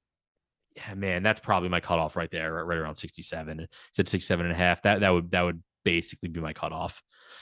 Yeah, 0.76 0.94
man, 0.96 1.24
that's 1.24 1.40
probably 1.40 1.70
my 1.70 1.80
cutoff 1.80 2.16
right 2.16 2.30
there, 2.32 2.54
right, 2.54 2.62
right 2.64 2.78
around 2.78 2.96
67. 2.96 3.68
Said 3.94 4.10
67 4.10 4.46
and 4.46 4.54
a 4.54 4.58
half. 4.58 4.82
That 4.82 5.00
that 5.02 5.10
would 5.10 5.32
that 5.32 5.42
would 5.42 5.64
basically 5.86 6.30
be 6.30 6.42
my 6.42 6.52
cutoff 6.52 7.02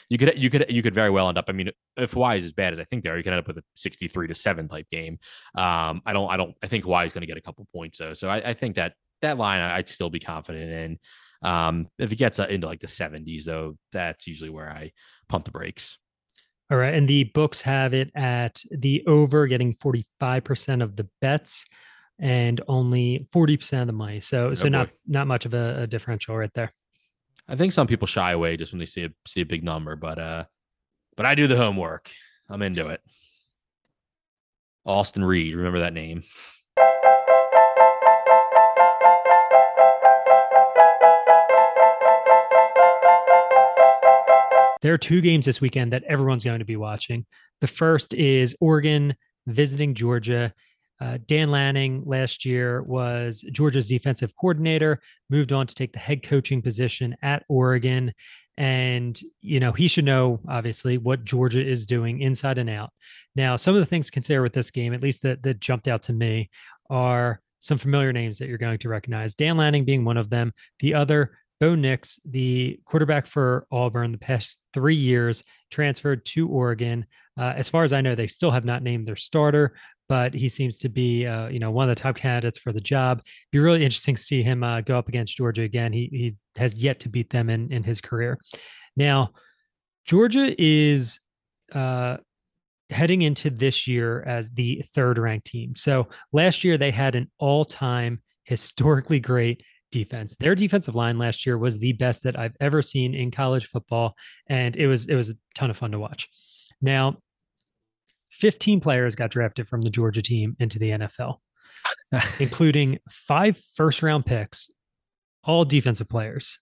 you 0.10 0.18
could 0.18 0.38
you 0.38 0.50
could 0.50 0.66
you 0.70 0.82
could 0.82 0.94
very 0.94 1.10
well 1.10 1.30
end 1.30 1.38
up. 1.38 1.46
I 1.48 1.52
mean, 1.52 1.70
if 1.98 2.14
Hawaii 2.14 2.38
is 2.38 2.46
as 2.46 2.54
bad 2.54 2.74
as 2.74 2.80
I 2.80 2.84
think 2.84 3.04
they 3.04 3.10
are, 3.10 3.18
you 3.18 3.24
can 3.24 3.34
end 3.34 3.40
up 3.40 3.48
with 3.48 3.58
a 3.58 3.64
sixty-three 3.76 4.28
to 4.28 4.36
seven 4.36 4.68
type 4.68 4.90
game. 4.90 5.20
Um, 5.56 6.02
I 6.06 6.14
don't 6.14 6.30
I 6.32 6.38
don't 6.38 6.56
I 6.64 6.68
think 6.68 6.84
Hawaii 6.84 7.06
is 7.06 7.14
going 7.14 7.22
to 7.22 7.28
get 7.28 7.38
a 7.38 7.42
couple 7.42 7.68
points 7.74 8.00
though, 8.00 8.14
so 8.14 8.30
I, 8.30 8.50
I 8.50 8.54
think 8.54 8.76
that 8.76 8.94
that 9.22 9.38
line 9.38 9.62
I'd 9.62 9.90
still 9.90 10.10
be 10.10 10.20
confident 10.20 10.72
in. 10.72 11.00
Um, 11.48 11.88
if 12.00 12.12
it 12.12 12.16
gets 12.16 12.40
uh, 12.40 12.48
into 12.50 12.68
like 12.68 12.80
the 12.80 12.88
seventies 12.88 13.46
though, 13.46 13.78
that's 13.92 14.28
usually 14.28 14.50
where 14.50 14.70
I 14.70 14.92
pump 15.30 15.46
the 15.46 15.52
brakes. 15.52 15.98
All 16.72 16.78
right, 16.78 16.94
and 16.94 17.08
the 17.08 17.26
books 17.26 17.62
have 17.62 17.94
it 17.94 18.12
at 18.16 18.64
the 18.72 19.04
over 19.08 19.48
getting 19.48 19.74
forty-five 19.74 20.44
percent 20.44 20.82
of 20.82 20.96
the 20.96 21.08
bets 21.22 21.66
and 22.20 22.62
only 22.68 23.28
40% 23.34 23.82
of 23.82 23.88
the 23.88 23.94
money. 23.94 24.20
So 24.20 24.50
oh 24.50 24.56
so 24.56 24.66
boy. 24.66 24.70
not 24.70 24.90
not 25.08 25.28
much 25.28 25.46
of 25.46 25.54
a, 25.54 25.82
a, 25.82 25.88
differential 25.88 26.38
right 26.38 26.54
there. 26.54 26.72
I 27.48 27.56
think 27.56 27.74
some 27.74 27.88
people 27.88 28.08
shy 28.08 28.32
away 28.32 28.58
just 28.58 28.72
when 28.72 28.80
they 28.80 28.86
see 28.86 29.04
a 29.04 29.10
see 29.28 29.42
a 29.42 29.46
big 29.46 29.64
number, 29.64 29.96
but 29.96 30.18
uh, 30.20 30.46
but 31.16 31.26
I 31.26 31.36
do 31.36 31.48
the 31.48 31.58
homework. 31.58 32.10
I'm 32.50 32.62
into 32.62 32.88
it. 32.88 33.02
Austin 34.86 35.24
Reed, 35.24 35.56
remember 35.56 35.80
that 35.80 35.94
name. 35.94 36.24
There 44.82 44.94
are 44.94 44.98
two 44.98 45.22
games 45.22 45.46
this 45.46 45.62
weekend 45.62 45.94
that 45.94 46.04
everyone's 46.04 46.44
going 46.44 46.60
to 46.60 46.66
be 46.66 46.76
watching. 46.76 47.26
The 47.62 47.68
first 47.68 48.14
is 48.14 48.54
Oregon 48.60 49.16
visiting 49.48 49.94
Georgia. 49.94 50.54
Uh, 51.04 51.18
Dan 51.28 51.52
Lanning 51.52 52.02
last 52.06 52.46
year 52.46 52.82
was 52.84 53.44
Georgia's 53.52 53.90
defensive 53.90 54.34
coordinator, 54.40 55.02
moved 55.30 55.52
on 55.52 55.68
to 55.68 55.76
take 55.76 55.92
the 55.92 56.00
head 56.00 56.24
coaching 56.24 56.62
position 56.62 57.14
at 57.22 57.44
Oregon. 57.50 58.14
And, 58.56 59.20
you 59.42 59.60
know, 59.60 59.74
he 59.74 59.90
should 59.90 60.06
know, 60.06 60.40
obviously, 60.48 60.98
what 60.98 61.26
Georgia 61.26 61.62
is 61.66 61.86
doing 61.86 62.22
inside 62.22 62.58
and 62.58 62.70
out. 62.70 62.92
Now, 63.36 63.58
some 63.58 63.74
of 63.74 63.82
the 63.82 63.86
things 63.86 64.06
to 64.06 64.12
consider 64.14 64.42
with 64.42 64.54
this 64.54 64.72
game, 64.72 64.94
at 64.94 65.04
least 65.04 65.24
that, 65.24 65.44
that 65.44 65.60
jumped 65.60 65.90
out 65.90 66.04
to 66.04 66.14
me, 66.14 66.50
are 66.90 67.42
some 67.60 67.78
familiar 67.78 68.14
names 68.14 68.38
that 68.38 68.48
you're 68.48 68.58
going 68.58 68.78
to 68.78 68.90
recognize. 68.90 69.36
Dan 69.36 69.58
Lanning 69.58 69.84
being 69.84 70.06
one 70.06 70.18
of 70.18 70.30
them. 70.30 70.54
The 70.80 70.94
other, 70.94 71.38
Bo 71.60 71.76
Nix, 71.76 72.20
the 72.24 72.80
quarterback 72.86 73.26
for 73.26 73.68
Auburn 73.72 74.14
the 74.14 74.18
past 74.18 74.60
three 74.74 74.96
years, 74.96 75.44
transferred 75.70 76.24
to 76.28 76.48
Oregon. 76.48 77.06
Uh, 77.38 77.54
as 77.56 77.68
far 77.68 77.84
as 77.84 77.92
I 77.92 78.02
know, 78.02 78.16
they 78.16 78.28
still 78.28 78.52
have 78.52 78.66
not 78.66 78.84
named 78.84 79.08
their 79.08 79.16
starter, 79.16 79.74
but 80.10 80.34
he 80.34 80.50
seems 80.50 80.78
to 80.80 80.90
be, 80.90 81.26
uh, 81.26 81.48
you 81.48 81.60
know, 81.60 81.72
one 81.72 81.90
of 81.90 81.96
the 81.96 82.02
top 82.02 82.16
candidates 82.16 82.60
for 82.60 82.72
the 82.72 82.82
job. 82.82 83.22
Be 83.52 83.60
really 83.60 83.84
interesting 83.84 84.16
to 84.16 84.22
see 84.22 84.44
him 84.44 84.64
uh, 84.64 84.82
go 84.82 84.98
up 84.98 85.08
against 85.08 85.38
Georgia 85.38 85.64
again. 85.64 85.94
He 85.94 86.10
he 86.12 86.34
has 86.58 86.74
yet 86.76 87.00
to 87.02 87.10
beat 87.10 87.30
them 87.30 87.50
in 87.50 87.72
in 87.72 87.84
his 87.84 88.02
career. 88.02 88.38
Now, 88.96 89.32
Georgia 90.06 90.54
is 90.58 91.20
uh, 91.74 92.18
heading 92.90 93.22
into 93.22 93.50
this 93.50 93.88
year 93.88 94.22
as 94.24 94.52
the 94.52 94.84
third 94.94 95.18
ranked 95.18 95.48
team. 95.48 95.76
So 95.76 96.08
last 96.32 96.64
year 96.64 96.78
they 96.78 96.92
had 96.92 97.16
an 97.16 97.30
all 97.40 97.66
time 97.66 98.22
historically 98.44 99.20
great 99.20 99.64
defense. 99.92 100.36
Their 100.40 100.56
defensive 100.56 100.96
line 100.96 101.18
last 101.18 101.46
year 101.46 101.58
was 101.58 101.78
the 101.78 101.94
best 101.94 102.24
that 102.24 102.38
I've 102.38 102.56
ever 102.60 102.82
seen 102.82 103.14
in 103.14 103.32
college 103.32 103.68
football, 103.68 104.16
and 104.48 104.76
it 104.76 104.88
was 104.88 105.08
it 105.08 105.16
was 105.16 105.30
a 105.30 105.36
ton 105.56 105.70
of 105.70 105.78
fun 105.78 105.92
to 105.92 106.00
watch. 106.00 106.28
Now, 106.82 107.20
15 108.34 108.80
players 108.80 109.16
got 109.16 109.32
drafted 109.32 109.68
from 109.68 109.82
the 109.82 109.90
Georgia 109.90 110.22
team 110.22 110.56
into 110.60 110.80
the 110.80 110.90
NFL, 110.90 111.38
including 112.40 113.00
five 113.10 113.62
first 113.76 114.02
round 114.02 114.26
picks, 114.26 114.70
all 115.44 115.66
defensive 115.66 116.10
players. 116.10 116.60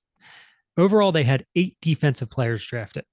Overall, 0.77 1.11
they 1.11 1.23
had 1.23 1.45
eight 1.55 1.77
defensive 1.81 2.29
players 2.29 2.65
drafted. 2.65 3.05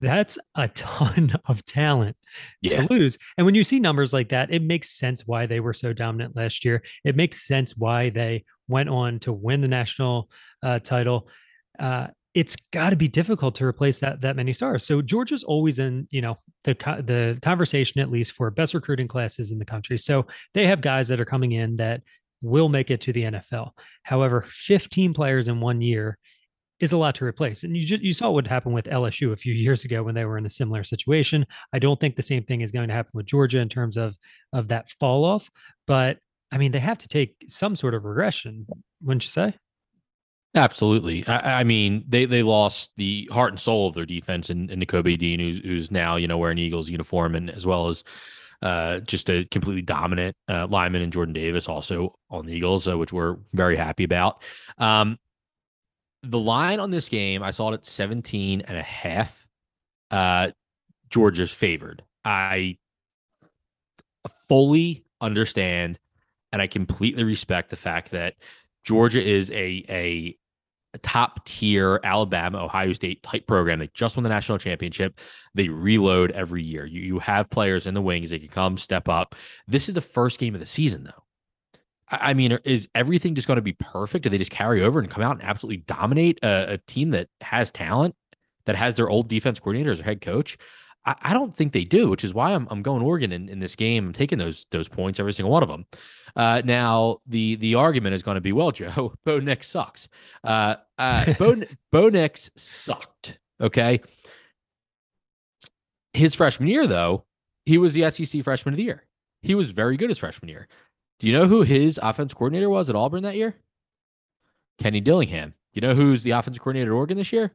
That's 0.00 0.38
a 0.54 0.68
ton 0.68 1.32
of 1.46 1.64
talent 1.64 2.16
yeah. 2.60 2.82
to 2.82 2.92
lose. 2.92 3.16
And 3.38 3.46
when 3.46 3.54
you 3.54 3.64
see 3.64 3.80
numbers 3.80 4.12
like 4.12 4.28
that, 4.30 4.52
it 4.52 4.62
makes 4.62 4.90
sense 4.90 5.26
why 5.26 5.46
they 5.46 5.60
were 5.60 5.72
so 5.72 5.92
dominant 5.92 6.36
last 6.36 6.64
year. 6.64 6.82
It 7.04 7.16
makes 7.16 7.46
sense 7.46 7.76
why 7.76 8.10
they 8.10 8.44
went 8.68 8.88
on 8.88 9.20
to 9.20 9.32
win 9.32 9.60
the 9.60 9.68
national 9.68 10.30
uh, 10.62 10.80
title. 10.80 11.28
Uh, 11.78 12.08
it's 12.36 12.54
got 12.70 12.90
to 12.90 12.96
be 12.96 13.08
difficult 13.08 13.54
to 13.54 13.64
replace 13.64 13.98
that 14.00 14.20
that 14.20 14.36
many 14.36 14.52
stars. 14.52 14.84
So 14.84 15.00
Georgia's 15.00 15.42
always 15.42 15.78
in, 15.78 16.06
you 16.10 16.20
know, 16.20 16.36
the 16.64 16.74
the 16.74 17.38
conversation 17.40 17.98
at 18.02 18.10
least 18.10 18.32
for 18.32 18.50
best 18.50 18.74
recruiting 18.74 19.08
classes 19.08 19.52
in 19.52 19.58
the 19.58 19.64
country. 19.64 19.96
So 19.96 20.26
they 20.52 20.66
have 20.66 20.82
guys 20.82 21.08
that 21.08 21.18
are 21.18 21.24
coming 21.24 21.52
in 21.52 21.76
that 21.76 22.02
will 22.42 22.68
make 22.68 22.90
it 22.90 23.00
to 23.00 23.12
the 23.14 23.22
NFL. 23.22 23.70
However, 24.02 24.44
15 24.46 25.14
players 25.14 25.48
in 25.48 25.60
one 25.60 25.80
year 25.80 26.18
is 26.78 26.92
a 26.92 26.98
lot 26.98 27.14
to 27.14 27.24
replace. 27.24 27.64
And 27.64 27.74
you 27.74 27.86
just 27.86 28.02
you 28.02 28.12
saw 28.12 28.30
what 28.30 28.46
happened 28.46 28.74
with 28.74 28.84
LSU 28.84 29.32
a 29.32 29.36
few 29.36 29.54
years 29.54 29.86
ago 29.86 30.02
when 30.02 30.14
they 30.14 30.26
were 30.26 30.36
in 30.36 30.44
a 30.44 30.50
similar 30.50 30.84
situation. 30.84 31.46
I 31.72 31.78
don't 31.78 31.98
think 31.98 32.16
the 32.16 32.22
same 32.22 32.44
thing 32.44 32.60
is 32.60 32.70
going 32.70 32.88
to 32.88 32.94
happen 32.94 33.12
with 33.14 33.24
Georgia 33.24 33.60
in 33.60 33.70
terms 33.70 33.96
of 33.96 34.14
of 34.52 34.68
that 34.68 34.90
fall 35.00 35.24
off, 35.24 35.50
but 35.86 36.18
I 36.52 36.58
mean, 36.58 36.72
they 36.72 36.80
have 36.80 36.98
to 36.98 37.08
take 37.08 37.34
some 37.48 37.74
sort 37.74 37.94
of 37.94 38.04
regression, 38.04 38.66
wouldn't 39.02 39.24
you 39.24 39.30
say? 39.30 39.54
Absolutely. 40.56 41.26
I, 41.26 41.60
I, 41.60 41.64
mean, 41.64 42.04
they 42.08 42.24
they 42.24 42.42
lost 42.42 42.90
the 42.96 43.28
heart 43.30 43.52
and 43.52 43.60
soul 43.60 43.88
of 43.88 43.94
their 43.94 44.06
defense 44.06 44.48
in, 44.48 44.70
in 44.70 44.80
Nakobe 44.80 45.18
Dean, 45.18 45.38
who's, 45.38 45.58
who's 45.58 45.90
now 45.90 46.16
you 46.16 46.26
know 46.26 46.38
wearing 46.38 46.58
Eagles 46.58 46.88
uniform, 46.88 47.34
and 47.34 47.50
as 47.50 47.66
well 47.66 47.88
as 47.88 48.02
uh, 48.62 49.00
just 49.00 49.28
a 49.28 49.44
completely 49.44 49.82
dominant 49.82 50.34
uh, 50.48 50.66
lineman 50.68 51.02
in 51.02 51.10
Jordan 51.10 51.34
Davis, 51.34 51.68
also 51.68 52.18
on 52.30 52.46
the 52.46 52.54
Eagles, 52.54 52.88
uh, 52.88 52.96
which 52.96 53.12
we're 53.12 53.36
very 53.52 53.76
happy 53.76 54.04
about. 54.04 54.40
Um, 54.78 55.18
the 56.22 56.38
line 56.38 56.80
on 56.80 56.90
this 56.90 57.08
game, 57.10 57.42
I 57.42 57.50
saw 57.50 57.70
it 57.70 57.74
at 57.74 57.86
17 57.86 58.62
and 58.62 58.78
a 58.78 58.82
half. 58.82 59.46
Uh, 60.10 60.50
Georgia's 61.10 61.52
favored. 61.52 62.02
I 62.24 62.78
fully 64.48 65.04
understand 65.20 65.98
and 66.52 66.62
I 66.62 66.66
completely 66.66 67.24
respect 67.24 67.70
the 67.70 67.76
fact 67.76 68.10
that 68.12 68.34
Georgia 68.84 69.22
is 69.22 69.50
a, 69.50 69.84
a 69.88 70.36
top 70.98 71.44
tier 71.44 72.00
Alabama, 72.04 72.64
Ohio 72.64 72.92
State 72.92 73.22
type 73.22 73.46
program. 73.46 73.78
They 73.78 73.90
just 73.94 74.16
won 74.16 74.22
the 74.22 74.28
national 74.28 74.58
championship. 74.58 75.20
They 75.54 75.68
reload 75.68 76.30
every 76.32 76.62
year. 76.62 76.86
You 76.86 77.00
you 77.00 77.18
have 77.18 77.50
players 77.50 77.86
in 77.86 77.94
the 77.94 78.02
wings 78.02 78.30
that 78.30 78.40
can 78.40 78.48
come 78.48 78.78
step 78.78 79.08
up. 79.08 79.34
This 79.66 79.88
is 79.88 79.94
the 79.94 80.00
first 80.00 80.38
game 80.38 80.54
of 80.54 80.60
the 80.60 80.66
season 80.66 81.04
though. 81.04 81.22
I 82.08 82.34
mean, 82.34 82.58
is 82.64 82.88
everything 82.94 83.34
just 83.34 83.48
going 83.48 83.56
to 83.56 83.62
be 83.62 83.72
perfect? 83.72 84.22
Do 84.22 84.28
they 84.28 84.38
just 84.38 84.52
carry 84.52 84.82
over 84.82 85.00
and 85.00 85.10
come 85.10 85.24
out 85.24 85.36
and 85.36 85.44
absolutely 85.44 85.78
dominate 85.78 86.38
a, 86.42 86.74
a 86.74 86.78
team 86.86 87.10
that 87.10 87.28
has 87.40 87.72
talent, 87.72 88.14
that 88.66 88.76
has 88.76 88.94
their 88.94 89.08
old 89.08 89.28
defense 89.28 89.58
coordinator 89.58 89.90
as 89.90 89.98
their 89.98 90.04
head 90.04 90.20
coach? 90.20 90.56
I, 91.06 91.14
I 91.22 91.34
don't 91.34 91.54
think 91.54 91.72
they 91.72 91.84
do, 91.84 92.08
which 92.08 92.24
is 92.24 92.34
why 92.34 92.52
I'm, 92.52 92.66
I'm 92.70 92.82
going 92.82 93.02
Oregon 93.02 93.32
in, 93.32 93.48
in 93.48 93.60
this 93.60 93.76
game. 93.76 94.08
I'm 94.08 94.12
taking 94.12 94.38
those 94.38 94.66
those 94.70 94.88
points, 94.88 95.18
every 95.18 95.32
single 95.32 95.52
one 95.52 95.62
of 95.62 95.68
them. 95.68 95.86
Uh, 96.34 96.60
now 96.64 97.20
the 97.26 97.56
the 97.56 97.76
argument 97.76 98.14
is 98.14 98.22
going 98.22 98.34
to 98.34 98.40
be, 98.40 98.52
well, 98.52 98.70
Joe, 98.72 99.14
Bo 99.24 99.38
Nix 99.38 99.68
sucks. 99.68 100.08
Uh, 100.44 100.76
uh, 100.98 101.32
Bo 101.38 101.62
Bo 101.90 102.08
Nix 102.08 102.50
sucked. 102.56 103.38
Okay. 103.60 104.00
His 106.12 106.34
freshman 106.34 106.68
year, 106.68 106.86
though, 106.86 107.24
he 107.66 107.78
was 107.78 107.94
the 107.94 108.10
SEC 108.10 108.42
freshman 108.42 108.72
of 108.72 108.78
the 108.78 108.84
year. 108.84 109.04
He 109.42 109.54
was 109.54 109.70
very 109.70 109.96
good 109.96 110.08
his 110.08 110.18
freshman 110.18 110.48
year. 110.48 110.66
Do 111.18 111.26
you 111.26 111.38
know 111.38 111.46
who 111.46 111.62
his 111.62 112.00
offense 112.02 112.32
coordinator 112.34 112.68
was 112.70 112.88
at 112.88 112.96
Auburn 112.96 113.22
that 113.22 113.36
year? 113.36 113.56
Kenny 114.78 115.00
Dillingham. 115.00 115.54
You 115.72 115.82
know 115.82 115.94
who's 115.94 116.22
the 116.22 116.30
offensive 116.30 116.62
coordinator 116.62 116.92
at 116.92 116.96
Oregon 116.96 117.18
this 117.18 117.32
year? 117.32 117.54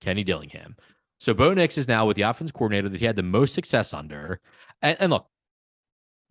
Kenny 0.00 0.24
Dillingham. 0.24 0.76
So 1.22 1.32
Bo 1.32 1.54
Nix 1.54 1.78
is 1.78 1.86
now 1.86 2.04
with 2.04 2.16
the 2.16 2.22
offense 2.22 2.50
coordinator 2.50 2.88
that 2.88 2.98
he 2.98 3.06
had 3.06 3.14
the 3.14 3.22
most 3.22 3.54
success 3.54 3.94
under. 3.94 4.40
And, 4.82 4.96
and 4.98 5.12
look, 5.12 5.28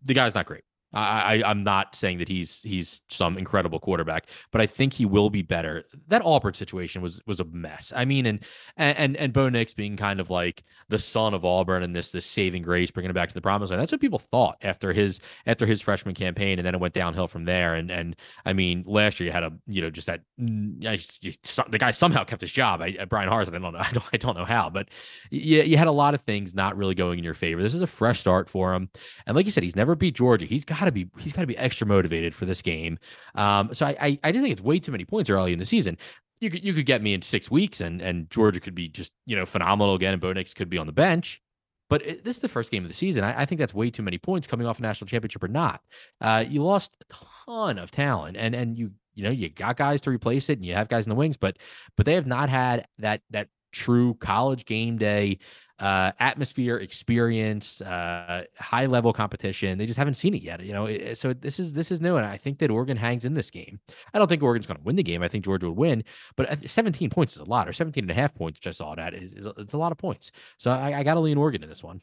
the 0.04 0.12
guy's 0.12 0.34
not 0.34 0.44
great. 0.44 0.64
I, 0.92 1.42
I 1.42 1.50
am 1.50 1.64
not 1.64 1.94
saying 1.94 2.18
that 2.18 2.28
he's 2.28 2.62
he's 2.62 3.00
some 3.08 3.38
incredible 3.38 3.80
quarterback, 3.80 4.26
but 4.50 4.60
I 4.60 4.66
think 4.66 4.92
he 4.92 5.06
will 5.06 5.30
be 5.30 5.42
better. 5.42 5.84
That 6.08 6.22
Auburn 6.24 6.54
situation 6.54 7.02
was 7.02 7.20
was 7.26 7.40
a 7.40 7.44
mess. 7.44 7.92
I 7.94 8.04
mean, 8.04 8.26
and 8.26 8.40
and 8.76 9.16
and 9.16 9.32
Bo 9.32 9.48
Nix 9.48 9.72
being 9.74 9.96
kind 9.96 10.20
of 10.20 10.30
like 10.30 10.64
the 10.88 10.98
son 10.98 11.34
of 11.34 11.44
Auburn 11.44 11.82
and 11.82 11.96
this 11.96 12.12
this 12.12 12.26
saving 12.26 12.62
grace, 12.62 12.90
bringing 12.90 13.10
it 13.10 13.14
back 13.14 13.28
to 13.28 13.34
the 13.34 13.40
promised 13.40 13.70
land. 13.70 13.80
That's 13.80 13.92
what 13.92 14.00
people 14.00 14.18
thought 14.18 14.56
after 14.62 14.92
his 14.92 15.20
after 15.46 15.64
his 15.66 15.80
freshman 15.80 16.14
campaign, 16.14 16.58
and 16.58 16.66
then 16.66 16.74
it 16.74 16.80
went 16.80 16.94
downhill 16.94 17.28
from 17.28 17.44
there. 17.44 17.74
And 17.74 17.90
and 17.90 18.16
I 18.44 18.52
mean, 18.52 18.84
last 18.86 19.18
year 19.18 19.28
you 19.28 19.32
had 19.32 19.44
a 19.44 19.52
you 19.66 19.80
know 19.80 19.90
just 19.90 20.08
that 20.08 20.20
mm, 20.38 20.80
the 21.70 21.78
guy 21.78 21.90
somehow 21.90 22.24
kept 22.24 22.42
his 22.42 22.52
job. 22.52 22.82
I, 22.82 22.96
uh, 23.00 23.06
Bryan 23.06 23.30
Harsin, 23.30 23.54
I 23.54 23.58
don't 23.58 23.72
know, 23.72 23.78
I 23.82 23.92
don't 23.92 24.04
I 24.12 24.16
don't 24.18 24.36
know 24.36 24.44
how, 24.44 24.68
but 24.68 24.88
you 25.30 25.62
you 25.62 25.76
had 25.78 25.86
a 25.86 25.92
lot 25.92 26.14
of 26.14 26.20
things 26.20 26.54
not 26.54 26.76
really 26.76 26.94
going 26.94 27.18
in 27.18 27.24
your 27.24 27.34
favor. 27.34 27.62
This 27.62 27.74
is 27.74 27.80
a 27.80 27.86
fresh 27.86 28.20
start 28.20 28.50
for 28.50 28.74
him, 28.74 28.90
and 29.26 29.34
like 29.34 29.46
you 29.46 29.52
said, 29.52 29.62
he's 29.62 29.76
never 29.76 29.94
beat 29.94 30.14
Georgia. 30.14 30.44
He's 30.46 30.64
got 30.64 30.81
got 30.82 30.86
to 30.86 30.92
be 30.92 31.08
he's 31.18 31.32
got 31.32 31.42
to 31.42 31.46
be 31.46 31.56
extra 31.56 31.86
motivated 31.86 32.34
for 32.34 32.44
this 32.44 32.62
game. 32.62 32.98
Um, 33.34 33.72
so 33.72 33.86
I, 33.86 33.96
I 34.00 34.18
I 34.24 34.32
think 34.32 34.48
it's 34.48 34.62
way 34.62 34.78
too 34.78 34.92
many 34.92 35.04
points 35.04 35.30
early 35.30 35.52
in 35.52 35.58
the 35.58 35.64
season. 35.64 35.96
You 36.40 36.50
could 36.50 36.64
you 36.64 36.72
could 36.74 36.86
get 36.86 37.02
me 37.02 37.14
in 37.14 37.22
six 37.22 37.50
weeks, 37.50 37.80
and 37.80 38.02
and 38.02 38.28
Georgia 38.30 38.60
could 38.60 38.74
be 38.74 38.88
just 38.88 39.12
you 39.26 39.36
know 39.36 39.46
phenomenal 39.46 39.94
again, 39.94 40.12
and 40.12 40.20
Bo 40.20 40.32
Nix 40.32 40.54
could 40.54 40.68
be 40.68 40.78
on 40.78 40.86
the 40.86 40.92
bench. 40.92 41.40
But 41.88 42.24
this 42.24 42.36
is 42.36 42.40
the 42.40 42.48
first 42.48 42.70
game 42.70 42.84
of 42.84 42.88
the 42.88 42.94
season. 42.94 43.22
I, 43.22 43.42
I, 43.42 43.44
think 43.44 43.58
that's 43.58 43.74
way 43.74 43.90
too 43.90 44.02
many 44.02 44.16
points 44.16 44.46
coming 44.46 44.66
off 44.66 44.78
a 44.78 44.82
national 44.82 45.08
championship 45.08 45.42
or 45.42 45.48
not. 45.48 45.82
Uh, 46.22 46.42
you 46.48 46.62
lost 46.62 46.96
a 47.02 47.14
ton 47.44 47.78
of 47.78 47.90
talent, 47.90 48.38
and 48.38 48.54
and 48.54 48.78
you 48.78 48.92
you 49.14 49.22
know 49.22 49.30
you 49.30 49.50
got 49.50 49.76
guys 49.76 50.00
to 50.02 50.10
replace 50.10 50.48
it, 50.48 50.58
and 50.58 50.64
you 50.64 50.74
have 50.74 50.88
guys 50.88 51.06
in 51.06 51.10
the 51.10 51.16
wings, 51.16 51.36
but 51.36 51.58
but 51.96 52.06
they 52.06 52.14
have 52.14 52.26
not 52.26 52.48
had 52.48 52.86
that 52.98 53.20
that 53.30 53.48
true 53.72 54.14
college 54.14 54.64
game 54.64 54.98
day 54.98 55.38
uh, 55.82 56.12
atmosphere, 56.20 56.76
experience, 56.76 57.80
uh, 57.80 58.44
high 58.56 58.86
level 58.86 59.12
competition. 59.12 59.78
They 59.78 59.86
just 59.86 59.98
haven't 59.98 60.14
seen 60.14 60.32
it 60.32 60.40
yet. 60.40 60.62
You 60.62 60.72
know, 60.72 61.14
so 61.14 61.32
this 61.32 61.58
is 61.58 61.72
this 61.72 61.90
is 61.90 62.00
new, 62.00 62.16
and 62.16 62.24
I 62.24 62.36
think 62.36 62.60
that 62.60 62.70
Oregon 62.70 62.96
hangs 62.96 63.24
in 63.24 63.34
this 63.34 63.50
game. 63.50 63.80
I 64.14 64.18
don't 64.18 64.28
think 64.28 64.44
Oregon's 64.44 64.68
going 64.68 64.78
to 64.78 64.84
win 64.84 64.94
the 64.94 65.02
game. 65.02 65.24
I 65.24 65.28
think 65.28 65.44
Georgia 65.44 65.68
would 65.68 65.76
win, 65.76 66.04
but 66.36 66.70
17 66.70 67.10
points 67.10 67.34
is 67.34 67.40
a 67.40 67.44
lot, 67.44 67.68
or 67.68 67.72
17 67.72 68.04
and 68.04 68.10
a 68.12 68.14
half 68.14 68.32
points, 68.32 68.60
which 68.60 68.68
I 68.68 68.70
saw 68.70 68.94
that 68.94 69.12
is, 69.12 69.32
is 69.32 69.48
it's 69.58 69.74
a 69.74 69.78
lot 69.78 69.90
of 69.90 69.98
points. 69.98 70.30
So 70.56 70.70
I, 70.70 71.00
I 71.00 71.02
got 71.02 71.14
to 71.14 71.20
lean 71.20 71.36
Oregon 71.36 71.64
in 71.64 71.68
this 71.68 71.82
one. 71.82 72.00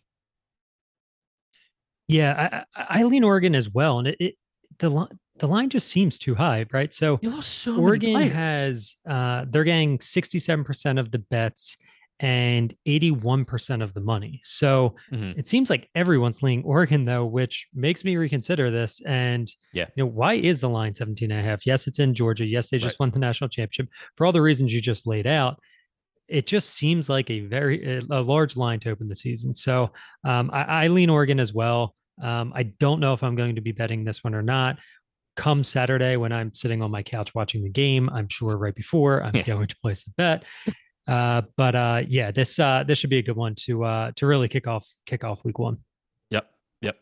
Yeah, 2.09 2.65
I, 2.75 2.99
I 2.99 3.03
lean 3.03 3.23
Oregon 3.23 3.55
as 3.55 3.69
well, 3.69 3.99
and 3.99 4.09
it, 4.09 4.17
it 4.19 4.35
the 4.79 5.07
the 5.39 5.47
line 5.47 5.69
just 5.69 5.87
seems 5.87 6.19
too 6.19 6.35
high, 6.35 6.65
right? 6.71 6.93
So, 6.93 7.19
so 7.41 7.77
Oregon 7.77 8.29
has 8.29 8.97
uh, 9.07 9.45
they're 9.49 9.63
getting 9.63 9.97
67% 9.97 10.99
of 10.99 11.11
the 11.11 11.19
bets 11.19 11.77
and 12.19 12.73
81% 12.85 13.81
of 13.81 13.93
the 13.93 14.01
money. 14.01 14.41
So 14.43 14.95
mm-hmm. 15.11 15.39
it 15.39 15.47
seems 15.47 15.69
like 15.69 15.89
everyone's 15.95 16.43
leaning 16.43 16.65
Oregon 16.65 17.05
though, 17.05 17.25
which 17.25 17.67
makes 17.73 18.03
me 18.03 18.17
reconsider 18.17 18.69
this. 18.69 19.01
And 19.05 19.51
yeah, 19.73 19.85
you 19.95 20.03
know, 20.03 20.09
why 20.09 20.33
is 20.33 20.59
the 20.61 20.69
line 20.69 20.93
17 20.93 21.31
and 21.31 21.39
a 21.39 21.43
half? 21.43 21.65
Yes, 21.65 21.87
it's 21.87 21.99
in 21.99 22.13
Georgia. 22.13 22.45
Yes, 22.45 22.69
they 22.69 22.77
just 22.77 22.95
right. 22.95 23.05
won 23.05 23.11
the 23.11 23.19
national 23.19 23.49
championship 23.49 23.89
for 24.15 24.25
all 24.25 24.33
the 24.33 24.41
reasons 24.41 24.73
you 24.73 24.81
just 24.81 25.07
laid 25.07 25.27
out. 25.27 25.59
It 26.27 26.45
just 26.45 26.71
seems 26.71 27.09
like 27.09 27.29
a 27.29 27.39
very 27.39 28.03
a 28.11 28.21
large 28.21 28.55
line 28.55 28.79
to 28.81 28.91
open 28.91 29.07
the 29.07 29.15
season. 29.15 29.53
So 29.53 29.91
um, 30.23 30.51
I, 30.53 30.61
I, 30.61 30.87
lean 30.87 31.09
Oregon 31.09 31.39
as 31.39 31.53
well. 31.53 31.95
Um, 32.21 32.53
I 32.55 32.63
don't 32.63 32.99
know 32.99 33.13
if 33.13 33.23
I'm 33.23 33.35
going 33.35 33.55
to 33.55 33.61
be 33.61 33.71
betting 33.71 34.03
this 34.03 34.23
one 34.23 34.35
or 34.35 34.43
not. 34.43 34.77
Come 35.39 35.63
Saturday, 35.63 36.17
when 36.17 36.31
I'm 36.31 36.53
sitting 36.53 36.81
on 36.81 36.91
my 36.91 37.01
couch 37.01 37.33
watching 37.33 37.63
the 37.63 37.69
game, 37.69 38.09
I'm 38.09 38.27
sure 38.27 38.57
right 38.57 38.75
before 38.75 39.23
I'm 39.23 39.35
yeah. 39.35 39.43
going 39.43 39.67
to 39.67 39.75
place 39.77 40.05
a 40.05 40.09
bet. 40.11 40.43
Uh, 41.07 41.41
but 41.57 41.75
uh, 41.75 42.03
yeah, 42.07 42.29
this 42.29 42.59
uh, 42.59 42.83
this 42.85 42.99
should 42.99 43.09
be 43.09 43.17
a 43.17 43.23
good 43.23 43.35
one 43.35 43.55
to 43.55 43.83
uh, 43.83 44.11
to 44.17 44.27
really 44.27 44.47
kick 44.47 44.67
off 44.67 44.87
kick 45.07 45.23
off 45.23 45.43
week 45.43 45.57
one. 45.57 45.77
Yep, 46.29 46.51
yep. 46.81 46.97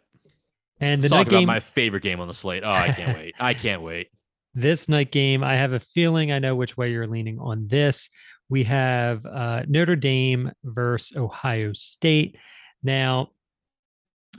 And 0.80 1.02
the 1.02 1.10
Let's 1.10 1.30
night 1.30 1.30
game, 1.30 1.47
my 1.47 1.60
favorite 1.60 2.04
game 2.04 2.21
on 2.21 2.28
the 2.30 2.34
slate. 2.34 2.63
Oh, 2.63 2.71
I 2.71 2.89
can't 2.93 3.17
wait! 3.17 3.36
I 3.39 3.54
can't 3.54 3.82
wait. 3.82 4.10
This 4.56 4.89
night 4.89 5.12
game, 5.12 5.43
I 5.43 5.56
have 5.56 5.73
a 5.73 5.80
feeling 5.80 6.32
I 6.32 6.39
know 6.39 6.56
which 6.56 6.76
way 6.76 6.91
you're 6.91 7.06
leaning 7.06 7.38
on 7.38 7.67
this. 7.67 8.10
We 8.50 8.63
have 8.63 9.23
uh, 9.23 9.62
Notre 9.67 9.95
Dame 9.95 10.52
versus 10.63 11.15
Ohio 11.15 11.73
State. 11.73 12.38
Now, 12.82 13.28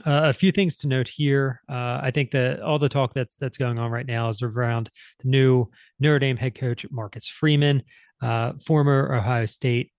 uh, 0.05 0.29
a 0.29 0.33
few 0.33 0.51
things 0.51 0.77
to 0.77 0.87
note 0.87 1.07
here. 1.07 1.61
Uh, 1.69 1.99
I 2.01 2.11
think 2.11 2.31
that 2.31 2.61
all 2.61 2.79
the 2.79 2.89
talk 2.89 3.13
that's 3.13 3.35
that's 3.35 3.57
going 3.57 3.79
on 3.79 3.91
right 3.91 4.05
now 4.05 4.29
is 4.29 4.41
around 4.41 4.89
the 5.19 5.27
new 5.27 5.67
Notre 5.99 6.19
Dame 6.19 6.37
head 6.37 6.55
coach 6.55 6.85
Marcus 6.89 7.27
Freeman 7.27 7.83
uh, 8.21 8.53
former 8.65 9.15
Ohio 9.15 9.45
State 9.45 9.91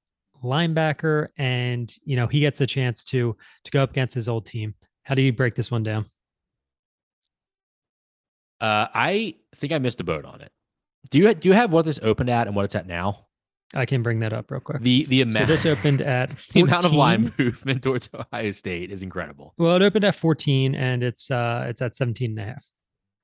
linebacker, 0.43 1.29
and 1.37 1.95
you 2.05 2.17
know 2.17 2.27
he 2.27 2.41
gets 2.41 2.61
a 2.61 2.67
chance 2.67 3.05
to 3.05 3.37
to 3.65 3.71
go 3.71 3.83
up 3.83 3.91
against 3.91 4.15
his 4.15 4.29
old 4.29 4.47
team. 4.47 4.75
How 5.03 5.15
do 5.15 5.23
you 5.23 5.33
break 5.33 5.55
this 5.55 5.71
one 5.71 5.83
down? 5.83 6.07
Uh, 8.61 8.87
I 8.95 9.37
think 9.57 9.73
I 9.73 9.79
missed 9.79 10.01
a 10.01 10.05
boat 10.05 10.25
on 10.25 10.41
it. 10.41 10.53
Do 11.11 11.19
you 11.19 11.35
do 11.35 11.49
you 11.49 11.55
have 11.55 11.73
what 11.73 11.85
this 11.85 12.01
opened 12.03 12.31
at 12.31 12.47
and 12.47 12.55
what 12.55 12.67
it's 12.67 12.75
at 12.75 12.87
now? 12.87 13.27
I 13.75 13.87
can 13.87 14.03
bring 14.03 14.21
that 14.21 14.33
up 14.33 14.51
real 14.51 14.61
quick. 14.61 14.83
The 14.83 15.05
the 15.05 15.21
amount 15.23 15.47
so 15.47 15.47
this 15.47 15.67
opened 15.67 16.03
at 16.03 16.37
14. 16.37 16.45
the 16.55 16.61
amount 16.61 16.85
of 16.87 16.93
line 16.93 17.33
movement 17.39 17.83
towards 17.83 18.09
Ohio 18.13 18.51
State 18.51 18.91
is 18.91 19.03
incredible. 19.03 19.55
Well, 19.59 19.77
it 19.77 19.83
opened 19.83 20.05
at 20.05 20.15
14 20.15 20.75
and 20.75 21.03
it's 21.03 21.31
uh 21.31 21.67
it's 21.69 21.81
at 21.81 21.95
17 21.95 22.31
and 22.31 22.39
a 22.39 22.45
half. 22.45 22.65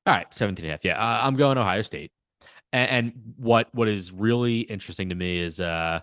All 0.06 0.14
right, 0.14 0.32
17 0.32 0.64
and 0.64 0.70
a 0.70 0.72
half. 0.74 0.84
Yeah, 0.84 1.00
uh, 1.00 1.26
I'm 1.26 1.34
going 1.34 1.58
Ohio 1.58 1.82
State. 1.82 2.12
And, 2.72 2.90
and 2.90 3.12
what 3.36 3.68
what 3.72 3.88
is 3.88 4.12
really 4.12 4.60
interesting 4.60 5.08
to 5.08 5.14
me 5.14 5.38
is 5.38 5.58
uh 5.58 6.00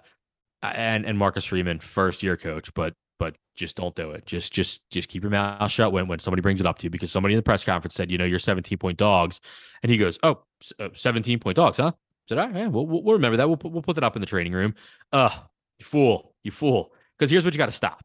and 0.61 1.05
and 1.05 1.17
Marcus 1.17 1.45
Freeman, 1.45 1.79
first 1.79 2.21
year 2.21 2.35
coach, 2.35 2.73
but 2.73 2.95
but 3.19 3.37
just 3.55 3.77
don't 3.77 3.95
do 3.95 4.11
it. 4.11 4.25
Just 4.25 4.51
just 4.51 4.89
just 4.89 5.07
keep 5.07 5.23
your 5.23 5.31
mouth 5.31 5.71
shut 5.71 5.93
when 5.93 6.07
when 6.07 6.19
somebody 6.19 6.41
brings 6.41 6.59
it 6.59 6.65
up 6.67 6.79
to 6.79 6.83
you 6.83 6.89
because 6.89 7.11
somebody 7.11 7.33
in 7.33 7.37
the 7.37 7.43
press 7.43 7.63
conference 7.63 7.95
said, 7.95 8.11
you 8.11 8.17
know, 8.17 8.25
you're 8.25 8.39
17 8.39 8.77
point 8.77 8.97
dogs, 8.97 9.39
and 9.81 9.91
he 9.91 9.97
goes, 9.97 10.19
oh, 10.23 10.41
uh, 10.79 10.89
17 10.93 11.39
point 11.39 11.55
dogs, 11.55 11.77
huh? 11.77 11.93
Said, 12.29 12.37
all 12.37 12.49
right, 12.49 12.71
we'll, 12.71 12.85
we'll 12.85 13.13
remember 13.15 13.37
that. 13.37 13.47
We'll 13.47 13.57
put, 13.57 13.71
we'll 13.71 13.81
put 13.81 13.95
that 13.95 14.03
up 14.03 14.15
in 14.15 14.21
the 14.21 14.25
training 14.25 14.53
room. 14.53 14.75
Uh, 15.11 15.29
you 15.77 15.85
fool, 15.85 16.33
you 16.43 16.51
fool. 16.51 16.93
Because 17.17 17.29
here's 17.29 17.43
what 17.45 17.53
you 17.53 17.57
got 17.57 17.65
to 17.67 17.71
stop. 17.71 18.03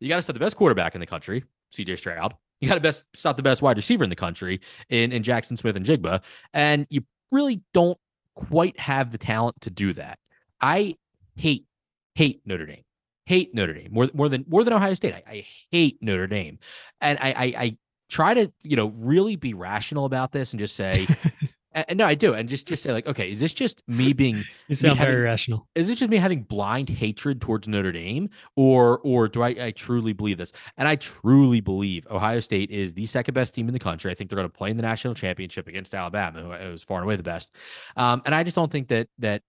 You 0.00 0.08
got 0.08 0.16
to 0.16 0.22
stop 0.22 0.34
the 0.34 0.40
best 0.40 0.56
quarterback 0.56 0.94
in 0.94 1.00
the 1.00 1.06
country, 1.06 1.44
CJ 1.72 1.98
Stroud. 1.98 2.34
You 2.60 2.68
got 2.68 2.74
to 2.76 2.80
best 2.80 3.04
stop 3.14 3.36
the 3.36 3.42
best 3.42 3.62
wide 3.62 3.76
receiver 3.76 4.04
in 4.04 4.10
the 4.10 4.16
country 4.16 4.60
in 4.88 5.12
in 5.12 5.22
Jaxon 5.22 5.58
Smith-Njigba. 5.58 6.22
and 6.52 6.86
you 6.88 7.02
really 7.32 7.62
don't 7.72 7.98
quite 8.34 8.78
have 8.78 9.10
the 9.10 9.18
talent 9.18 9.60
to 9.62 9.70
do 9.70 9.92
that. 9.94 10.18
I 10.60 10.96
hate, 11.36 11.66
hate 12.14 12.42
Notre 12.44 12.66
Dame. 12.66 12.84
Hate 13.26 13.54
Notre 13.54 13.74
Dame 13.74 13.92
more, 13.92 14.08
more 14.14 14.28
than 14.28 14.44
more 14.48 14.64
than 14.64 14.72
Ohio 14.72 14.94
State. 14.94 15.14
I, 15.14 15.22
I 15.26 15.46
hate 15.70 15.98
Notre 16.00 16.26
Dame. 16.26 16.58
And 17.00 17.18
I, 17.20 17.28
I 17.32 17.44
I 17.44 17.76
try 18.10 18.34
to, 18.34 18.52
you 18.62 18.76
know, 18.76 18.92
really 18.98 19.36
be 19.36 19.54
rational 19.54 20.04
about 20.04 20.30
this 20.32 20.52
and 20.52 20.60
just 20.60 20.76
say, 20.76 21.06
And, 21.74 21.98
no, 21.98 22.06
I 22.06 22.14
do, 22.14 22.34
and 22.34 22.48
just 22.48 22.68
just 22.68 22.82
say 22.82 22.92
like, 22.92 23.06
okay, 23.06 23.30
is 23.30 23.40
this 23.40 23.52
just 23.52 23.82
me 23.88 24.12
being? 24.12 24.44
you 24.68 24.74
sound 24.74 24.98
very 24.98 25.20
rational. 25.20 25.66
Is 25.74 25.88
this 25.88 25.98
just 25.98 26.10
me 26.10 26.16
having 26.16 26.42
blind 26.42 26.88
hatred 26.88 27.40
towards 27.40 27.66
Notre 27.66 27.92
Dame, 27.92 28.30
or 28.56 29.00
or 29.00 29.28
do 29.28 29.42
I, 29.42 29.48
I 29.60 29.70
truly 29.72 30.12
believe 30.12 30.38
this? 30.38 30.52
And 30.76 30.86
I 30.86 30.96
truly 30.96 31.60
believe 31.60 32.06
Ohio 32.10 32.40
State 32.40 32.70
is 32.70 32.94
the 32.94 33.06
second 33.06 33.34
best 33.34 33.54
team 33.54 33.68
in 33.68 33.74
the 33.74 33.80
country. 33.80 34.10
I 34.10 34.14
think 34.14 34.30
they're 34.30 34.36
going 34.36 34.48
to 34.48 34.56
play 34.56 34.70
in 34.70 34.76
the 34.76 34.82
national 34.82 35.14
championship 35.14 35.66
against 35.66 35.94
Alabama, 35.94 36.42
who 36.42 36.70
was 36.70 36.82
far 36.82 36.98
and 36.98 37.04
away 37.04 37.16
the 37.16 37.22
best. 37.22 37.54
Um, 37.96 38.22
and 38.24 38.34
I 38.34 38.44
just 38.44 38.54
don't 38.54 38.70
think 38.70 38.88
that 38.88 39.08
that 39.18 39.42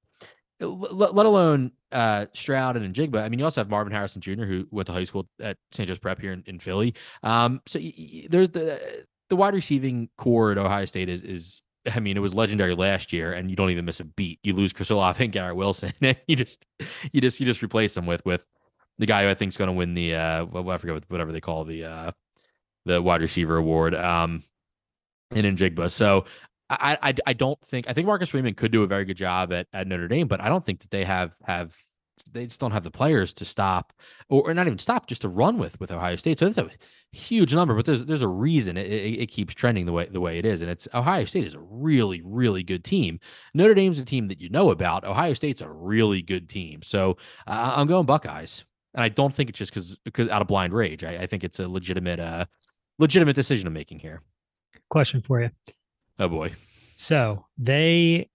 let 0.59 1.25
alone 1.25 1.71
uh, 1.91 2.27
Stroud 2.33 2.77
and 2.77 2.93
Njigba. 2.93 3.21
I 3.21 3.29
mean, 3.29 3.39
you 3.39 3.45
also 3.45 3.61
have 3.61 3.69
Marvin 3.69 3.93
Harrison 3.93 4.21
Jr., 4.21 4.43
who 4.43 4.67
went 4.71 4.87
to 4.87 4.93
high 4.93 5.03
school 5.03 5.27
at 5.41 5.57
St. 5.71 5.87
Joe's 5.87 5.99
Prep 5.99 6.19
here 6.19 6.31
in, 6.31 6.43
in 6.45 6.59
Philly. 6.59 6.95
Um, 7.23 7.61
so 7.67 7.79
y- 7.79 7.93
y- 7.97 8.27
there's 8.29 8.49
the 8.49 9.05
the 9.29 9.35
wide 9.35 9.53
receiving 9.53 10.09
corps 10.17 10.51
at 10.51 10.57
Ohio 10.57 10.85
State 10.85 11.09
is 11.09 11.23
is 11.23 11.61
I 11.93 11.99
mean, 11.99 12.17
it 12.17 12.21
was 12.21 12.33
legendary 12.33 12.75
last 12.75 13.13
year, 13.13 13.33
and 13.33 13.49
you 13.49 13.55
don't 13.55 13.69
even 13.69 13.85
miss 13.85 13.99
a 13.99 14.03
beat. 14.03 14.39
You 14.43 14.53
lose 14.53 14.73
Chris 14.73 14.89
Olave 14.89 15.23
and 15.23 15.33
Garrett 15.33 15.55
Wilson, 15.55 15.93
and 16.01 16.17
you 16.27 16.35
just 16.35 16.65
you 17.11 17.21
just 17.21 17.39
you 17.39 17.45
just 17.45 17.63
replace 17.63 17.93
them 17.93 18.05
with 18.05 18.25
with 18.25 18.45
the 18.97 19.05
guy 19.05 19.23
who 19.23 19.29
I 19.29 19.33
think 19.33 19.49
is 19.49 19.57
going 19.57 19.67
to 19.67 19.73
win 19.73 19.93
the 19.93 20.15
uh 20.15 20.45
I 20.45 20.77
forget 20.77 20.95
what 20.95 21.03
whatever 21.09 21.31
they 21.31 21.41
call 21.41 21.65
the 21.65 21.85
uh 21.85 22.11
the 22.85 23.01
wide 23.01 23.21
receiver 23.21 23.57
award 23.57 23.93
um 23.95 24.43
and 25.31 25.45
in 25.45 25.55
Njigba. 25.55 25.91
So 25.91 26.25
I, 26.69 26.97
I 27.01 27.13
I 27.27 27.33
don't 27.33 27.59
think 27.65 27.89
I 27.89 27.93
think 27.93 28.07
Marcus 28.07 28.29
Freeman 28.29 28.55
could 28.55 28.71
do 28.71 28.83
a 28.83 28.87
very 28.87 29.05
good 29.05 29.17
job 29.17 29.53
at, 29.53 29.67
at 29.73 29.87
Notre 29.87 30.07
Dame, 30.07 30.27
but 30.27 30.41
I 30.41 30.49
don't 30.49 30.65
think 30.65 30.81
that 30.81 30.91
they 30.91 31.03
have 31.03 31.31
have 31.43 31.73
they 32.31 32.45
just 32.45 32.59
don't 32.59 32.71
have 32.71 32.83
the 32.83 32.91
players 32.91 33.33
to 33.33 33.45
stop 33.45 33.93
or, 34.29 34.49
or 34.49 34.53
not 34.53 34.67
even 34.67 34.79
stop, 34.79 35.07
just 35.07 35.21
to 35.21 35.29
run 35.29 35.57
with 35.57 35.79
with 35.79 35.91
Ohio 35.91 36.15
State. 36.15 36.39
So 36.39 36.47
it's 36.47 36.57
a 36.57 36.69
huge 37.11 37.53
number, 37.53 37.73
but 37.75 37.85
there's 37.85 38.05
there's 38.05 38.21
a 38.21 38.27
reason 38.27 38.77
it, 38.77 38.87
it, 38.87 39.21
it, 39.21 39.25
keeps 39.27 39.53
trending 39.53 39.85
the 39.85 39.93
way 39.93 40.05
the 40.05 40.21
way 40.21 40.37
it 40.37 40.45
is, 40.45 40.61
and 40.61 40.69
it's 40.69 40.87
Ohio 40.93 41.25
State 41.25 41.45
is 41.45 41.53
a 41.53 41.59
really 41.59 42.21
really 42.23 42.63
good 42.63 42.83
team. 42.83 43.19
Notre 43.53 43.73
Dame's 43.73 43.99
a 43.99 44.05
team 44.05 44.27
that 44.27 44.41
you 44.41 44.49
know 44.49 44.71
about. 44.71 45.05
Ohio 45.05 45.33
State's 45.33 45.61
a 45.61 45.69
really 45.69 46.21
good 46.21 46.49
team, 46.49 46.81
so 46.81 47.17
uh, 47.47 47.73
I'm 47.75 47.87
going 47.87 48.05
Buckeyes, 48.05 48.65
and 48.93 49.03
I 49.03 49.09
don't 49.09 49.33
think 49.33 49.49
it's 49.49 49.59
just 49.59 49.71
because 49.73 49.97
because 50.03 50.29
out 50.29 50.41
of 50.41 50.47
blind 50.47 50.73
rage. 50.73 51.03
I, 51.03 51.23
I 51.23 51.27
think 51.27 51.43
it's 51.43 51.59
a 51.59 51.67
legitimate 51.67 52.19
uh 52.19 52.45
legitimate 52.99 53.35
decision 53.35 53.67
I'm 53.67 53.73
making 53.73 53.99
here. 53.99 54.21
Question 54.89 55.21
for 55.21 55.41
you. 55.41 55.49
Oh 56.19 56.27
boy. 56.27 56.53
So 56.95 57.45
they 57.57 58.29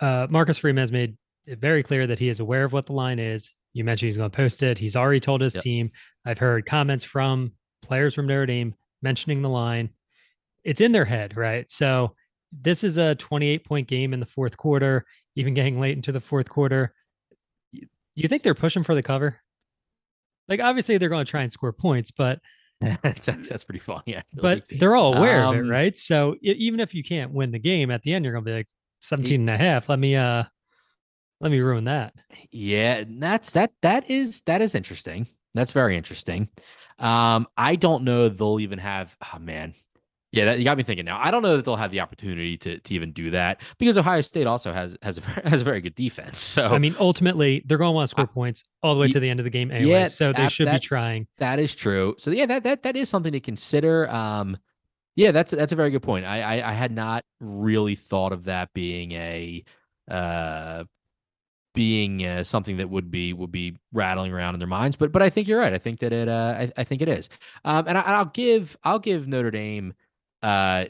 uh 0.00 0.26
Marcus 0.30 0.58
Freeman 0.58 0.82
has 0.82 0.92
made 0.92 1.16
very 1.58 1.82
clear 1.82 2.06
that 2.06 2.18
he 2.18 2.28
is 2.28 2.40
aware 2.40 2.64
of 2.64 2.72
what 2.72 2.86
the 2.86 2.92
line 2.92 3.18
is. 3.18 3.54
You 3.72 3.84
mentioned 3.84 4.08
he's 4.08 4.16
going 4.16 4.30
to 4.30 4.36
post 4.36 4.62
it. 4.62 4.78
He's 4.78 4.96
already 4.96 5.20
told 5.20 5.40
his 5.40 5.54
yep. 5.54 5.62
team. 5.62 5.90
I've 6.24 6.38
heard 6.38 6.66
comments 6.66 7.04
from 7.04 7.52
players 7.82 8.14
from 8.14 8.26
Notre 8.26 8.46
Dame 8.46 8.74
mentioning 9.02 9.42
the 9.42 9.48
line. 9.48 9.90
It's 10.64 10.80
in 10.80 10.92
their 10.92 11.04
head, 11.04 11.36
right? 11.36 11.70
So 11.70 12.14
this 12.52 12.84
is 12.84 12.98
a 12.98 13.14
28 13.14 13.64
point 13.64 13.88
game 13.88 14.12
in 14.12 14.20
the 14.20 14.26
fourth 14.26 14.56
quarter, 14.56 15.06
even 15.36 15.54
getting 15.54 15.78
late 15.80 15.96
into 15.96 16.12
the 16.12 16.20
fourth 16.20 16.48
quarter. 16.48 16.94
You 17.72 18.28
think 18.28 18.42
they're 18.42 18.54
pushing 18.54 18.82
for 18.82 18.94
the 18.94 19.02
cover? 19.02 19.40
Like, 20.48 20.60
obviously, 20.60 20.98
they're 20.98 21.08
going 21.08 21.24
to 21.24 21.30
try 21.30 21.42
and 21.42 21.52
score 21.52 21.72
points, 21.72 22.10
but 22.10 22.40
that's, 23.02 23.26
that's 23.26 23.64
pretty 23.64 23.78
funny. 23.78 24.16
Actually. 24.16 24.42
But 24.42 24.64
they're 24.78 24.96
all 24.96 25.16
aware 25.16 25.44
um, 25.44 25.54
of 25.54 25.60
it, 25.60 25.64
um, 25.64 25.70
right? 25.70 25.96
So 25.96 26.36
even 26.42 26.80
if 26.80 26.92
you 26.92 27.04
can't 27.04 27.32
win 27.32 27.52
the 27.52 27.58
game 27.58 27.90
at 27.90 28.02
the 28.02 28.12
end, 28.12 28.24
you're 28.24 28.34
going 28.34 28.44
to 28.44 28.50
be 28.50 28.56
like 28.56 28.68
17 29.02 29.42
and 29.42 29.50
a 29.50 29.56
half. 29.56 29.88
Let 29.88 29.98
me, 29.98 30.16
uh, 30.16 30.44
let 31.40 31.50
me 31.50 31.60
ruin 31.60 31.84
that. 31.84 32.14
Yeah, 32.50 33.04
that's 33.06 33.52
that 33.52 33.72
that 33.82 34.10
is 34.10 34.42
that 34.42 34.60
is 34.60 34.74
interesting. 34.74 35.26
That's 35.54 35.72
very 35.72 35.96
interesting. 35.96 36.48
Um, 36.98 37.46
I 37.56 37.76
don't 37.76 38.04
know 38.04 38.28
they'll 38.28 38.60
even 38.60 38.78
have 38.78 39.16
oh 39.34 39.38
man. 39.38 39.74
Yeah, 40.32 40.44
that, 40.44 40.58
you 40.60 40.64
got 40.64 40.76
me 40.76 40.84
thinking 40.84 41.04
now. 41.04 41.18
I 41.20 41.32
don't 41.32 41.42
know 41.42 41.56
that 41.56 41.64
they'll 41.64 41.74
have 41.74 41.90
the 41.90 42.00
opportunity 42.00 42.56
to 42.58 42.78
to 42.78 42.94
even 42.94 43.12
do 43.12 43.30
that 43.32 43.60
because 43.78 43.98
Ohio 43.98 44.20
State 44.20 44.46
also 44.46 44.72
has 44.72 44.96
has 45.02 45.18
a, 45.18 45.22
has 45.48 45.62
a 45.62 45.64
very 45.64 45.80
good 45.80 45.94
defense. 45.94 46.38
So 46.38 46.68
I 46.68 46.78
mean, 46.78 46.94
ultimately, 47.00 47.62
they're 47.66 47.78
going 47.78 47.88
to 47.88 47.92
want 47.92 48.08
to 48.08 48.10
score 48.10 48.24
uh, 48.24 48.28
points 48.28 48.62
all 48.82 48.94
the 48.94 49.00
way 49.00 49.08
to 49.08 49.18
the 49.18 49.28
end 49.28 49.40
of 49.40 49.44
the 49.44 49.50
game 49.50 49.72
anyway. 49.72 49.90
Yeah, 49.90 50.08
so 50.08 50.32
they 50.32 50.42
that, 50.42 50.52
should 50.52 50.68
that, 50.68 50.82
be 50.82 50.86
trying. 50.86 51.26
That 51.38 51.58
is 51.58 51.74
true. 51.74 52.14
So 52.18 52.30
yeah, 52.30 52.46
that 52.46 52.62
that 52.62 52.82
that 52.84 52.96
is 52.96 53.08
something 53.08 53.32
to 53.32 53.40
consider. 53.40 54.08
Um, 54.08 54.56
yeah, 55.16 55.32
that's 55.32 55.50
that's 55.50 55.72
a 55.72 55.76
very 55.76 55.90
good 55.90 56.02
point. 56.02 56.26
I 56.26 56.42
I, 56.42 56.70
I 56.70 56.72
had 56.74 56.92
not 56.92 57.24
really 57.40 57.96
thought 57.96 58.32
of 58.32 58.44
that 58.44 58.72
being 58.72 59.12
a 59.12 59.64
uh 60.08 60.84
being 61.74 62.24
uh, 62.26 62.42
something 62.44 62.78
that 62.78 62.90
would 62.90 63.10
be 63.10 63.32
would 63.32 63.52
be 63.52 63.76
rattling 63.92 64.32
around 64.32 64.54
in 64.54 64.60
their 64.60 64.68
minds. 64.68 64.96
But 64.96 65.12
but 65.12 65.22
I 65.22 65.30
think 65.30 65.48
you're 65.48 65.60
right. 65.60 65.72
I 65.72 65.78
think 65.78 66.00
that 66.00 66.12
it 66.12 66.28
uh, 66.28 66.54
I, 66.58 66.70
I 66.76 66.84
think 66.84 67.02
it 67.02 67.08
is. 67.08 67.28
Um, 67.64 67.86
and, 67.86 67.96
I, 67.96 68.18
will 68.18 68.26
give 68.26 68.76
I'll 68.84 68.98
give 68.98 69.28
Notre 69.28 69.50
Dame 69.50 69.94
uh, 70.42 70.86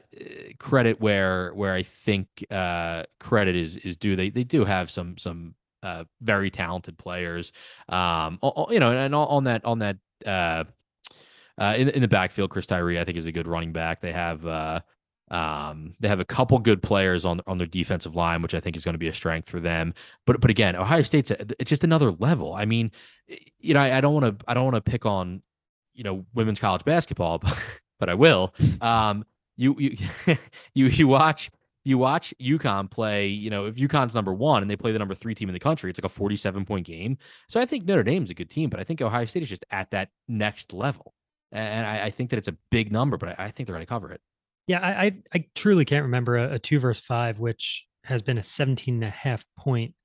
credit 0.59 1.01
where 1.01 1.53
where 1.55 1.75
I 1.75 1.83
think 1.83 2.45
uh, 2.51 3.05
credit 3.19 3.57
is 3.57 3.77
is 3.79 3.97
due. 3.97 4.17
They 4.17 4.31
they 4.31 4.45
do 4.45 4.65
have 4.65 4.91
some 4.91 5.19
some 5.19 5.55
uh, 5.83 6.05
very 6.21 6.51
talented 6.51 6.99
players. 6.99 7.53
Um, 7.89 8.39
you 8.71 8.81
know, 8.81 8.93
and 8.93 9.15
on 9.15 9.45
that 9.45 9.65
on 9.65 9.81
that 9.81 9.99
uh, 10.25 10.65
in 11.59 11.89
in 11.91 12.01
the 12.01 12.09
backfield, 12.09 12.51
Chris 12.51 12.67
Tyree 12.67 12.99
I 12.99 13.05
think 13.05 13.19
is 13.19 13.27
a 13.27 13.33
good 13.33 13.47
running 13.47 13.73
back. 13.73 14.01
They 14.01 14.13
have 14.13 14.47
um, 15.31 15.95
they 16.01 16.09
have 16.09 16.21
a 16.21 16.25
couple 16.25 16.59
good 16.59 16.83
players 16.83 17.25
on 17.25 17.41
on 17.47 17.59
their 17.59 17.67
defensive 17.67 18.17
line, 18.17 18.43
which 18.43 18.55
I 18.55 18.61
think 18.61 18.77
is 18.77 18.85
going 18.85 18.95
to 18.95 18.99
be 18.99 19.09
a 19.09 19.15
strength 19.15 19.49
for 19.49 19.61
them. 19.61 19.95
But 20.27 20.41
but 20.41 20.51
again, 20.51 20.77
Ohio 20.77 21.03
State's 21.03 21.31
it's 21.31 21.69
just 21.69 21.85
another 21.85 22.11
level. 22.13 22.55
I 22.55 22.65
mean, 22.65 22.91
you 23.59 23.75
know, 23.75 23.81
I, 23.81 23.99
I 23.99 24.01
don't 24.01 24.15
want 24.15 24.39
to 24.39 24.45
I 24.49 24.55
don't 24.55 24.65
want 24.65 24.77
to 24.77 24.91
pick 24.91 25.07
on 25.07 25.43
you 25.95 26.05
know 26.05 26.25
women's 26.35 26.59
college 26.59 26.85
basketball, 26.85 27.39
but, 27.43 27.57
but 27.99 28.09
I 28.09 28.15
will. 28.15 28.55
Um, 28.81 29.25
you 29.57 29.77
you 29.79 29.97
you 30.75 30.87
you 30.87 31.09
watch 31.09 31.51
you 31.85 31.97
watch 31.97 32.35
UConn 32.41 32.91
play, 32.91 33.27
you 33.29 33.49
know, 33.49 33.67
if 33.67 33.77
UConn's 33.77 34.15
number 34.15 34.35
one 34.35 34.63
and 34.63 34.71
they 34.71 34.77
play 34.77 34.93
the 34.93 34.99
number 34.99 35.15
three 35.15 35.35
team 35.35 35.49
in 35.49 35.55
the 35.55 35.61
country, 35.61 35.89
it's 35.89 35.99
like 35.99 36.05
a 36.05 36.15
47 36.15 36.67
point 36.67 36.87
game. 36.87 37.17
So 37.49 37.59
I 37.59 37.65
think 37.65 37.87
Notre 37.87 38.03
Dame's 38.03 38.31
a 38.31 38.35
good 38.35 38.51
team, 38.51 38.69
but 38.69 38.81
I 38.81 38.85
think 38.85 39.01
Ohio 39.01 39.25
State 39.25 39.43
is 39.43 39.49
just 39.49 39.65
at 39.71 39.91
that 39.93 40.11
next 40.29 40.73
level. 40.73 41.15
And 41.53 41.87
I, 41.87 42.07
I 42.07 42.11
think 42.11 42.31
that 42.31 42.37
it's 42.37 42.49
a 42.49 42.57
big 42.71 42.93
number, 42.93 43.17
but 43.17 43.31
I, 43.31 43.47
I 43.47 43.51
think 43.51 43.67
they're 43.67 43.75
going 43.75 43.85
to 43.85 43.89
cover 43.89 44.13
it. 44.13 44.21
Yeah, 44.71 44.79
I, 44.79 45.05
I, 45.07 45.13
I 45.35 45.45
truly 45.57 45.85
can't 45.85 46.05
remember 46.05 46.37
a, 46.37 46.55
a, 46.55 46.59
two 46.61 46.79
versus 46.79 47.05
five, 47.05 47.41
which 47.41 47.85
has 48.05 48.23
been 48.23 48.39
a 48.39 48.43
17 48.45 48.95
and 48.95 49.03
a 49.03 49.11
half 49.11 49.45
point 49.59 49.97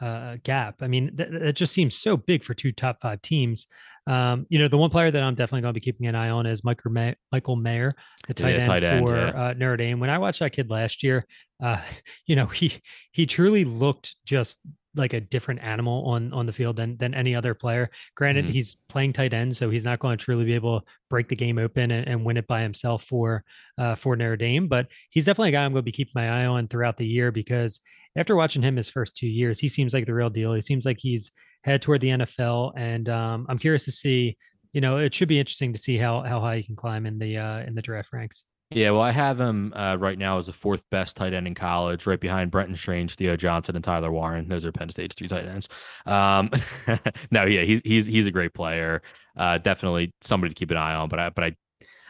uh, 0.00 0.38
gap. 0.42 0.76
I 0.80 0.88
mean, 0.88 1.14
th- 1.14 1.28
that 1.32 1.52
just 1.52 1.74
seems 1.74 1.98
so 1.98 2.16
big 2.16 2.42
for 2.42 2.54
two 2.54 2.72
top 2.72 3.02
five 3.02 3.20
teams. 3.20 3.66
Um, 4.06 4.46
you 4.48 4.58
know, 4.58 4.68
the 4.68 4.78
one 4.78 4.88
player 4.88 5.10
that 5.10 5.22
I'm 5.22 5.34
definitely 5.34 5.60
going 5.60 5.74
to 5.74 5.78
be 5.78 5.84
keeping 5.84 6.06
an 6.06 6.14
eye 6.14 6.30
on 6.30 6.46
is 6.46 6.64
Michael, 6.64 6.92
May- 6.92 7.16
Michael 7.30 7.56
Mayer, 7.56 7.94
the 8.26 8.32
tight 8.32 8.52
yeah, 8.52 8.56
end 8.56 8.66
tight 8.66 8.84
end, 8.84 9.06
for 9.06 9.18
yeah. 9.18 9.48
uh, 9.48 9.52
Notre 9.54 9.76
Dame. 9.76 10.00
When 10.00 10.08
I 10.08 10.16
watched 10.16 10.38
that 10.38 10.52
kid 10.52 10.70
last 10.70 11.02
year, 11.02 11.22
uh, 11.62 11.82
you 12.26 12.36
know, 12.36 12.46
he 12.46 12.80
he 13.12 13.26
truly 13.26 13.66
looked 13.66 14.16
just 14.24 14.60
like 14.96 15.12
a 15.12 15.20
different 15.20 15.60
animal 15.62 16.04
on 16.06 16.32
on 16.32 16.46
the 16.46 16.52
field 16.52 16.76
than 16.76 16.96
than 16.96 17.14
any 17.14 17.34
other 17.34 17.54
player. 17.54 17.90
Granted, 18.14 18.46
mm-hmm. 18.46 18.54
he's 18.54 18.76
playing 18.88 19.12
tight 19.12 19.32
end, 19.32 19.56
so 19.56 19.70
he's 19.70 19.84
not 19.84 19.98
going 19.98 20.16
to 20.16 20.24
truly 20.24 20.44
be 20.44 20.54
able 20.54 20.80
to 20.80 20.86
break 21.08 21.28
the 21.28 21.36
game 21.36 21.58
open 21.58 21.90
and, 21.90 22.08
and 22.08 22.24
win 22.24 22.36
it 22.36 22.46
by 22.46 22.62
himself 22.62 23.04
for 23.04 23.44
uh, 23.78 23.94
for 23.94 24.16
Notre 24.16 24.36
Dame. 24.36 24.68
But 24.68 24.88
he's 25.10 25.26
definitely 25.26 25.50
a 25.50 25.52
guy 25.52 25.64
I'm 25.64 25.72
going 25.72 25.82
to 25.82 25.84
be 25.84 25.92
keeping 25.92 26.12
my 26.14 26.42
eye 26.42 26.46
on 26.46 26.68
throughout 26.68 26.96
the 26.96 27.06
year 27.06 27.30
because 27.30 27.80
after 28.16 28.34
watching 28.34 28.62
him 28.62 28.76
his 28.76 28.88
first 28.88 29.16
two 29.16 29.28
years, 29.28 29.60
he 29.60 29.68
seems 29.68 29.92
like 29.92 30.06
the 30.06 30.14
real 30.14 30.30
deal. 30.30 30.54
He 30.54 30.60
seems 30.60 30.86
like 30.86 30.98
he's 30.98 31.30
head 31.62 31.82
toward 31.82 32.00
the 32.00 32.08
NFL, 32.08 32.72
and 32.76 33.08
um, 33.08 33.46
I'm 33.48 33.58
curious 33.58 33.84
to 33.84 33.92
see. 33.92 34.36
You 34.72 34.82
know, 34.82 34.98
it 34.98 35.14
should 35.14 35.28
be 35.28 35.38
interesting 35.38 35.72
to 35.72 35.78
see 35.78 35.96
how 35.96 36.22
how 36.22 36.40
high 36.40 36.56
he 36.56 36.62
can 36.62 36.76
climb 36.76 37.06
in 37.06 37.18
the 37.18 37.38
uh, 37.38 37.60
in 37.60 37.74
the 37.74 37.82
draft 37.82 38.12
ranks. 38.12 38.44
Yeah, 38.70 38.90
well, 38.90 39.02
I 39.02 39.12
have 39.12 39.38
him 39.38 39.72
uh, 39.76 39.96
right 39.98 40.18
now 40.18 40.38
as 40.38 40.46
the 40.46 40.52
fourth 40.52 40.82
best 40.90 41.16
tight 41.16 41.32
end 41.32 41.46
in 41.46 41.54
college, 41.54 42.04
right 42.04 42.18
behind 42.18 42.50
Brenton 42.50 42.76
Strange, 42.76 43.14
Theo 43.14 43.36
Johnson, 43.36 43.76
and 43.76 43.84
Tyler 43.84 44.10
Warren. 44.10 44.48
Those 44.48 44.66
are 44.66 44.72
Penn 44.72 44.90
State's 44.90 45.14
three 45.14 45.28
tight 45.28 45.46
ends. 45.46 45.68
Um, 46.04 46.50
no, 47.30 47.44
yeah, 47.44 47.62
he's 47.62 47.80
he's 47.84 48.06
he's 48.06 48.26
a 48.26 48.32
great 48.32 48.54
player. 48.54 49.02
Uh, 49.36 49.58
definitely 49.58 50.12
somebody 50.20 50.52
to 50.52 50.58
keep 50.58 50.72
an 50.72 50.78
eye 50.78 50.94
on. 50.96 51.08
But 51.08 51.20
I 51.20 51.30
but 51.30 51.44
I 51.44 51.56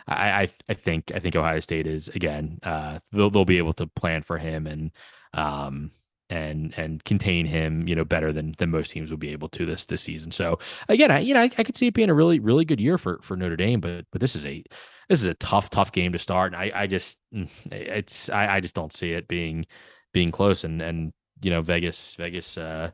I 0.08 0.50
I 0.68 0.74
think 0.74 1.12
I 1.14 1.18
think 1.20 1.36
Ohio 1.36 1.60
State 1.60 1.86
is 1.86 2.08
again. 2.08 2.58
Uh, 2.62 3.00
they'll 3.12 3.30
they'll 3.30 3.44
be 3.44 3.58
able 3.58 3.74
to 3.74 3.86
plan 3.88 4.22
for 4.22 4.38
him 4.38 4.66
and 4.66 4.92
um 5.34 5.90
and 6.30 6.74
and 6.76 7.04
contain 7.04 7.46
him, 7.46 7.86
you 7.88 7.94
know, 7.94 8.04
better 8.04 8.32
than 8.32 8.54
than 8.58 8.70
most 8.70 8.90
teams 8.90 9.10
will 9.10 9.18
be 9.18 9.32
able 9.32 9.48
to 9.50 9.66
this 9.66 9.86
this 9.86 10.02
season. 10.02 10.32
So 10.32 10.58
again, 10.88 11.10
I 11.10 11.20
you 11.20 11.34
know 11.34 11.40
I, 11.40 11.50
I 11.58 11.64
could 11.64 11.76
see 11.76 11.86
it 11.86 11.94
being 11.94 12.10
a 12.10 12.14
really 12.14 12.40
really 12.40 12.64
good 12.64 12.80
year 12.80 12.98
for 12.98 13.20
for 13.22 13.36
Notre 13.36 13.56
Dame, 13.56 13.80
but 13.80 14.06
but 14.10 14.20
this 14.20 14.36
is 14.36 14.44
a 14.44 14.64
this 15.08 15.20
is 15.20 15.26
a 15.28 15.34
tough, 15.34 15.70
tough 15.70 15.92
game 15.92 16.12
to 16.12 16.18
start. 16.18 16.52
And 16.52 16.60
I, 16.60 16.72
I 16.74 16.86
just, 16.86 17.18
mm, 17.32 17.48
it's, 17.70 18.28
I, 18.28 18.56
I 18.56 18.60
just 18.60 18.74
don't 18.74 18.92
see 18.92 19.12
it 19.12 19.28
being, 19.28 19.66
being 20.12 20.32
close. 20.32 20.64
And, 20.64 20.82
and, 20.82 21.12
you 21.42 21.50
know, 21.50 21.62
Vegas, 21.62 22.16
Vegas, 22.16 22.58
uh, 22.58 22.90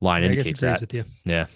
line 0.00 0.22
Vegas 0.22 0.46
indicates 0.46 0.60
that. 0.60 0.80
Yeah. 1.24 1.46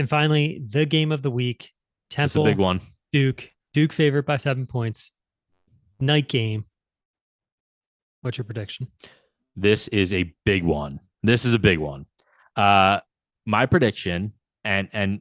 And 0.00 0.08
finally, 0.08 0.62
the 0.66 0.86
game 0.86 1.12
of 1.12 1.20
the 1.20 1.30
week, 1.30 1.72
Temple, 2.08 2.44
big 2.44 2.56
one. 2.56 2.80
Duke, 3.12 3.50
Duke 3.74 3.92
favorite 3.92 4.24
by 4.24 4.38
seven 4.38 4.66
points. 4.66 5.12
Night 6.00 6.26
game. 6.26 6.64
What's 8.22 8.38
your 8.38 8.46
prediction? 8.46 8.86
This 9.56 9.88
is 9.88 10.14
a 10.14 10.32
big 10.46 10.64
one. 10.64 11.00
This 11.22 11.44
is 11.44 11.52
a 11.52 11.58
big 11.58 11.78
one. 11.78 12.06
Uh, 12.56 13.00
my 13.44 13.66
prediction 13.66 14.32
and 14.64 14.88
and 14.94 15.20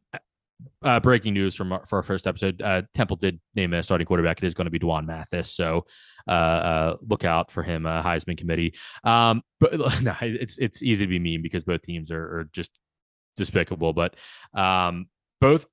uh, 0.82 1.02
breaking 1.02 1.34
news 1.34 1.56
from 1.56 1.74
our, 1.74 1.86
for 1.86 1.98
our 1.98 2.04
first 2.04 2.26
episode: 2.26 2.62
uh, 2.62 2.84
Temple 2.94 3.18
did 3.18 3.38
name 3.56 3.74
a 3.74 3.84
starting 3.84 4.08
quarterback. 4.08 4.42
It 4.42 4.46
is 4.46 4.54
going 4.54 4.64
to 4.64 4.72
be 4.72 4.80
D'Wan 4.80 5.06
Mathis, 5.06 5.54
so 5.54 5.84
uh, 6.26 6.32
uh, 6.32 6.98
look 7.02 7.26
out 7.26 7.52
for 7.52 7.64
him. 7.64 7.86
Uh, 7.86 8.02
Heisman 8.02 8.38
committee. 8.38 8.76
Um, 9.04 9.42
but 9.60 9.74
no, 10.02 10.16
it's 10.22 10.58
it's 10.58 10.82
easy 10.82 11.04
to 11.06 11.10
be 11.10 11.20
mean 11.20 11.42
because 11.42 11.66
both 11.66 11.82
teams 11.82 12.12
are, 12.12 12.24
are 12.24 12.50
just 12.54 12.80
despicable. 13.36 13.94
But 13.94 14.16
um, 14.54 15.08
both 15.42 15.66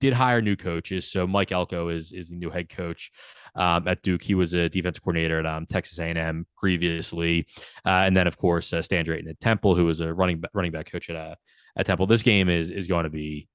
did 0.00 0.12
hire 0.12 0.42
new 0.42 0.56
coaches. 0.56 1.10
So 1.10 1.26
Mike 1.26 1.52
Elko 1.52 1.88
is 1.88 2.12
is 2.12 2.28
the 2.28 2.36
new 2.36 2.50
head 2.50 2.68
coach. 2.68 3.10
um, 3.54 3.88
at 3.88 4.02
Duke. 4.02 4.22
He 4.22 4.34
was 4.34 4.54
a 4.54 4.68
defensive 4.68 5.02
coordinator 5.02 5.40
at 5.40 5.46
um, 5.46 5.66
Texas 5.66 5.98
A&M 5.98 6.46
previously, 6.56 7.46
uh, 7.84 8.04
and 8.06 8.16
then 8.16 8.26
of 8.26 8.36
course 8.36 8.72
uh, 8.72 8.82
Stan 8.82 9.04
Drayton 9.04 9.28
at 9.28 9.40
Temple, 9.40 9.74
who 9.74 9.84
was 9.84 10.00
a 10.00 10.12
running 10.12 10.42
running 10.54 10.72
back 10.72 10.90
coach 10.90 11.10
at 11.10 11.16
uh, 11.16 11.34
at 11.76 11.86
Temple. 11.86 12.06
This 12.06 12.22
game 12.22 12.48
is 12.48 12.70
is 12.70 12.86
going 12.86 13.04
to 13.04 13.10
be 13.10 13.48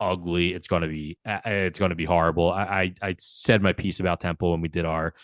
ugly. 0.00 0.54
It's 0.54 0.68
going 0.68 0.82
to 0.82 0.88
be 0.88 1.18
uh, 1.26 1.40
it's 1.44 1.78
going 1.78 1.90
to 1.90 1.96
be 1.96 2.04
horrible. 2.04 2.50
I, 2.50 2.62
I, 2.62 3.08
I 3.08 3.16
said 3.18 3.62
my 3.62 3.72
piece 3.72 4.00
about 4.00 4.20
Temple 4.20 4.52
when 4.52 4.60
we 4.60 4.68
did 4.68 4.84
our 4.84 5.14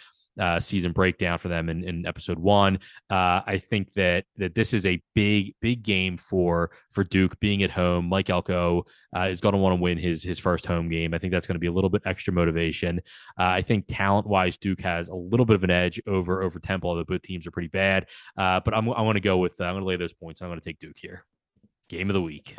uh, 0.41 0.61
season 0.61 0.93
breakdown 0.93 1.39
for 1.39 1.49
them 1.49 1.69
in, 1.69 1.85
in 1.85 2.07
episode 2.07 2.39
one. 2.39 2.79
Uh, 3.11 3.41
I 3.47 3.59
think 3.59 3.93
that 3.95 4.25
that 4.37 4.55
this 4.55 4.73
is 4.73 4.87
a 4.87 5.01
big 5.15 5.55
big 5.61 5.83
game 5.83 6.17
for 6.17 6.71
for 6.93 7.05
Duke 7.05 7.39
being 7.41 7.63
at 7.63 7.71
home. 7.71 8.09
Mike 8.09 8.31
Elko 8.31 8.85
uh, 9.17 9.29
is 9.31 9.41
going 9.41 9.53
to 9.53 9.59
want 9.59 9.77
to 9.77 9.83
win 9.83 9.99
his 9.99 10.23
his 10.23 10.39
first 10.39 10.67
home 10.67 10.89
game. 10.89 11.15
I 11.15 11.19
think 11.19 11.33
that's 11.33 11.47
going 11.47 11.57
to 11.57 11.61
be 11.61 11.67
a 11.67 11.73
little 11.73 11.91
bit 11.91 12.03
extra 12.05 12.33
motivation. 12.33 13.01
Uh, 13.39 13.45
I 13.45 13.63
think 13.63 13.87
talent 13.89 14.27
wise, 14.27 14.57
Duke 14.57 14.81
has 14.81 15.09
a 15.09 15.15
little 15.15 15.47
bit 15.47 15.57
of 15.57 15.65
an 15.65 15.71
edge 15.71 16.01
over 16.07 16.43
over 16.43 16.59
Temple, 16.59 16.91
although 16.91 17.05
both 17.05 17.23
teams 17.23 17.47
are 17.47 17.51
pretty 17.51 17.69
bad. 17.69 18.07
Uh, 18.37 18.61
but 18.65 18.75
I'm 18.75 18.89
I 18.91 19.03
want 19.03 19.17
to 19.17 19.21
go 19.21 19.39
with 19.39 19.61
uh, 19.61 19.65
I'm 19.65 19.75
going 19.75 19.83
to 19.83 19.89
lay 19.89 19.97
those 19.97 20.13
points. 20.13 20.43
I'm 20.43 20.49
going 20.49 20.61
to 20.61 20.65
take 20.65 20.79
Duke 20.79 20.99
here. 20.99 21.25
Game 21.89 22.09
of 22.09 22.15
the 22.15 22.23
week. 22.23 22.57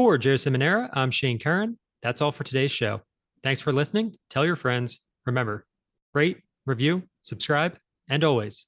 For 0.00 0.16
Joe 0.16 0.36
Simonera, 0.36 0.88
I'm 0.94 1.10
Shane 1.10 1.38
Curran. 1.38 1.76
That's 2.00 2.22
all 2.22 2.32
for 2.32 2.42
today's 2.42 2.70
show. 2.72 3.02
Thanks 3.42 3.60
for 3.60 3.70
listening. 3.70 4.16
Tell 4.30 4.46
your 4.46 4.56
friends. 4.56 4.98
Remember, 5.26 5.66
rate, 6.14 6.38
review, 6.64 7.02
subscribe, 7.20 7.76
and 8.08 8.24
always 8.24 8.64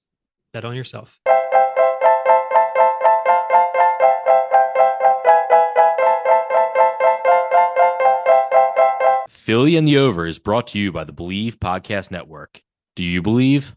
bet 0.53 0.67
on 0.67 0.77
yourself. 0.77 1.19
Philly 9.31 9.77
and 9.77 9.89
the 9.89 9.97
Over 9.97 10.27
is 10.27 10.39
brought 10.39 10.67
to 10.69 10.79
you 10.79 10.93
by 10.93 11.05
the 11.05 11.13
Believe 11.13 11.59
Podcast 11.59 12.11
Network. 12.11 12.61
Do 12.95 13.03
you 13.03 13.23
believe? 13.23 13.75